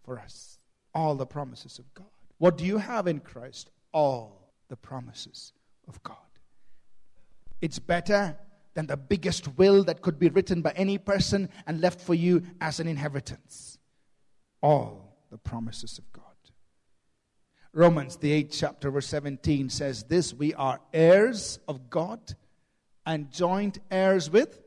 for 0.05 0.19
us. 0.19 0.59
All 0.95 1.15
the 1.15 1.27
promises 1.27 1.79
of 1.79 1.93
God. 1.95 2.07
What 2.39 2.59
do 2.59 2.65
you 2.65 2.79
have 2.79 3.07
in 3.07 3.21
Christ? 3.21 3.71
All 3.93 4.53
the 4.69 4.77
promises 4.77 5.53
of 5.89 6.03
God. 6.03 6.17
It's 7.61 7.79
better 7.79 8.37
than 8.75 8.87
the 8.87 8.97
biggest 8.97 9.57
will 9.57 9.85
that 9.85 10.03
could 10.03 10.19
be 10.19 10.29
written 10.29 10.63
by 10.63 10.73
any 10.77 10.99
person 10.99 11.49
and 11.67 11.81
left 11.81 12.01
for 12.01 12.15
you 12.15 12.43
as 12.61 12.81
an 12.81 12.87
inheritance. 12.87 13.79
All 14.63 15.17
the 15.31 15.39
promises 15.39 15.99
of 15.99 16.13
God. 16.13 16.16
Romans, 17.77 18.17
the 18.17 18.43
8th 18.43 18.59
chapter, 18.59 18.91
verse 18.91 19.07
17 19.09 19.69
says 19.69 20.05
this 20.05 20.33
We 20.33 20.55
are 20.55 20.81
heirs 20.95 21.59
of 21.69 21.91
God 21.91 22.35
and 23.05 23.31
joint 23.31 23.81
heirs 23.91 24.31
with. 24.31 24.59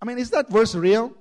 I 0.00 0.04
mean, 0.04 0.18
is 0.18 0.30
that 0.30 0.48
verse 0.48 0.76
real? 0.76 1.12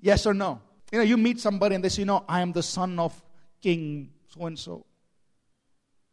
Yes 0.00 0.24
or 0.24 0.32
no? 0.32 0.62
You 0.90 0.98
know, 0.98 1.04
you 1.04 1.18
meet 1.18 1.40
somebody 1.40 1.74
and 1.74 1.84
they 1.84 1.90
say, 1.90 2.02
You 2.02 2.06
know, 2.06 2.24
I 2.26 2.40
am 2.40 2.52
the 2.52 2.62
son 2.62 2.98
of 2.98 3.22
King 3.60 4.14
so 4.28 4.46
and 4.46 4.58
so, 4.58 4.86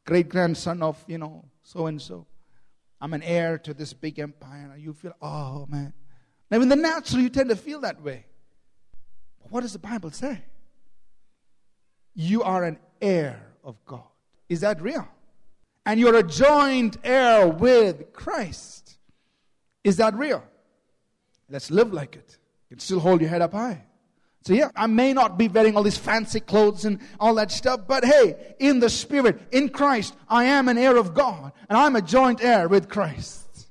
great 0.06 0.28
grandson 0.28 0.84
of, 0.84 1.02
you 1.08 1.18
know, 1.18 1.46
so 1.64 1.86
and 1.86 2.02
so. 2.02 2.28
I'm 3.00 3.14
an 3.14 3.24
heir 3.24 3.58
to 3.60 3.74
this 3.74 3.94
big 3.94 4.20
empire. 4.20 4.76
You 4.78 4.92
feel, 4.92 5.14
Oh 5.22 5.66
man, 5.70 5.94
Now, 6.52 6.60
in 6.60 6.68
the 6.68 6.76
natural, 6.76 7.22
you 7.22 7.30
tend 7.30 7.48
to 7.48 7.56
feel 7.56 7.80
that 7.80 8.02
way. 8.02 8.26
But 9.42 9.54
what 9.54 9.62
does 9.62 9.72
the 9.72 9.80
Bible 9.80 10.12
say? 10.12 10.42
You 12.14 12.44
are 12.44 12.66
an 12.66 12.78
heir 13.02 13.49
of 13.64 13.84
God. 13.86 14.04
Is 14.48 14.62
that 14.62 14.82
real? 14.82 15.08
And 15.86 16.00
you're 16.00 16.16
a 16.16 16.24
joint 16.24 16.98
heir 17.04 17.48
with 17.48 18.14
Christ. 18.14 18.98
Is 19.84 19.98
that 19.98 20.16
real? 20.16 20.44
Let's 21.50 21.72
live 21.72 21.94
like 21.94 22.16
it. 22.16 22.38
You 22.70 22.76
can 22.76 22.80
still 22.80 23.00
hold 23.00 23.22
your 23.22 23.30
head 23.30 23.42
up 23.42 23.54
high. 23.54 23.86
So, 24.46 24.54
yeah, 24.54 24.70
I 24.76 24.88
may 24.88 25.14
not 25.14 25.38
be 25.38 25.48
wearing 25.48 25.76
all 25.76 25.84
these 25.84 25.98
fancy 25.98 26.40
clothes 26.40 26.86
and 26.86 27.00
all 27.20 27.36
that 27.36 27.52
stuff, 27.52 27.82
but 27.88 28.06
hey, 28.06 28.56
in 28.60 28.80
the 28.80 28.90
Spirit, 28.90 29.42
in 29.52 29.70
Christ, 29.70 30.16
I 30.30 30.46
am 30.46 30.70
an 30.70 30.78
heir 30.78 30.96
of 30.96 31.14
God, 31.14 31.52
and 31.68 31.78
I'm 31.78 31.96
a 31.96 32.02
joint 32.02 32.42
heir 32.42 32.68
with 32.68 32.88
Christ. 32.88 33.68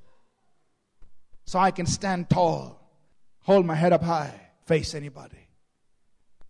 So 1.45 1.57
I 1.57 1.71
can 1.71 1.87
stand 1.87 2.29
tall, 2.29 2.79
hold 3.41 3.65
my 3.65 3.73
head 3.73 3.93
up 3.93 4.03
high, 4.03 4.39
face 4.67 4.93
anybody. 4.93 5.47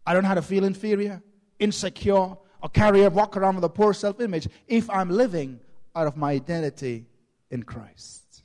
I 0.05 0.13
don't 0.13 0.25
have 0.25 0.37
to 0.37 0.41
feel 0.41 0.65
inferior, 0.65 1.23
insecure, 1.57 2.35
or 2.61 2.69
carry 2.69 3.03
a 3.03 3.09
walk 3.09 3.37
around 3.37 3.55
with 3.55 3.63
a 3.63 3.69
poor 3.69 3.93
self 3.93 4.19
image 4.19 4.47
if 4.67 4.89
I'm 4.89 5.09
living 5.09 5.59
out 5.95 6.07
of 6.07 6.17
my 6.17 6.31
identity 6.31 7.05
in 7.49 7.63
Christ. 7.63 8.43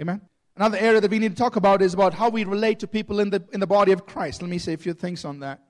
Amen? 0.00 0.20
Another 0.56 0.78
area 0.78 1.00
that 1.00 1.10
we 1.10 1.18
need 1.18 1.36
to 1.36 1.38
talk 1.38 1.56
about 1.56 1.82
is 1.82 1.94
about 1.94 2.14
how 2.14 2.28
we 2.28 2.44
relate 2.44 2.80
to 2.80 2.86
people 2.86 3.20
in 3.20 3.30
the, 3.30 3.44
in 3.52 3.60
the 3.60 3.66
body 3.66 3.92
of 3.92 4.06
Christ. 4.06 4.42
Let 4.42 4.50
me 4.50 4.58
say 4.58 4.72
a 4.72 4.76
few 4.76 4.92
things 4.92 5.24
on 5.24 5.40
that. 5.40 5.60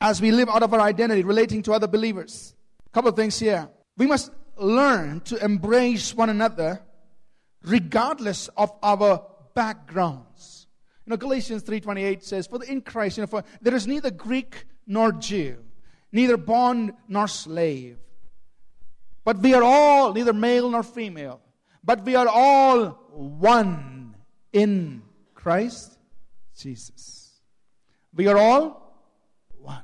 As 0.00 0.20
we 0.20 0.32
live 0.32 0.48
out 0.48 0.64
of 0.64 0.74
our 0.74 0.80
identity, 0.80 1.22
relating 1.22 1.62
to 1.62 1.72
other 1.72 1.86
believers. 1.86 2.54
A 2.86 2.90
couple 2.90 3.10
of 3.10 3.16
things 3.16 3.38
here. 3.38 3.68
We 3.96 4.06
must 4.06 4.32
learn 4.56 5.20
to 5.20 5.42
embrace 5.44 6.14
one 6.14 6.30
another 6.30 6.82
regardless 7.62 8.48
of 8.56 8.72
our 8.82 9.24
backgrounds. 9.54 10.66
You 11.06 11.10
know, 11.10 11.16
Galatians 11.16 11.62
3.28 11.62 12.22
says, 12.22 12.46
For 12.46 12.62
in 12.64 12.80
Christ, 12.80 13.18
you 13.18 13.22
know, 13.22 13.26
for 13.26 13.44
there 13.60 13.74
is 13.74 13.86
neither 13.86 14.10
Greek 14.10 14.64
nor 14.86 15.12
Jew, 15.12 15.58
neither 16.12 16.36
bond 16.36 16.92
nor 17.08 17.26
slave. 17.26 17.98
But 19.24 19.38
we 19.38 19.54
are 19.54 19.62
all 19.62 20.12
neither 20.12 20.32
male 20.32 20.70
nor 20.70 20.82
female, 20.82 21.40
but 21.82 22.04
we 22.04 22.14
are 22.14 22.28
all 22.28 22.88
one 23.10 24.14
in 24.52 25.02
Christ 25.34 25.98
Jesus. 26.56 27.40
We 28.14 28.28
are 28.28 28.36
all 28.36 28.94
one. 29.58 29.82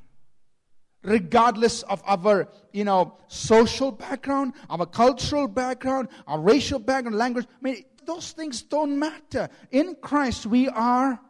Regardless 1.02 1.82
of 1.84 2.02
our, 2.04 2.48
you 2.72 2.84
know, 2.84 3.16
social 3.28 3.90
background, 3.90 4.52
our 4.68 4.86
cultural 4.86 5.48
background, 5.48 6.08
our 6.26 6.40
racial 6.40 6.78
background, 6.78 7.16
language, 7.16 7.46
I 7.48 7.62
mean, 7.62 7.84
those 8.04 8.32
things 8.32 8.62
don't 8.62 8.98
matter. 8.98 9.48
In 9.70 9.96
Christ, 10.00 10.46
we 10.46 10.68
are 10.68 11.20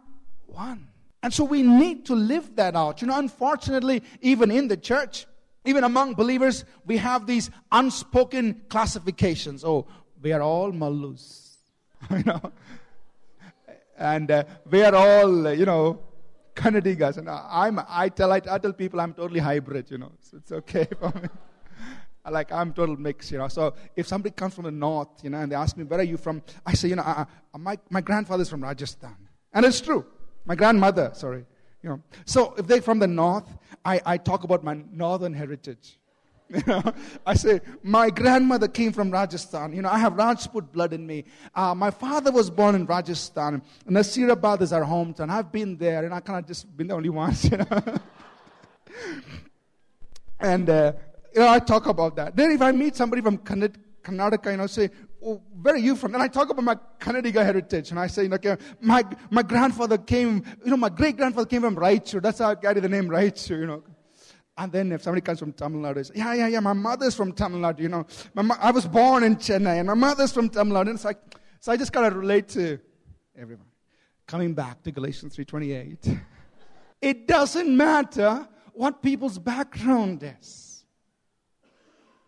one. 0.47 0.89
And 1.23 1.35
so 1.35 1.45
we 1.45 1.63
need 1.63 2.07
to 2.07 2.15
live 2.15 2.57
that 2.57 2.77
out. 2.77 3.01
You 3.03 3.09
know, 3.09 3.19
unfortunately, 3.19 4.03
even 4.21 4.51
in 4.51 4.69
the 4.69 4.77
church, 4.77 5.27
even 5.65 5.85
among 5.85 6.15
believers, 6.15 6.65
we 6.87 6.97
have 6.99 7.27
these 7.27 7.51
unspoken 7.73 8.63
classifications. 8.69 9.65
Oh, 9.65 9.87
we 10.23 10.33
are 10.33 10.43
all 10.43 10.73
Mallus. 10.73 11.57
you 12.11 12.23
know, 12.23 12.53
and 13.99 14.31
uh, 14.31 14.45
we 14.71 14.83
are 14.83 14.95
all, 14.95 15.49
uh, 15.49 15.51
you 15.51 15.67
know, 15.67 16.01
Kannadigas. 16.55 17.19
And 17.19 17.29
I'm, 17.29 17.81
I 17.89 18.09
tell, 18.09 18.33
I, 18.33 18.41
I, 18.49 18.59
tell 18.59 18.73
people 18.73 19.01
I'm 19.01 19.13
totally 19.13 19.41
hybrid, 19.41 19.91
you 19.91 19.99
know, 19.99 20.13
so 20.21 20.37
it's 20.37 20.53
okay 20.53 20.87
for 21.01 21.13
me. 21.21 21.29
like 22.31 22.53
I'm 22.53 22.73
total 22.73 22.97
mix, 22.97 23.31
you 23.33 23.39
know. 23.39 23.49
So 23.49 23.75
if 23.97 24.07
somebody 24.07 24.35
comes 24.35 24.55
from 24.55 24.65
the 24.65 24.71
north, 24.71 25.09
you 25.23 25.31
know, 25.31 25.39
and 25.39 25.51
they 25.51 25.57
ask 25.57 25.77
me, 25.77 25.85
where 25.85 26.01
are 26.01 26.05
you 26.05 26.17
from? 26.17 26.43
I 26.65 26.75
say, 26.75 26.89
you 26.89 26.97
know, 26.97 27.03
uh, 27.03 27.25
uh, 27.55 27.59
my, 27.59 27.79
my 27.91 28.01
grandfather's 28.01 28.49
from 28.49 28.63
Rajasthan. 28.63 29.17
And 29.53 29.65
it's 29.65 29.81
true. 29.81 30.05
My 30.45 30.55
grandmother, 30.55 31.11
sorry. 31.15 31.45
You 31.83 31.91
know. 31.91 32.03
So 32.25 32.55
if 32.57 32.67
they're 32.67 32.83
from 32.83 32.99
the 32.99 33.07
north, 33.07 33.49
I, 33.85 34.01
I 34.05 34.17
talk 34.17 34.45
about 34.45 34.65
my 34.65 34.81
northern 34.93 35.33
heritage. 35.33 35.99
You 36.55 36.63
know, 36.67 36.83
I 37.27 37.35
say, 37.35 37.61
my 37.83 38.09
grandmother 38.09 38.69
came 38.69 38.91
from 38.91 39.11
Rajasthan. 39.11 39.75
You 39.75 39.83
know, 39.83 39.91
I 39.91 39.99
have 39.99 40.15
Rajput 40.15 40.73
blood 40.73 40.95
in 40.95 41.07
me. 41.07 41.25
Uh, 41.55 41.75
my 41.75 41.91
father 41.91 42.33
was 42.33 42.49
born 42.49 42.75
in 42.75 42.87
Rajasthan. 42.87 43.61
Nasirabad 43.87 44.63
is 44.63 44.73
our 44.73 44.83
hometown. 44.83 45.29
I've 45.29 45.53
been 45.53 45.77
there, 45.77 46.07
and 46.07 46.15
I 46.15 46.21
kind 46.21 46.39
of 46.39 46.47
just 46.47 46.75
been 46.75 46.87
the 46.87 46.95
only 46.95 47.09
once, 47.23 47.45
you 47.45 47.59
know. 47.59 47.67
and, 50.41 50.71
uh, 50.71 50.93
you 51.35 51.41
know, 51.41 51.49
I 51.51 51.59
talk 51.59 51.87
about 51.87 52.17
that. 52.17 52.35
Then 52.35 52.53
if 52.53 52.63
I 52.63 52.73
meet 52.73 52.97
somebody 52.97 53.21
from 53.21 53.37
Karnataka, 53.37 54.51
you 54.51 54.57
know, 54.57 54.67
say, 54.67 54.89
where 55.21 55.75
are 55.75 55.79
you 55.79 55.97
from? 55.97 56.15
And 56.15 56.23
I 56.23 56.29
talk 56.29 56.51
about 56.51 56.65
my 56.65 56.77
Kannadiga 57.01 57.45
heritage. 57.45 57.91
And 57.91 57.99
I 57.99 58.07
say, 58.07 58.29
okay, 58.29 58.57
my, 58.81 59.05
my 59.31 59.43
grandfather 59.43 59.99
came, 59.99 60.45
you 60.65 60.71
know, 60.71 60.77
my 60.77 60.89
great 60.89 61.17
grandfather 61.17 61.47
came 61.47 61.63
from 61.63 61.77
Raichur. 61.77 62.23
That's 62.23 62.39
how 62.39 62.51
I 62.51 62.55
carry 62.55 62.81
the 62.81 62.89
name 62.89 63.09
Raichur, 63.09 63.61
you 63.61 63.67
know. 63.67 63.83
And 64.57 64.73
then 64.73 64.93
if 64.93 65.03
somebody 65.03 65.21
comes 65.21 65.39
from 65.39 65.53
Tamil 65.53 65.81
Nadu, 65.81 66.05
say, 66.05 66.15
yeah, 66.17 66.35
yeah, 66.35 66.49
yeah, 66.49 66.61
my 66.61 66.73
mother's 66.73 67.15
from 67.15 67.33
Tamil 67.33 67.61
Nadu, 67.61 67.81
you 67.81 67.89
know. 67.89 68.07
My, 68.35 68.57
I 68.61 68.71
was 68.71 68.87
born 68.87 69.23
in 69.23 69.37
Chennai 69.37 69.79
and 69.79 69.87
my 69.87 69.95
mother's 69.95 70.33
from 70.33 70.49
Tamil 70.49 70.75
Nadu. 70.75 70.89
And 70.89 70.97
it's 70.97 71.05
like, 71.05 71.19
so 71.61 71.73
I 71.73 71.77
just 71.77 71.93
kind 71.93 72.07
of 72.07 72.15
relate 72.15 72.49
to 72.51 72.79
everyone. 73.37 73.67
Coming 74.27 74.55
back 74.55 74.83
to 74.83 74.93
Galatians 74.93 75.37
3.28. 75.37 76.21
it 77.03 77.27
doesn't 77.27 77.77
matter 77.77 78.47
what 78.73 79.03
people's 79.03 79.39
background 79.39 80.23
is. 80.41 80.85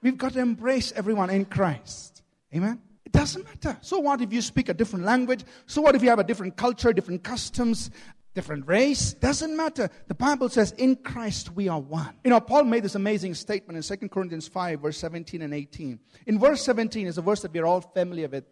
We've 0.03 0.17
got 0.17 0.33
to 0.33 0.41
embrace 0.41 0.93
everyone 0.97 1.31
in 1.31 1.45
Christ. 1.45 2.20
Amen? 2.55 2.81
It 3.05 3.13
doesn't 3.13 3.45
matter. 3.45 3.79
So 3.81 3.99
what 3.99 4.21
if 4.21 4.33
you 4.33 4.43
speak 4.43 4.69
a 4.69 4.75
different 4.75 5.05
language? 5.05 5.45
So 5.67 5.81
what 5.81 5.95
if 5.95 6.03
you 6.03 6.11
have 6.11 6.19
a 6.19 6.25
different 6.25 6.57
culture, 6.57 6.93
different 6.93 7.23
customs? 7.23 7.91
different 8.35 8.67
race, 8.67 9.15
doesn't 9.15 9.57
matter. 9.57 9.91
The 10.09 10.15
Bible 10.15 10.49
says 10.49 10.73
in 10.73 10.97
Christ 10.97 11.55
we 11.55 11.69
are 11.69 11.81
one. 11.81 12.15
You 12.25 12.31
know, 12.31 12.41
Paul 12.41 12.65
made 12.65 12.85
this 12.85 12.95
amazing 12.95 13.35
statement 13.35 13.77
in 13.77 13.99
2 13.99 14.09
Corinthians 14.09 14.47
5, 14.47 14.81
verse 14.81 14.99
17 14.99 15.43
and 15.43 15.53
18. 15.53 15.99
In 16.27 16.39
verse 16.39 16.63
17 16.63 17.07
is 17.07 17.19
a 17.19 17.23
verse 17.23 17.43
that 17.43 17.53
we're 17.53 17.67
all 17.67 17.81
familiar 17.81 18.29
with. 18.29 18.45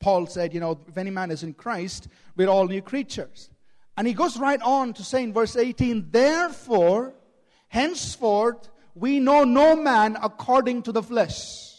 Paul 0.00 0.26
said, 0.26 0.52
you 0.54 0.60
know, 0.60 0.80
if 0.88 0.96
any 0.96 1.10
man 1.10 1.30
is 1.30 1.42
in 1.42 1.52
Christ, 1.52 2.08
we're 2.36 2.48
all 2.48 2.66
new 2.66 2.82
creatures. 2.82 3.50
And 3.96 4.06
he 4.06 4.14
goes 4.14 4.38
right 4.38 4.60
on 4.62 4.94
to 4.94 5.04
say 5.04 5.22
in 5.22 5.32
verse 5.32 5.56
18, 5.56 6.08
therefore, 6.10 7.14
henceforth, 7.68 8.70
we 8.94 9.20
know 9.20 9.44
no 9.44 9.76
man 9.76 10.16
according 10.22 10.82
to 10.84 10.92
the 10.92 11.02
flesh. 11.02 11.71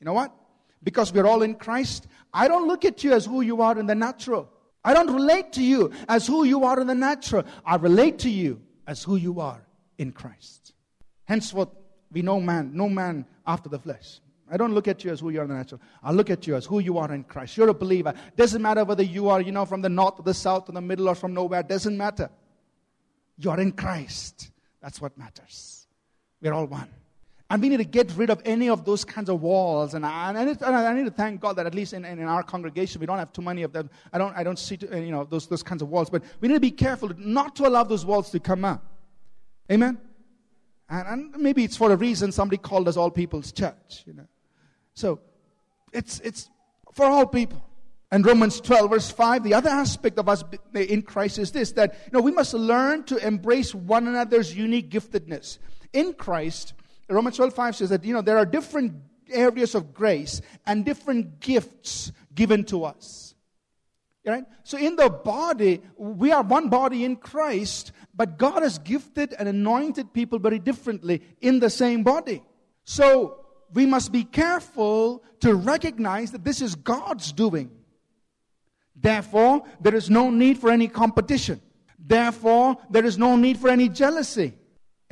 You 0.00 0.04
know 0.04 0.12
what? 0.12 0.34
Because 0.82 1.12
we're 1.12 1.26
all 1.26 1.42
in 1.42 1.54
Christ, 1.54 2.06
I 2.32 2.48
don't 2.48 2.68
look 2.68 2.84
at 2.84 3.02
you 3.02 3.12
as 3.12 3.26
who 3.26 3.40
you 3.40 3.62
are 3.62 3.78
in 3.78 3.86
the 3.86 3.94
natural. 3.94 4.48
I 4.84 4.94
don't 4.94 5.12
relate 5.12 5.52
to 5.54 5.62
you 5.62 5.92
as 6.08 6.26
who 6.26 6.44
you 6.44 6.64
are 6.64 6.80
in 6.80 6.86
the 6.86 6.94
natural. 6.94 7.44
I 7.64 7.76
relate 7.76 8.20
to 8.20 8.30
you 8.30 8.60
as 8.86 9.02
who 9.02 9.16
you 9.16 9.40
are 9.40 9.66
in 9.98 10.12
Christ. 10.12 10.72
Henceforth, 11.24 11.68
we 12.12 12.22
know 12.22 12.40
man, 12.40 12.70
no 12.74 12.88
man 12.88 13.26
after 13.46 13.68
the 13.68 13.78
flesh. 13.78 14.20
I 14.50 14.56
don't 14.56 14.72
look 14.72 14.88
at 14.88 15.04
you 15.04 15.10
as 15.10 15.20
who 15.20 15.30
you 15.30 15.40
are 15.40 15.42
in 15.42 15.50
the 15.50 15.56
natural. 15.56 15.80
I 16.02 16.12
look 16.12 16.30
at 16.30 16.46
you 16.46 16.54
as 16.54 16.64
who 16.64 16.78
you 16.78 16.96
are 16.96 17.12
in 17.12 17.24
Christ. 17.24 17.56
You're 17.56 17.68
a 17.68 17.74
believer. 17.74 18.14
Doesn't 18.36 18.62
matter 18.62 18.84
whether 18.84 19.02
you 19.02 19.28
are, 19.28 19.40
you 19.40 19.52
know, 19.52 19.66
from 19.66 19.82
the 19.82 19.90
north 19.90 20.20
or 20.20 20.22
the 20.22 20.32
south 20.32 20.68
or 20.68 20.72
the 20.72 20.80
middle 20.80 21.08
or 21.08 21.14
from 21.14 21.34
nowhere. 21.34 21.62
Doesn't 21.62 21.96
matter. 21.96 22.30
You 23.36 23.50
are 23.50 23.60
in 23.60 23.72
Christ. 23.72 24.50
That's 24.80 25.00
what 25.00 25.18
matters. 25.18 25.86
We're 26.40 26.54
all 26.54 26.66
one. 26.66 26.88
And 27.50 27.62
we 27.62 27.70
need 27.70 27.78
to 27.78 27.84
get 27.84 28.12
rid 28.14 28.28
of 28.28 28.42
any 28.44 28.68
of 28.68 28.84
those 28.84 29.06
kinds 29.06 29.30
of 29.30 29.40
walls. 29.40 29.94
And 29.94 30.04
I, 30.04 30.30
and 30.30 30.62
I 30.62 30.92
need 30.92 31.06
to 31.06 31.10
thank 31.10 31.40
God 31.40 31.56
that 31.56 31.66
at 31.66 31.74
least 31.74 31.94
in, 31.94 32.04
in, 32.04 32.20
our 32.20 32.42
congregation, 32.42 33.00
we 33.00 33.06
don't 33.06 33.18
have 33.18 33.32
too 33.32 33.40
many 33.40 33.62
of 33.62 33.72
them. 33.72 33.88
I 34.12 34.18
don't, 34.18 34.36
I 34.36 34.42
don't 34.42 34.58
see, 34.58 34.76
you 34.80 35.10
know, 35.10 35.24
those, 35.24 35.46
those 35.46 35.62
kinds 35.62 35.80
of 35.80 35.88
walls. 35.88 36.10
But 36.10 36.22
we 36.40 36.48
need 36.48 36.54
to 36.54 36.60
be 36.60 36.70
careful 36.70 37.10
not 37.16 37.56
to 37.56 37.66
allow 37.66 37.84
those 37.84 38.04
walls 38.04 38.30
to 38.30 38.40
come 38.40 38.66
up. 38.66 38.84
Amen? 39.72 39.98
And, 40.90 41.08
and 41.08 41.36
maybe 41.38 41.64
it's 41.64 41.76
for 41.76 41.90
a 41.90 41.96
reason 41.96 42.32
somebody 42.32 42.58
called 42.58 42.86
us 42.86 42.98
all 42.98 43.10
people's 43.10 43.50
church, 43.50 44.02
you 44.06 44.12
know. 44.12 44.26
So, 44.92 45.20
it's, 45.92 46.20
it's 46.20 46.50
for 46.92 47.06
all 47.06 47.26
people. 47.26 47.64
And 48.10 48.24
Romans 48.26 48.60
12, 48.60 48.90
verse 48.90 49.10
5, 49.10 49.44
the 49.44 49.54
other 49.54 49.70
aspect 49.70 50.18
of 50.18 50.28
us 50.28 50.42
in 50.74 51.02
Christ 51.02 51.38
is 51.38 51.52
this 51.52 51.72
that 51.72 51.94
you 52.06 52.12
know, 52.12 52.20
we 52.20 52.32
must 52.32 52.54
learn 52.54 53.04
to 53.04 53.16
embrace 53.26 53.74
one 53.74 54.06
another's 54.06 54.54
unique 54.54 54.90
giftedness. 54.90 55.58
In 55.92 56.14
Christ, 56.14 56.74
Romans 57.08 57.36
12 57.36 57.54
5 57.54 57.76
says 57.76 57.88
that, 57.90 58.04
you 58.04 58.12
know, 58.12 58.22
there 58.22 58.38
are 58.38 58.46
different 58.46 58.94
areas 59.30 59.74
of 59.74 59.94
grace 59.94 60.40
and 60.66 60.84
different 60.84 61.40
gifts 61.40 62.12
given 62.34 62.64
to 62.64 62.84
us. 62.84 63.34
Right? 64.24 64.44
So 64.62 64.76
in 64.76 64.96
the 64.96 65.08
body, 65.08 65.80
we 65.96 66.32
are 66.32 66.42
one 66.42 66.68
body 66.68 67.04
in 67.04 67.16
Christ, 67.16 67.92
but 68.14 68.36
God 68.36 68.62
has 68.62 68.78
gifted 68.78 69.32
and 69.32 69.48
anointed 69.48 70.12
people 70.12 70.38
very 70.38 70.58
differently 70.58 71.22
in 71.40 71.60
the 71.60 71.70
same 71.70 72.02
body. 72.02 72.42
So 72.84 73.46
we 73.72 73.86
must 73.86 74.12
be 74.12 74.24
careful 74.24 75.24
to 75.40 75.54
recognize 75.54 76.32
that 76.32 76.44
this 76.44 76.60
is 76.60 76.74
God's 76.74 77.32
doing. 77.32 77.70
Therefore, 78.94 79.62
there 79.80 79.94
is 79.94 80.10
no 80.10 80.28
need 80.28 80.58
for 80.58 80.70
any 80.70 80.88
competition. 80.88 81.62
Therefore, 81.98 82.76
there 82.90 83.04
is 83.04 83.16
no 83.16 83.36
need 83.36 83.58
for 83.58 83.68
any 83.70 83.88
jealousy. 83.88 84.54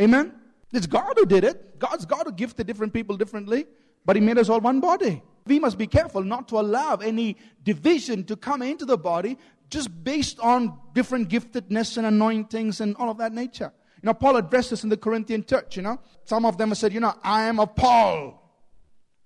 Amen? 0.01 0.33
It's 0.73 0.87
God 0.87 1.15
who 1.17 1.27
did 1.27 1.45
it. 1.45 1.79
God's 1.79 2.07
God 2.07 2.27
who 2.27 2.33
gifted 2.33 2.67
different 2.67 2.93
people 2.93 3.17
differently, 3.17 3.67
but 4.05 4.17
He 4.17 4.23
made 4.23 4.39
us 4.39 4.49
all 4.49 4.61
one 4.61 4.81
body. 4.81 5.23
We 5.47 5.61
must 5.61 5.79
be 5.79 5.87
careful 5.87 6.23
not 6.23 6.49
to 6.49 6.59
allow 6.59 6.97
any 6.97 7.37
division 7.63 8.25
to 8.25 8.37
come 8.37 8.63
into 8.63 8.85
the 8.85 8.99
body 8.99 9.39
just 9.71 9.91
based 10.05 10.41
on 10.41 10.79
different 10.93 11.29
giftedness 11.29 11.97
and 11.97 12.07
anointings 12.07 12.81
and 12.81 12.97
all 12.97 13.11
of 13.11 13.19
that 13.19 13.33
nature. 13.33 13.73
You 14.03 14.07
know, 14.09 14.15
Paul 14.15 14.37
addressed 14.37 14.71
this 14.71 14.85
in 14.85 14.91
the 14.91 14.97
Corinthian 14.97 15.45
church, 15.45 15.77
you 15.77 15.83
know. 15.83 16.01
Some 16.25 16.45
of 16.45 16.59
them 16.59 16.75
said, 16.75 16.93
you 16.93 17.01
know, 17.01 17.15
I 17.23 17.45
am 17.45 17.59
of 17.61 17.75
Paul. 17.75 18.43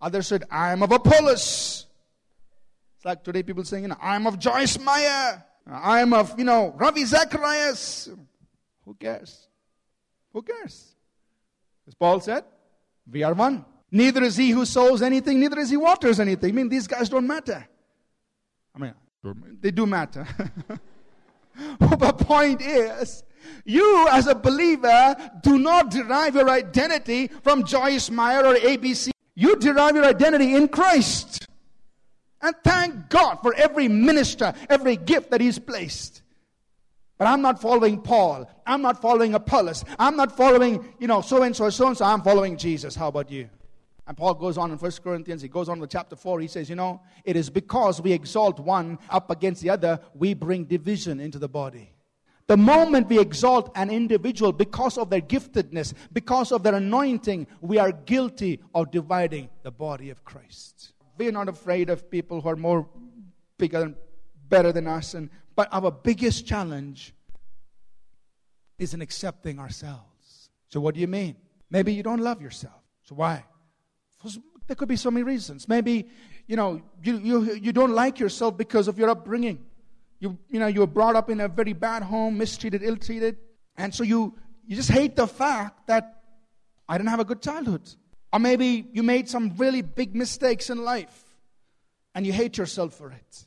Others 0.01 0.29
said, 0.29 0.45
I 0.51 0.73
am 0.73 0.83
of 0.83 0.93
Apollos. 0.93 1.87
It's 2.97 3.05
like 3.05 3.25
today 3.25 3.43
people 3.43 3.65
saying, 3.65 3.85
you 3.85 3.89
know, 3.89 3.97
I 4.01 4.17
am 4.17 4.27
of 4.27 4.39
Joyce 4.39 4.79
Meyer. 4.79 5.45
I 5.67 6.01
am 6.01 6.13
of, 6.13 6.39
you 6.39 6.45
know, 6.45 6.75
Ravi 6.77 7.05
Zacharias. 7.05 8.09
Who 8.85 8.95
cares? 8.95 9.49
Who 10.33 10.43
cares? 10.43 10.90
As 11.91 11.95
Paul 11.97 12.21
said, 12.21 12.45
we 13.11 13.25
are 13.25 13.35
one. 13.35 13.65
Neither 13.91 14.23
is 14.23 14.37
he 14.37 14.51
who 14.51 14.65
sows 14.65 15.03
anything, 15.03 15.41
neither 15.41 15.59
is 15.59 15.71
he 15.71 15.75
who 15.75 15.81
waters 15.81 16.21
anything. 16.21 16.51
I 16.51 16.53
mean, 16.53 16.69
these 16.69 16.87
guys 16.87 17.09
don't 17.09 17.27
matter. 17.27 17.67
I 18.77 18.79
mean, 18.79 18.95
they 19.61 19.73
do 19.73 19.87
matter. 19.87 20.25
But 21.81 21.99
the 21.99 22.13
point 22.13 22.63
is, 22.63 23.25
you 23.65 24.09
as 24.09 24.29
a 24.29 24.37
believer 24.37 25.17
do 25.43 25.59
not 25.59 25.91
derive 25.91 26.37
your 26.37 26.49
identity 26.49 27.27
from 27.43 27.65
Joyce 27.65 28.09
Meyer 28.09 28.47
or 28.47 28.55
ABC. 28.55 29.11
You 29.35 29.57
derive 29.57 29.97
your 29.97 30.05
identity 30.05 30.55
in 30.55 30.69
Christ. 30.69 31.47
And 32.41 32.55
thank 32.65 33.11
God 33.11 33.41
for 33.43 33.53
every 33.55 33.89
minister, 33.89 34.55
every 34.71 34.97
gift 34.97 35.33
that 35.33 35.41
He's 35.41 35.59
placed. 35.59 36.23
But 37.21 37.29
I'm 37.29 37.43
not 37.43 37.61
following 37.61 38.01
Paul. 38.01 38.51
I'm 38.67 38.81
not 38.81 39.03
following 39.03 39.35
Apollos. 39.35 39.85
I'm 39.99 40.17
not 40.17 40.35
following, 40.35 40.95
you 40.99 41.07
know, 41.07 41.21
so 41.21 41.43
and 41.43 41.55
so, 41.55 41.69
so 41.69 41.89
and 41.89 41.95
so. 41.99 42.07
I'm 42.07 42.23
following 42.23 42.57
Jesus. 42.57 42.95
How 42.95 43.09
about 43.09 43.31
you? 43.31 43.51
And 44.07 44.17
Paul 44.17 44.33
goes 44.33 44.57
on 44.57 44.73
in 44.73 44.79
1 44.79 44.93
Corinthians, 45.05 45.43
he 45.43 45.49
goes 45.49 45.69
on 45.69 45.81
with 45.81 45.91
chapter 45.91 46.17
4, 46.17 46.41
he 46.41 46.49
says, 46.49 46.71
You 46.71 46.77
know, 46.77 47.03
it 47.23 47.37
is 47.37 47.51
because 47.51 48.01
we 48.01 48.13
exalt 48.13 48.59
one 48.59 48.99
up 49.11 49.31
against 49.31 49.61
the 49.61 49.69
other, 49.69 50.01
we 50.15 50.33
bring 50.33 50.65
division 50.65 51.21
into 51.21 51.39
the 51.39 51.47
body. 51.47 51.93
The 52.47 52.57
moment 52.57 53.09
we 53.09 53.21
exalt 53.21 53.71
an 53.75 53.91
individual 53.91 54.51
because 54.51 54.97
of 54.97 55.11
their 55.11 55.21
giftedness, 55.21 55.93
because 56.15 56.53
of 56.53 56.63
their 56.63 56.75
anointing, 56.75 57.49
we 57.61 57.77
are 57.77 57.93
guilty 57.93 58.61
of 58.75 58.91
dividing 58.91 59.51
the 59.63 59.71
body 59.71 60.09
of 60.09 60.25
Christ. 60.25 60.95
We 61.19 61.29
are 61.29 61.33
not 61.33 61.51
afraid 61.51 61.91
of 61.91 62.11
people 62.11 62.41
who 62.41 62.49
are 62.49 62.57
more 62.57 62.89
bigger 63.59 63.83
and 63.83 63.95
better 64.49 64.73
than 64.73 64.87
us, 64.87 65.13
and, 65.13 65.29
but 65.61 65.69
our 65.73 65.91
biggest 65.91 66.47
challenge 66.47 67.13
is 68.79 68.95
in 68.95 69.03
accepting 69.03 69.59
ourselves. 69.59 70.49
So, 70.69 70.81
what 70.81 70.95
do 70.95 71.03
you 71.03 71.07
mean? 71.07 71.37
Maybe 71.71 71.93
you 71.93 72.03
don't 72.03 72.21
love 72.21 72.41
yourself. 72.41 72.81
So, 73.03 73.15
why? 73.15 73.45
There 74.67 74.75
could 74.75 74.89
be 74.89 74.97
so 74.97 75.11
many 75.11 75.23
reasons. 75.23 75.69
Maybe, 75.69 76.09
you 76.47 76.57
know, 76.57 76.81
you, 77.03 77.19
you, 77.19 77.53
you 77.57 77.73
don't 77.75 77.91
like 77.91 78.19
yourself 78.19 78.57
because 78.57 78.89
of 78.89 78.99
your 78.99 79.11
upbringing. 79.11 79.67
You, 80.19 80.39
you 80.49 80.61
know, 80.61 80.67
you 80.67 80.81
were 80.81 80.87
brought 80.87 81.15
up 81.15 81.29
in 81.29 81.43
a 81.43 81.49
very 81.49 81.75
bad 81.75 82.05
home, 82.05 82.39
mistreated, 82.39 82.83
ill 82.83 82.97
treated. 82.97 83.37
And 83.77 83.95
so 83.95 84.03
you, 84.03 84.39
you 84.67 84.77
just 84.77 84.91
hate 84.91 85.15
the 85.15 85.27
fact 85.27 85.89
that 85.89 86.23
I 86.89 86.97
didn't 86.97 87.11
have 87.11 87.21
a 87.21 87.27
good 87.27 87.43
childhood. 87.43 87.83
Or 88.33 88.39
maybe 88.39 88.89
you 88.95 89.03
made 89.03 89.29
some 89.29 89.53
really 89.59 89.83
big 89.83 90.17
mistakes 90.17 90.71
in 90.71 90.85
life 90.85 91.23
and 92.15 92.25
you 92.25 92.33
hate 92.33 92.57
yourself 92.57 92.95
for 92.95 93.11
it. 93.13 93.45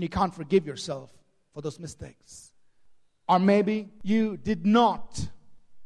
And 0.00 0.02
you 0.02 0.08
can't 0.08 0.34
forgive 0.34 0.66
yourself 0.66 1.12
for 1.52 1.60
those 1.60 1.78
mistakes. 1.78 2.52
Or 3.28 3.38
maybe 3.38 3.90
you 4.02 4.38
did 4.38 4.64
not 4.64 5.28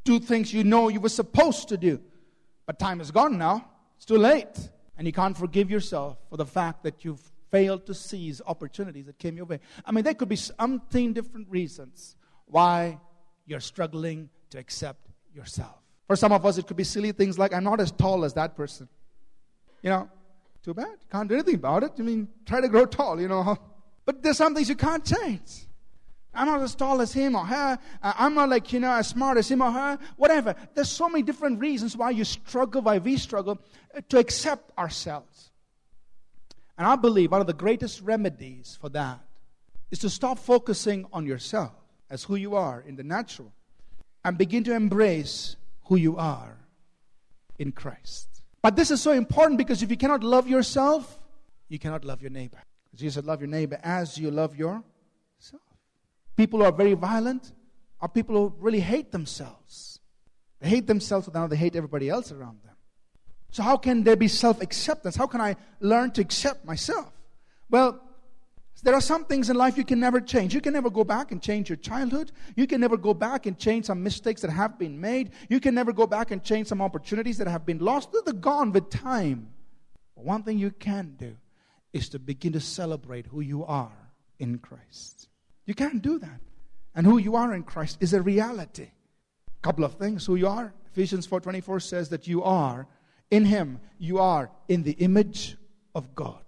do 0.05 0.19
things 0.19 0.53
you 0.53 0.63
know 0.63 0.87
you 0.87 1.01
were 1.01 1.09
supposed 1.09 1.67
to 1.69 1.77
do 1.77 1.99
but 2.65 2.79
time 2.79 3.01
is 3.01 3.11
gone 3.11 3.37
now. 3.37 3.65
It's 3.97 4.05
too 4.05 4.17
late. 4.17 4.69
And 4.97 5.05
you 5.05 5.13
can't 5.13 5.37
forgive 5.37 5.69
yourself 5.69 6.17
for 6.29 6.37
the 6.37 6.45
fact 6.45 6.83
that 6.83 7.03
you've 7.03 7.21
failed 7.51 7.85
to 7.85 7.93
seize 7.93 8.41
opportunities 8.45 9.05
that 9.05 9.19
came 9.19 9.37
your 9.37 9.45
way. 9.45 9.59
I 9.85 9.91
mean, 9.91 10.03
there 10.03 10.13
could 10.13 10.29
be 10.29 10.35
something 10.35 11.13
different 11.13 11.49
reasons 11.49 12.15
why 12.45 12.99
you're 13.45 13.59
struggling 13.59 14.29
to 14.49 14.57
accept 14.57 15.09
yourself. 15.33 15.75
For 16.07 16.15
some 16.15 16.31
of 16.31 16.45
us, 16.45 16.57
it 16.57 16.67
could 16.67 16.77
be 16.77 16.83
silly 16.83 17.11
things 17.11 17.37
like, 17.37 17.53
I'm 17.53 17.63
not 17.63 17.81
as 17.81 17.91
tall 17.91 18.25
as 18.25 18.33
that 18.35 18.55
person. 18.55 18.87
You 19.81 19.89
know, 19.89 20.09
too 20.63 20.73
bad. 20.73 20.95
Can't 21.11 21.27
do 21.27 21.35
anything 21.35 21.55
about 21.55 21.83
it. 21.83 21.91
I 21.99 22.01
mean, 22.01 22.27
try 22.45 22.61
to 22.61 22.69
grow 22.69 22.85
tall, 22.85 23.19
you 23.19 23.27
know. 23.27 23.57
But 24.05 24.21
there's 24.21 24.37
some 24.37 24.53
things 24.53 24.69
you 24.69 24.75
can't 24.75 25.03
change. 25.03 25.65
I'm 26.35 26.47
not 26.47 26.61
as 26.61 26.75
tall 26.75 27.01
as 27.01 27.13
him 27.13 27.35
or 27.35 27.45
her. 27.45 27.79
Uh, 28.03 28.13
I'm 28.17 28.35
not 28.35 28.49
like, 28.49 28.73
you 28.73 28.79
know, 28.79 28.91
as 28.91 29.07
smart 29.07 29.37
as 29.37 29.49
him 29.49 29.61
or 29.61 29.71
her. 29.71 29.97
Whatever. 30.17 30.55
There's 30.73 30.89
so 30.89 31.07
many 31.07 31.23
different 31.23 31.59
reasons 31.59 31.95
why 31.95 32.11
you 32.11 32.25
struggle, 32.25 32.81
why 32.81 32.97
we 32.97 33.17
struggle 33.17 33.59
uh, 33.95 34.01
to 34.09 34.19
accept 34.19 34.77
ourselves. 34.77 35.51
And 36.77 36.85
I 36.85 36.97
believe 36.97 37.31
one 37.31 37.41
of 37.41 37.47
the 37.47 37.53
greatest 37.53 38.01
remedies 38.01 38.77
for 38.81 38.89
that 38.89 39.21
is 39.91 39.99
to 39.99 40.09
stop 40.09 40.37
focusing 40.37 41.05
on 41.13 41.25
yourself 41.25 41.71
as 42.09 42.23
who 42.23 42.35
you 42.35 42.55
are 42.55 42.83
in 42.85 42.97
the 42.97 43.03
natural 43.03 43.53
and 44.25 44.37
begin 44.37 44.63
to 44.65 44.73
embrace 44.73 45.55
who 45.85 45.95
you 45.95 46.17
are 46.17 46.57
in 47.57 47.71
Christ. 47.71 48.41
But 48.61 48.75
this 48.75 48.91
is 48.91 49.01
so 49.01 49.11
important 49.11 49.57
because 49.57 49.83
if 49.83 49.89
you 49.89 49.97
cannot 49.97 50.23
love 50.23 50.49
yourself, 50.49 51.19
you 51.69 51.79
cannot 51.79 52.03
love 52.03 52.21
your 52.21 52.31
neighbor. 52.31 52.61
Jesus 52.95 53.15
said, 53.15 53.25
Love 53.25 53.41
your 53.41 53.49
neighbor 53.49 53.79
as 53.83 54.17
you 54.17 54.31
love 54.31 54.55
yourself. 54.55 54.83
People 56.35 56.59
who 56.59 56.65
are 56.65 56.71
very 56.71 56.93
violent 56.93 57.51
are 58.01 58.09
people 58.09 58.35
who 58.35 58.55
really 58.59 58.79
hate 58.79 59.11
themselves. 59.11 59.99
They 60.59 60.69
hate 60.69 60.87
themselves, 60.87 61.27
but 61.27 61.35
now 61.35 61.47
they 61.47 61.55
hate 61.55 61.75
everybody 61.75 62.09
else 62.09 62.31
around 62.31 62.61
them. 62.63 62.75
So, 63.51 63.63
how 63.63 63.77
can 63.77 64.03
there 64.03 64.15
be 64.15 64.27
self 64.27 64.61
acceptance? 64.61 65.15
How 65.15 65.27
can 65.27 65.41
I 65.41 65.55
learn 65.79 66.11
to 66.11 66.21
accept 66.21 66.65
myself? 66.65 67.11
Well, 67.69 68.01
there 68.83 68.93
are 68.93 69.01
some 69.01 69.25
things 69.25 69.49
in 69.49 69.55
life 69.55 69.77
you 69.77 69.85
can 69.85 69.99
never 69.99 70.19
change. 70.19 70.53
You 70.53 70.61
can 70.61 70.73
never 70.73 70.89
go 70.89 71.03
back 71.03 71.31
and 71.31 71.41
change 71.41 71.69
your 71.69 71.77
childhood. 71.77 72.31
You 72.55 72.67
can 72.67 72.81
never 72.81 72.97
go 72.97 73.13
back 73.13 73.45
and 73.45 73.57
change 73.57 73.85
some 73.85 74.03
mistakes 74.03 74.41
that 74.41 74.51
have 74.51 74.77
been 74.77 74.99
made. 74.99 75.31
You 75.49 75.59
can 75.59 75.73
never 75.73 75.93
go 75.93 76.05
back 76.05 76.31
and 76.31 76.43
change 76.43 76.67
some 76.67 76.81
opportunities 76.81 77.37
that 77.37 77.47
have 77.47 77.65
been 77.65 77.79
lost. 77.79 78.09
They're 78.11 78.33
gone 78.33 78.71
with 78.71 78.89
time. 78.89 79.47
But 80.15 80.25
one 80.25 80.43
thing 80.43 80.59
you 80.59 80.71
can 80.71 81.15
do 81.17 81.35
is 81.95 82.09
to 82.09 82.19
begin 82.19 82.51
to 82.51 82.59
celebrate 82.59 83.25
who 83.25 83.39
you 83.39 83.63
are 83.63 84.11
in 84.37 84.57
Christ. 84.57 85.29
You 85.65 85.73
can't 85.73 86.01
do 86.01 86.19
that. 86.19 86.41
And 86.93 87.07
who 87.07 87.17
you 87.17 87.37
are 87.37 87.53
in 87.53 87.63
Christ 87.63 87.97
is 88.01 88.13
a 88.13 88.21
reality. 88.21 88.89
Couple 89.61 89.85
of 89.85 89.93
things. 89.93 90.25
Who 90.25 90.35
you 90.35 90.49
are. 90.49 90.73
Ephesians 90.91 91.25
4:24 91.25 91.79
says 91.81 92.09
that 92.09 92.27
you 92.27 92.43
are 92.43 92.85
in 93.31 93.45
him. 93.45 93.79
You 93.97 94.19
are 94.19 94.51
in 94.67 94.83
the 94.83 94.91
image 94.91 95.57
of 95.95 96.13
God. 96.13 96.45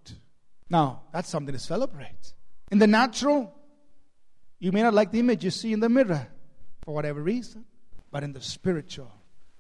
Now, 0.69 1.03
that's 1.13 1.29
something 1.29 1.53
to 1.53 1.59
celebrate. 1.59 2.33
In 2.69 2.79
the 2.79 2.87
natural, 2.87 3.55
you 4.59 4.73
may 4.73 4.83
not 4.83 4.93
like 4.93 5.11
the 5.11 5.19
image 5.19 5.45
you 5.45 5.51
see 5.51 5.71
in 5.71 5.79
the 5.79 5.87
mirror 5.87 6.27
for 6.81 6.93
whatever 6.93 7.21
reason, 7.21 7.63
but 8.11 8.21
in 8.21 8.33
the 8.33 8.41
spiritual, 8.41 9.13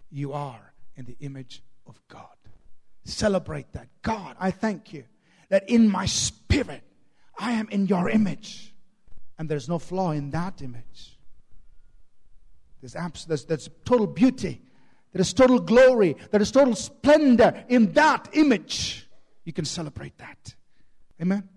you 0.09 0.33
are 0.33 0.73
in 0.97 1.05
the 1.05 1.15
image 1.21 1.63
of 1.85 2.01
God. 2.09 2.35
Celebrate 3.05 3.71
that. 3.71 3.87
God, 4.01 4.35
I 4.37 4.51
thank 4.51 4.91
you 4.91 5.05
that 5.49 5.69
in 5.69 5.89
my 5.89 6.05
spirit, 6.05 6.83
I 7.37 7.53
am 7.53 7.69
in 7.69 7.85
your 7.87 8.09
image. 8.09 8.73
And 9.37 9.47
there's 9.47 9.69
no 9.69 9.79
flaw 9.79 10.11
in 10.11 10.31
that 10.31 10.61
image. 10.61 11.17
There's, 12.81 12.95
abs- 12.95 13.25
there's, 13.25 13.45
there's 13.45 13.69
total 13.85 14.07
beauty. 14.07 14.61
There 15.13 15.21
is 15.21 15.33
total 15.33 15.59
glory. 15.59 16.15
There 16.31 16.41
is 16.41 16.51
total 16.51 16.75
splendor 16.75 17.63
in 17.69 17.91
that 17.93 18.29
image. 18.33 19.07
You 19.45 19.53
can 19.53 19.65
celebrate 19.65 20.17
that. 20.17 20.55
Amen. 21.21 21.47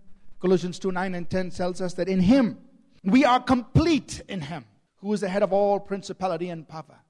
Colossians 0.41 0.79
2 0.79 0.93
9 0.93 1.15
and 1.15 1.29
10 1.29 1.51
tells 1.51 1.81
us 1.81 1.95
that 1.95 2.09
in 2.09 2.21
Him, 2.21 2.59
we 3.05 3.25
are 3.25 3.41
complete 3.41 4.23
in 4.29 4.41
Him, 4.41 4.65
who 4.97 5.13
is 5.13 5.21
the 5.21 5.29
head 5.29 5.43
of 5.43 5.53
all 5.53 5.81
principality 5.81 6.49
and 6.49 6.67
power. 6.67 7.01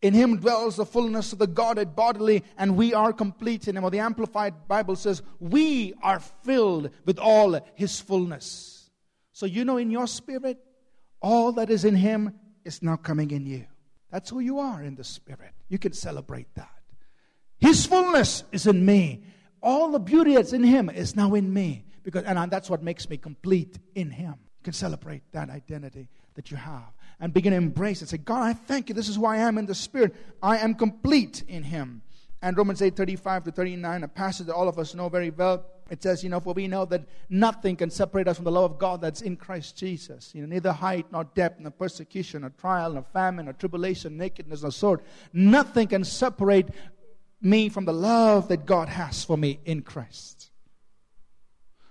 In 0.00 0.14
Him 0.14 0.36
dwells 0.36 0.76
the 0.76 0.86
fullness 0.86 1.32
of 1.32 1.40
the 1.40 1.46
Godhead 1.46 1.96
bodily, 1.96 2.44
and 2.56 2.76
we 2.76 2.94
are 2.94 3.12
complete 3.12 3.66
in 3.66 3.76
Him. 3.76 3.84
Or 3.84 3.90
the 3.90 3.98
Amplified 3.98 4.68
Bible 4.68 4.94
says, 4.94 5.22
We 5.40 5.94
are 6.02 6.20
filled 6.20 6.90
with 7.04 7.18
all 7.18 7.58
His 7.74 8.00
fullness. 8.00 8.90
So 9.32 9.46
you 9.46 9.64
know 9.64 9.76
in 9.76 9.90
your 9.90 10.06
spirit, 10.06 10.58
all 11.20 11.52
that 11.52 11.70
is 11.70 11.84
in 11.84 11.96
Him 11.96 12.38
is 12.64 12.82
now 12.82 12.96
coming 12.96 13.30
in 13.32 13.46
you. 13.46 13.66
That's 14.10 14.30
who 14.30 14.40
you 14.40 14.58
are 14.58 14.82
in 14.82 14.94
the 14.94 15.04
Spirit. 15.04 15.52
You 15.68 15.78
can 15.78 15.92
celebrate 15.92 16.54
that. 16.54 16.70
His 17.58 17.84
fullness 17.84 18.44
is 18.52 18.66
in 18.66 18.86
me. 18.86 19.24
All 19.60 19.90
the 19.90 19.98
beauty 19.98 20.34
that's 20.34 20.52
in 20.52 20.62
Him 20.62 20.88
is 20.88 21.16
now 21.16 21.34
in 21.34 21.52
me. 21.52 21.84
Because, 22.04 22.24
and 22.24 22.50
that's 22.50 22.70
what 22.70 22.82
makes 22.82 23.08
me 23.10 23.16
complete 23.16 23.78
in 23.94 24.10
Him. 24.10 24.34
You 24.38 24.64
can 24.64 24.72
celebrate 24.72 25.22
that 25.32 25.50
identity 25.50 26.08
that 26.34 26.50
you 26.50 26.56
have 26.56 26.94
and 27.20 27.32
begin 27.32 27.52
to 27.52 27.56
embrace 27.56 28.02
it. 28.02 28.08
Say, 28.08 28.18
God, 28.18 28.42
I 28.42 28.52
thank 28.52 28.88
you. 28.88 28.94
This 28.94 29.08
is 29.08 29.16
who 29.16 29.26
I 29.26 29.38
am 29.38 29.58
in 29.58 29.66
the 29.66 29.74
Spirit. 29.74 30.14
I 30.42 30.58
am 30.58 30.74
complete 30.74 31.42
in 31.48 31.62
Him. 31.62 32.02
And 32.40 32.56
Romans 32.56 32.80
8 32.80 32.96
35 32.96 33.44
to 33.44 33.50
39, 33.50 34.04
a 34.04 34.08
passage 34.08 34.46
that 34.46 34.54
all 34.54 34.68
of 34.68 34.78
us 34.78 34.94
know 34.94 35.08
very 35.08 35.30
well 35.30 35.64
it 35.90 36.02
says, 36.02 36.22
you 36.22 36.28
know, 36.28 36.40
for 36.40 36.52
we 36.52 36.68
know 36.68 36.84
that 36.86 37.04
nothing 37.30 37.76
can 37.76 37.90
separate 37.90 38.28
us 38.28 38.36
from 38.36 38.44
the 38.44 38.52
love 38.52 38.72
of 38.72 38.78
God 38.78 39.00
that's 39.00 39.22
in 39.22 39.36
Christ 39.36 39.76
Jesus. 39.76 40.34
You 40.34 40.42
know, 40.42 40.48
neither 40.48 40.72
height, 40.72 41.06
nor 41.10 41.24
depth, 41.24 41.60
nor 41.60 41.70
persecution, 41.70 42.42
nor 42.42 42.50
trial, 42.50 42.92
nor 42.92 43.04
famine, 43.12 43.46
nor 43.46 43.54
tribulation, 43.54 44.16
nakedness, 44.16 44.62
nor 44.62 44.70
sword. 44.70 45.00
Nothing 45.32 45.88
can 45.88 46.04
separate 46.04 46.68
me 47.40 47.68
from 47.68 47.86
the 47.86 47.92
love 47.92 48.48
that 48.48 48.66
God 48.66 48.88
has 48.88 49.24
for 49.24 49.38
me 49.38 49.60
in 49.64 49.82
Christ. 49.82 50.50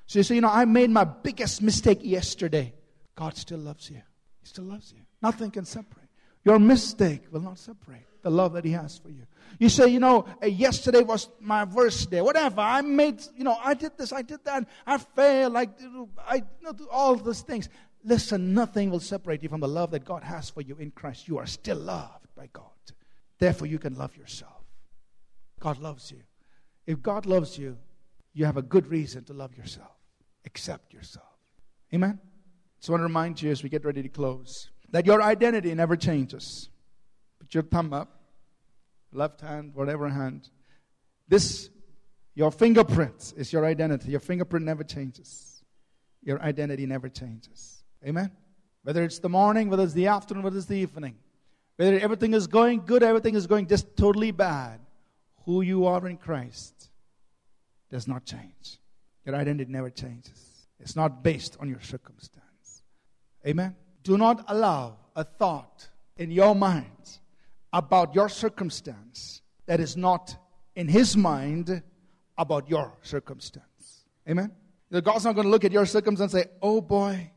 So 0.06 0.20
you 0.20 0.24
say, 0.24 0.36
you 0.36 0.42
know, 0.42 0.50
I 0.50 0.66
made 0.66 0.90
my 0.90 1.04
biggest 1.04 1.62
mistake 1.62 2.00
yesterday. 2.04 2.74
God 3.16 3.36
still 3.36 3.60
loves 3.60 3.90
you. 3.90 4.02
He 4.42 4.48
still 4.48 4.66
loves 4.66 4.94
you. 4.94 5.02
Nothing 5.22 5.52
can 5.52 5.66
separate. 5.66 6.10
Your 6.44 6.60
mistake 6.60 7.24
will 7.32 7.42
not 7.42 7.60
separate 7.60 8.06
the 8.22 8.30
love 8.30 8.54
that 8.54 8.66
He 8.66 8.72
has 8.72 8.98
for 8.98 9.10
you. 9.10 9.24
You 9.60 9.70
say, 9.70 9.88
you 9.88 10.00
know, 10.00 10.26
eh, 10.42 10.48
yesterday 10.48 11.02
was 11.02 11.30
my 11.40 11.64
worst 11.64 12.10
day. 12.12 12.22
Whatever. 12.22 12.62
I 12.62 12.82
made, 12.82 13.22
you 13.36 13.44
know, 13.44 13.58
I 13.64 13.74
did 13.74 13.98
this, 13.98 14.14
I 14.14 14.22
did 14.22 14.44
that, 14.46 14.68
I 14.86 14.98
failed, 14.98 15.54
like, 15.54 15.70
I 16.28 16.36
you 16.36 16.44
know, 16.62 16.74
all 16.92 17.16
those 17.16 17.42
things. 17.42 17.70
Listen, 18.04 18.54
nothing 18.54 18.90
will 18.90 19.00
separate 19.00 19.44
you 19.44 19.50
from 19.50 19.60
the 19.60 19.68
love 19.68 19.92
that 19.92 20.06
God 20.06 20.24
has 20.24 20.50
for 20.50 20.62
you 20.62 20.78
in 20.78 20.92
Christ. 20.92 21.28
You 21.28 21.38
are 21.40 21.46
still 21.46 21.78
loved 21.78 22.28
by 22.36 22.48
God. 22.54 22.66
Therefore, 23.40 23.68
you 23.68 23.80
can 23.80 23.96
love 23.96 24.16
yourself. 24.16 24.64
God 25.60 25.80
loves 25.80 26.12
you. 26.12 26.22
If 26.86 27.02
God 27.02 27.26
loves 27.26 27.58
you, 27.58 27.78
you 28.34 28.46
have 28.46 28.58
a 28.58 28.62
good 28.62 28.88
reason 28.88 29.24
to 29.26 29.34
love 29.34 29.58
yourself. 29.58 29.92
Accept 30.46 30.94
yourself. 30.94 31.26
Amen? 31.94 32.20
So 32.80 32.92
I 32.92 32.94
want 32.94 33.02
to 33.02 33.08
remind 33.08 33.42
you 33.42 33.52
as 33.52 33.64
we 33.64 33.70
get 33.70 33.84
ready 33.84 34.04
to 34.04 34.10
close 34.10 34.70
that 34.92 35.06
your 35.06 35.22
identity 35.22 35.74
never 35.74 35.96
changes. 35.96 36.70
Put 37.40 37.54
your 37.54 37.64
thumb 37.64 37.94
up, 37.94 38.22
left 39.12 39.42
hand, 39.42 39.74
whatever 39.74 40.10
hand. 40.10 40.50
This, 41.28 41.70
your 42.36 42.52
fingerprint 42.52 43.34
is 43.36 43.52
your 43.52 43.66
identity. 43.66 44.12
Your 44.12 44.20
fingerprint 44.20 44.66
never 44.66 44.84
changes. 44.84 45.64
Your 46.24 46.42
identity 46.42 46.86
never 46.86 47.10
changes. 47.10 47.84
Amen? 48.06 48.32
Whether 48.84 49.04
it's 49.04 49.20
the 49.20 49.30
morning, 49.30 49.70
whether 49.70 49.84
it's 49.84 49.94
the 49.94 50.08
afternoon, 50.08 50.44
whether 50.44 50.58
it's 50.58 50.68
the 50.68 50.78
evening, 50.78 51.16
whether 51.76 52.00
everything 52.00 52.34
is 52.34 52.48
going 52.48 52.86
good, 52.86 53.04
everything 53.04 53.36
is 53.36 53.48
going 53.48 53.68
just 53.68 53.96
totally 53.98 54.32
bad, 54.32 54.80
who 55.46 55.62
you 55.62 55.86
are 55.86 56.08
in 56.08 56.18
Christ 56.18 56.90
does 57.92 58.08
not 58.08 58.26
change. 58.26 58.80
Your 59.26 59.36
identity 59.36 59.72
never 59.72 59.90
changes. 59.90 60.68
It's 60.80 60.96
not 60.96 61.24
based 61.24 61.58
on 61.60 61.70
your 61.70 61.82
circumstance. 61.82 62.84
Amen? 63.46 63.76
Do 64.08 64.18
not 64.18 64.46
allow 64.48 64.96
a 65.18 65.26
thought 65.26 65.90
in 66.16 66.32
your 66.32 66.56
mind 66.56 67.20
about 67.74 68.16
your 68.16 68.30
circumstance 68.30 69.42
that 69.66 69.82
is 69.82 69.98
not 69.98 70.34
in 70.78 70.88
His 70.88 71.18
mind 71.18 71.84
about 72.38 72.70
your 72.70 72.94
circumstance. 73.02 74.06
Amen? 74.30 74.54
God's 75.04 75.26
not 75.26 75.36
going 75.36 75.44
to 75.44 75.52
look 75.52 75.66
at 75.66 75.74
your 75.74 75.86
circumstance 75.86 76.34
and 76.34 76.44
say, 76.44 76.50
oh 76.62 76.80
boy, 76.80 77.30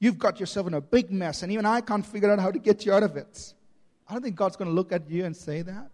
you've 0.00 0.18
got 0.18 0.38
yourself 0.38 0.66
in 0.66 0.74
a 0.74 0.82
big 0.82 1.10
mess, 1.10 1.42
and 1.42 1.50
even 1.50 1.64
I 1.64 1.80
can't 1.80 2.04
figure 2.04 2.30
out 2.30 2.40
how 2.40 2.50
to 2.50 2.58
get 2.58 2.84
you 2.84 2.92
out 2.92 3.04
of 3.04 3.16
it. 3.16 3.54
I 4.06 4.12
don't 4.12 4.22
think 4.22 4.36
God's 4.36 4.56
going 4.56 4.68
to 4.68 4.74
look 4.74 4.92
at 4.92 5.08
you 5.08 5.24
and 5.24 5.34
say 5.34 5.62
that. 5.62 5.90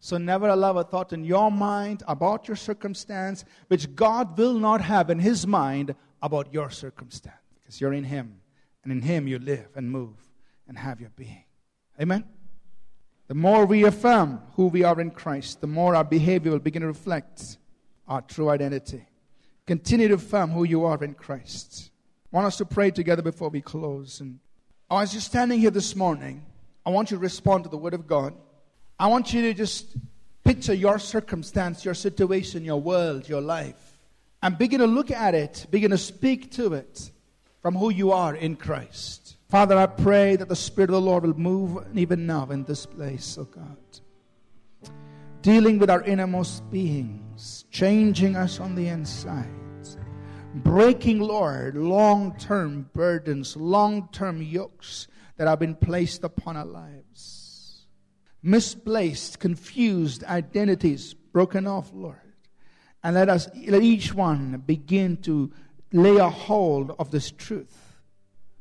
So 0.00 0.16
never 0.16 0.48
allow 0.48 0.78
a 0.78 0.84
thought 0.84 1.12
in 1.12 1.26
your 1.26 1.50
mind 1.50 2.02
about 2.08 2.48
your 2.48 2.56
circumstance 2.56 3.44
which 3.68 3.94
God 3.94 4.38
will 4.38 4.58
not 4.58 4.80
have 4.80 5.10
in 5.10 5.18
His 5.18 5.46
mind 5.46 5.94
about 6.22 6.54
your 6.54 6.70
circumstance. 6.70 7.36
Because 7.62 7.82
you're 7.82 7.92
in 7.92 8.04
Him, 8.04 8.40
and 8.86 8.92
in 8.92 9.02
Him 9.02 9.26
you 9.26 9.40
live 9.40 9.66
and 9.74 9.90
move 9.90 10.14
and 10.68 10.78
have 10.78 11.00
your 11.00 11.10
being. 11.16 11.42
Amen? 12.00 12.22
The 13.26 13.34
more 13.34 13.66
we 13.66 13.84
affirm 13.84 14.40
who 14.54 14.68
we 14.68 14.84
are 14.84 15.00
in 15.00 15.10
Christ, 15.10 15.60
the 15.60 15.66
more 15.66 15.96
our 15.96 16.04
behavior 16.04 16.52
will 16.52 16.60
begin 16.60 16.82
to 16.82 16.86
reflect 16.86 17.58
our 18.06 18.22
true 18.22 18.48
identity. 18.48 19.04
Continue 19.66 20.06
to 20.06 20.14
affirm 20.14 20.50
who 20.50 20.62
you 20.62 20.84
are 20.84 21.02
in 21.02 21.14
Christ. 21.14 21.90
I 22.32 22.36
want 22.36 22.46
us 22.46 22.58
to 22.58 22.64
pray 22.64 22.92
together 22.92 23.22
before 23.22 23.48
we 23.48 23.60
close. 23.60 24.20
And 24.20 24.38
as 24.88 25.12
you're 25.12 25.20
standing 25.20 25.58
here 25.58 25.72
this 25.72 25.96
morning, 25.96 26.46
I 26.84 26.90
want 26.90 27.10
you 27.10 27.16
to 27.16 27.20
respond 27.20 27.64
to 27.64 27.70
the 27.70 27.76
Word 27.76 27.94
of 27.94 28.06
God. 28.06 28.34
I 29.00 29.08
want 29.08 29.34
you 29.34 29.42
to 29.42 29.52
just 29.52 29.96
picture 30.44 30.74
your 30.74 31.00
circumstance, 31.00 31.84
your 31.84 31.94
situation, 31.94 32.64
your 32.64 32.80
world, 32.80 33.28
your 33.28 33.40
life, 33.40 33.98
and 34.44 34.56
begin 34.56 34.78
to 34.78 34.86
look 34.86 35.10
at 35.10 35.34
it, 35.34 35.66
begin 35.72 35.90
to 35.90 35.98
speak 35.98 36.52
to 36.52 36.74
it 36.74 37.10
from 37.66 37.74
who 37.74 37.90
you 37.90 38.12
are 38.12 38.36
in 38.36 38.54
Christ. 38.54 39.38
Father, 39.48 39.76
I 39.76 39.86
pray 39.86 40.36
that 40.36 40.48
the 40.48 40.54
Spirit 40.54 40.90
of 40.90 40.94
the 40.94 41.00
Lord 41.00 41.24
will 41.24 41.36
move 41.36 41.84
even 41.96 42.24
now 42.24 42.46
in 42.48 42.62
this 42.62 42.86
place, 42.86 43.36
oh 43.40 43.42
God. 43.42 43.76
Dealing 45.42 45.80
with 45.80 45.90
our 45.90 46.00
innermost 46.04 46.70
beings, 46.70 47.64
changing 47.72 48.36
us 48.36 48.60
on 48.60 48.76
the 48.76 48.86
inside, 48.86 49.50
breaking, 50.54 51.18
Lord, 51.18 51.76
long 51.76 52.38
term 52.38 52.88
burdens, 52.92 53.56
long 53.56 54.10
term 54.12 54.40
yokes 54.40 55.08
that 55.36 55.48
have 55.48 55.58
been 55.58 55.74
placed 55.74 56.22
upon 56.22 56.56
our 56.56 56.64
lives 56.64 57.88
misplaced, 58.44 59.40
confused 59.40 60.22
identities 60.22 61.14
broken 61.14 61.66
off, 61.66 61.90
Lord. 61.92 62.20
And 63.02 63.16
let 63.16 63.28
us, 63.28 63.48
let 63.66 63.82
each 63.82 64.14
one 64.14 64.62
begin 64.64 65.16
to 65.22 65.50
lay 66.02 66.16
a 66.16 66.28
hold 66.28 66.94
of 66.98 67.10
this 67.10 67.30
truth 67.30 67.98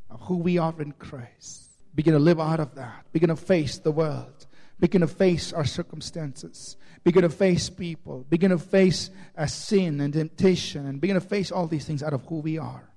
of 0.10 0.22
who 0.22 0.38
we 0.38 0.58
are 0.58 0.74
in 0.80 0.92
Christ. 0.94 1.72
Begin 1.94 2.14
to 2.14 2.20
live 2.20 2.40
out 2.40 2.60
of 2.60 2.76
that. 2.76 3.06
Begin 3.12 3.30
to 3.30 3.36
face 3.36 3.78
the 3.78 3.92
world. 3.92 4.48
Begin 4.80 5.02
to 5.02 5.08
face 5.08 5.54
our 5.54 5.66
circumstances. 5.66 6.76
Begin 7.04 7.22
to 7.22 7.30
face 7.30 7.70
people. 7.70 8.26
Begin 8.30 8.52
to 8.52 8.58
face 8.58 9.10
a 9.36 9.48
sin 9.48 10.02
and 10.02 10.14
temptation. 10.14 10.86
And 10.86 11.00
begin 11.00 11.16
to 11.16 11.22
face 11.22 11.52
all 11.52 11.68
these 11.68 11.86
things 11.86 12.04
out 12.04 12.14
of 12.14 12.26
who 12.26 12.40
we 12.40 12.58
are 12.58 12.90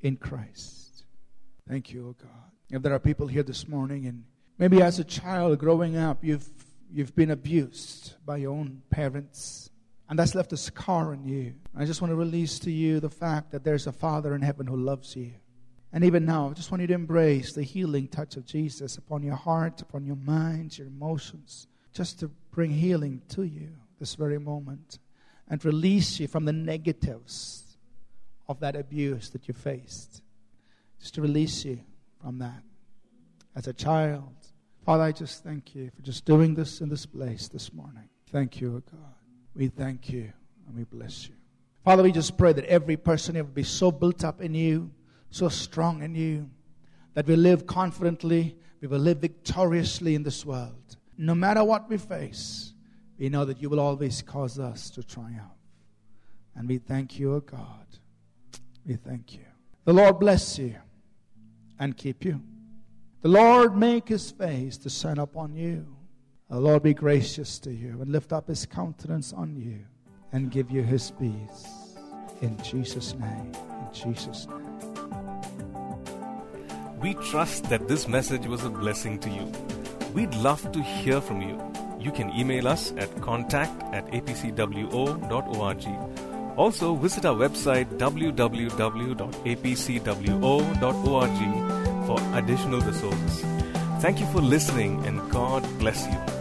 in 0.00 0.16
Christ. 0.16 1.04
Thank 1.68 1.92
you, 1.92 2.08
O 2.08 2.12
God. 2.12 2.30
If 2.70 2.82
there 2.82 2.94
are 2.94 3.00
people 3.00 3.26
here 3.26 3.42
this 3.42 3.66
morning 3.66 4.06
and 4.06 4.24
Maybe 4.58 4.82
as 4.82 4.98
a 4.98 5.04
child 5.04 5.60
growing 5.60 5.96
up, 5.96 6.24
you've, 6.24 6.48
you've 6.90 7.14
been 7.14 7.30
abused 7.30 8.14
by 8.26 8.38
your 8.38 8.52
own 8.52 8.82
parents, 8.90 9.70
and 10.08 10.18
that's 10.18 10.34
left 10.34 10.52
a 10.52 10.56
scar 10.56 11.12
on 11.12 11.24
you. 11.24 11.54
I 11.76 11.84
just 11.84 12.00
want 12.00 12.12
to 12.12 12.16
release 12.16 12.58
to 12.60 12.70
you 12.70 13.00
the 13.00 13.10
fact 13.10 13.50
that 13.52 13.64
there's 13.64 13.86
a 13.86 13.92
Father 13.92 14.34
in 14.34 14.42
heaven 14.42 14.66
who 14.66 14.76
loves 14.76 15.14
you. 15.14 15.32
And 15.92 16.04
even 16.04 16.24
now, 16.24 16.50
I 16.50 16.52
just 16.52 16.70
want 16.70 16.80
you 16.82 16.86
to 16.88 16.94
embrace 16.94 17.52
the 17.52 17.62
healing 17.62 18.08
touch 18.08 18.36
of 18.36 18.44
Jesus 18.44 18.96
upon 18.96 19.22
your 19.22 19.36
heart, 19.36 19.80
upon 19.80 20.04
your 20.04 20.16
mind, 20.16 20.76
your 20.76 20.86
emotions, 20.86 21.66
just 21.92 22.20
to 22.20 22.30
bring 22.50 22.70
healing 22.70 23.22
to 23.30 23.42
you 23.42 23.70
this 23.98 24.14
very 24.14 24.38
moment 24.38 24.98
and 25.48 25.64
release 25.64 26.20
you 26.20 26.28
from 26.28 26.44
the 26.44 26.52
negatives 26.52 27.76
of 28.48 28.60
that 28.60 28.76
abuse 28.76 29.30
that 29.30 29.48
you 29.48 29.54
faced. 29.54 30.22
Just 31.00 31.14
to 31.14 31.22
release 31.22 31.64
you 31.64 31.80
from 32.20 32.38
that 32.38 32.62
as 33.56 33.66
a 33.66 33.72
child. 33.72 34.34
Father, 34.84 35.04
I 35.04 35.12
just 35.12 35.42
thank 35.42 35.74
you 35.74 35.90
for 35.94 36.02
just 36.02 36.24
doing 36.24 36.54
this 36.54 36.80
in 36.80 36.88
this 36.88 37.06
place 37.06 37.48
this 37.48 37.72
morning. 37.72 38.08
Thank 38.30 38.60
you, 38.60 38.82
God. 38.90 39.17
We 39.58 39.66
thank 39.66 40.08
you 40.08 40.32
and 40.68 40.76
we 40.76 40.84
bless 40.84 41.28
you. 41.28 41.34
Father, 41.84 42.04
we 42.04 42.12
just 42.12 42.38
pray 42.38 42.52
that 42.52 42.64
every 42.66 42.96
person 42.96 43.34
here 43.34 43.42
will 43.42 43.50
be 43.50 43.64
so 43.64 43.90
built 43.90 44.22
up 44.22 44.40
in 44.40 44.54
you, 44.54 44.92
so 45.30 45.48
strong 45.48 46.04
in 46.04 46.14
you, 46.14 46.48
that 47.14 47.26
we 47.26 47.34
live 47.34 47.66
confidently, 47.66 48.56
we 48.80 48.86
will 48.86 49.00
live 49.00 49.18
victoriously 49.18 50.14
in 50.14 50.22
this 50.22 50.46
world. 50.46 50.96
No 51.16 51.34
matter 51.34 51.64
what 51.64 51.90
we 51.90 51.98
face, 51.98 52.72
we 53.18 53.28
know 53.28 53.44
that 53.44 53.60
you 53.60 53.68
will 53.68 53.80
always 53.80 54.22
cause 54.22 54.60
us 54.60 54.90
to 54.90 55.02
triumph. 55.02 55.42
And 56.54 56.68
we 56.68 56.78
thank 56.78 57.18
you, 57.18 57.34
O 57.34 57.40
God. 57.40 57.86
We 58.86 58.94
thank 58.94 59.34
you. 59.34 59.44
The 59.84 59.92
Lord 59.92 60.20
bless 60.20 60.56
you 60.56 60.76
and 61.80 61.96
keep 61.96 62.24
you. 62.24 62.40
The 63.22 63.28
Lord 63.28 63.76
make 63.76 64.08
his 64.08 64.30
face 64.30 64.78
to 64.78 64.88
shine 64.88 65.18
upon 65.18 65.52
you. 65.54 65.97
The 66.50 66.58
Lord 66.58 66.82
be 66.82 66.94
gracious 66.94 67.58
to 67.58 67.70
you 67.70 68.00
and 68.00 68.10
lift 68.10 68.32
up 68.32 68.48
his 68.48 68.64
countenance 68.64 69.34
on 69.34 69.54
you 69.54 69.80
and 70.32 70.50
give 70.50 70.70
you 70.70 70.82
his 70.82 71.10
peace. 71.10 71.94
In 72.40 72.56
Jesus' 72.62 73.14
name. 73.14 73.52
In 73.52 73.88
Jesus' 73.92 74.46
name. 74.46 74.64
We 77.00 77.12
trust 77.14 77.64
that 77.64 77.86
this 77.86 78.08
message 78.08 78.46
was 78.46 78.64
a 78.64 78.70
blessing 78.70 79.18
to 79.20 79.28
you. 79.28 79.52
We'd 80.14 80.34
love 80.36 80.72
to 80.72 80.82
hear 80.82 81.20
from 81.20 81.42
you. 81.42 81.60
You 82.00 82.10
can 82.12 82.30
email 82.30 82.66
us 82.66 82.92
at 82.96 83.20
contact 83.20 83.82
at 83.92 84.06
apcwo.org. 84.06 85.84
Also, 86.58 86.94
visit 86.94 87.26
our 87.26 87.36
website 87.36 87.98
www.apcwo.org 87.98 88.86
for 92.06 92.18
additional 92.38 92.80
resources. 92.80 93.44
Thank 94.00 94.18
you 94.20 94.26
for 94.32 94.40
listening 94.40 95.04
and 95.06 95.30
God 95.30 95.62
bless 95.78 96.06
you. 96.06 96.37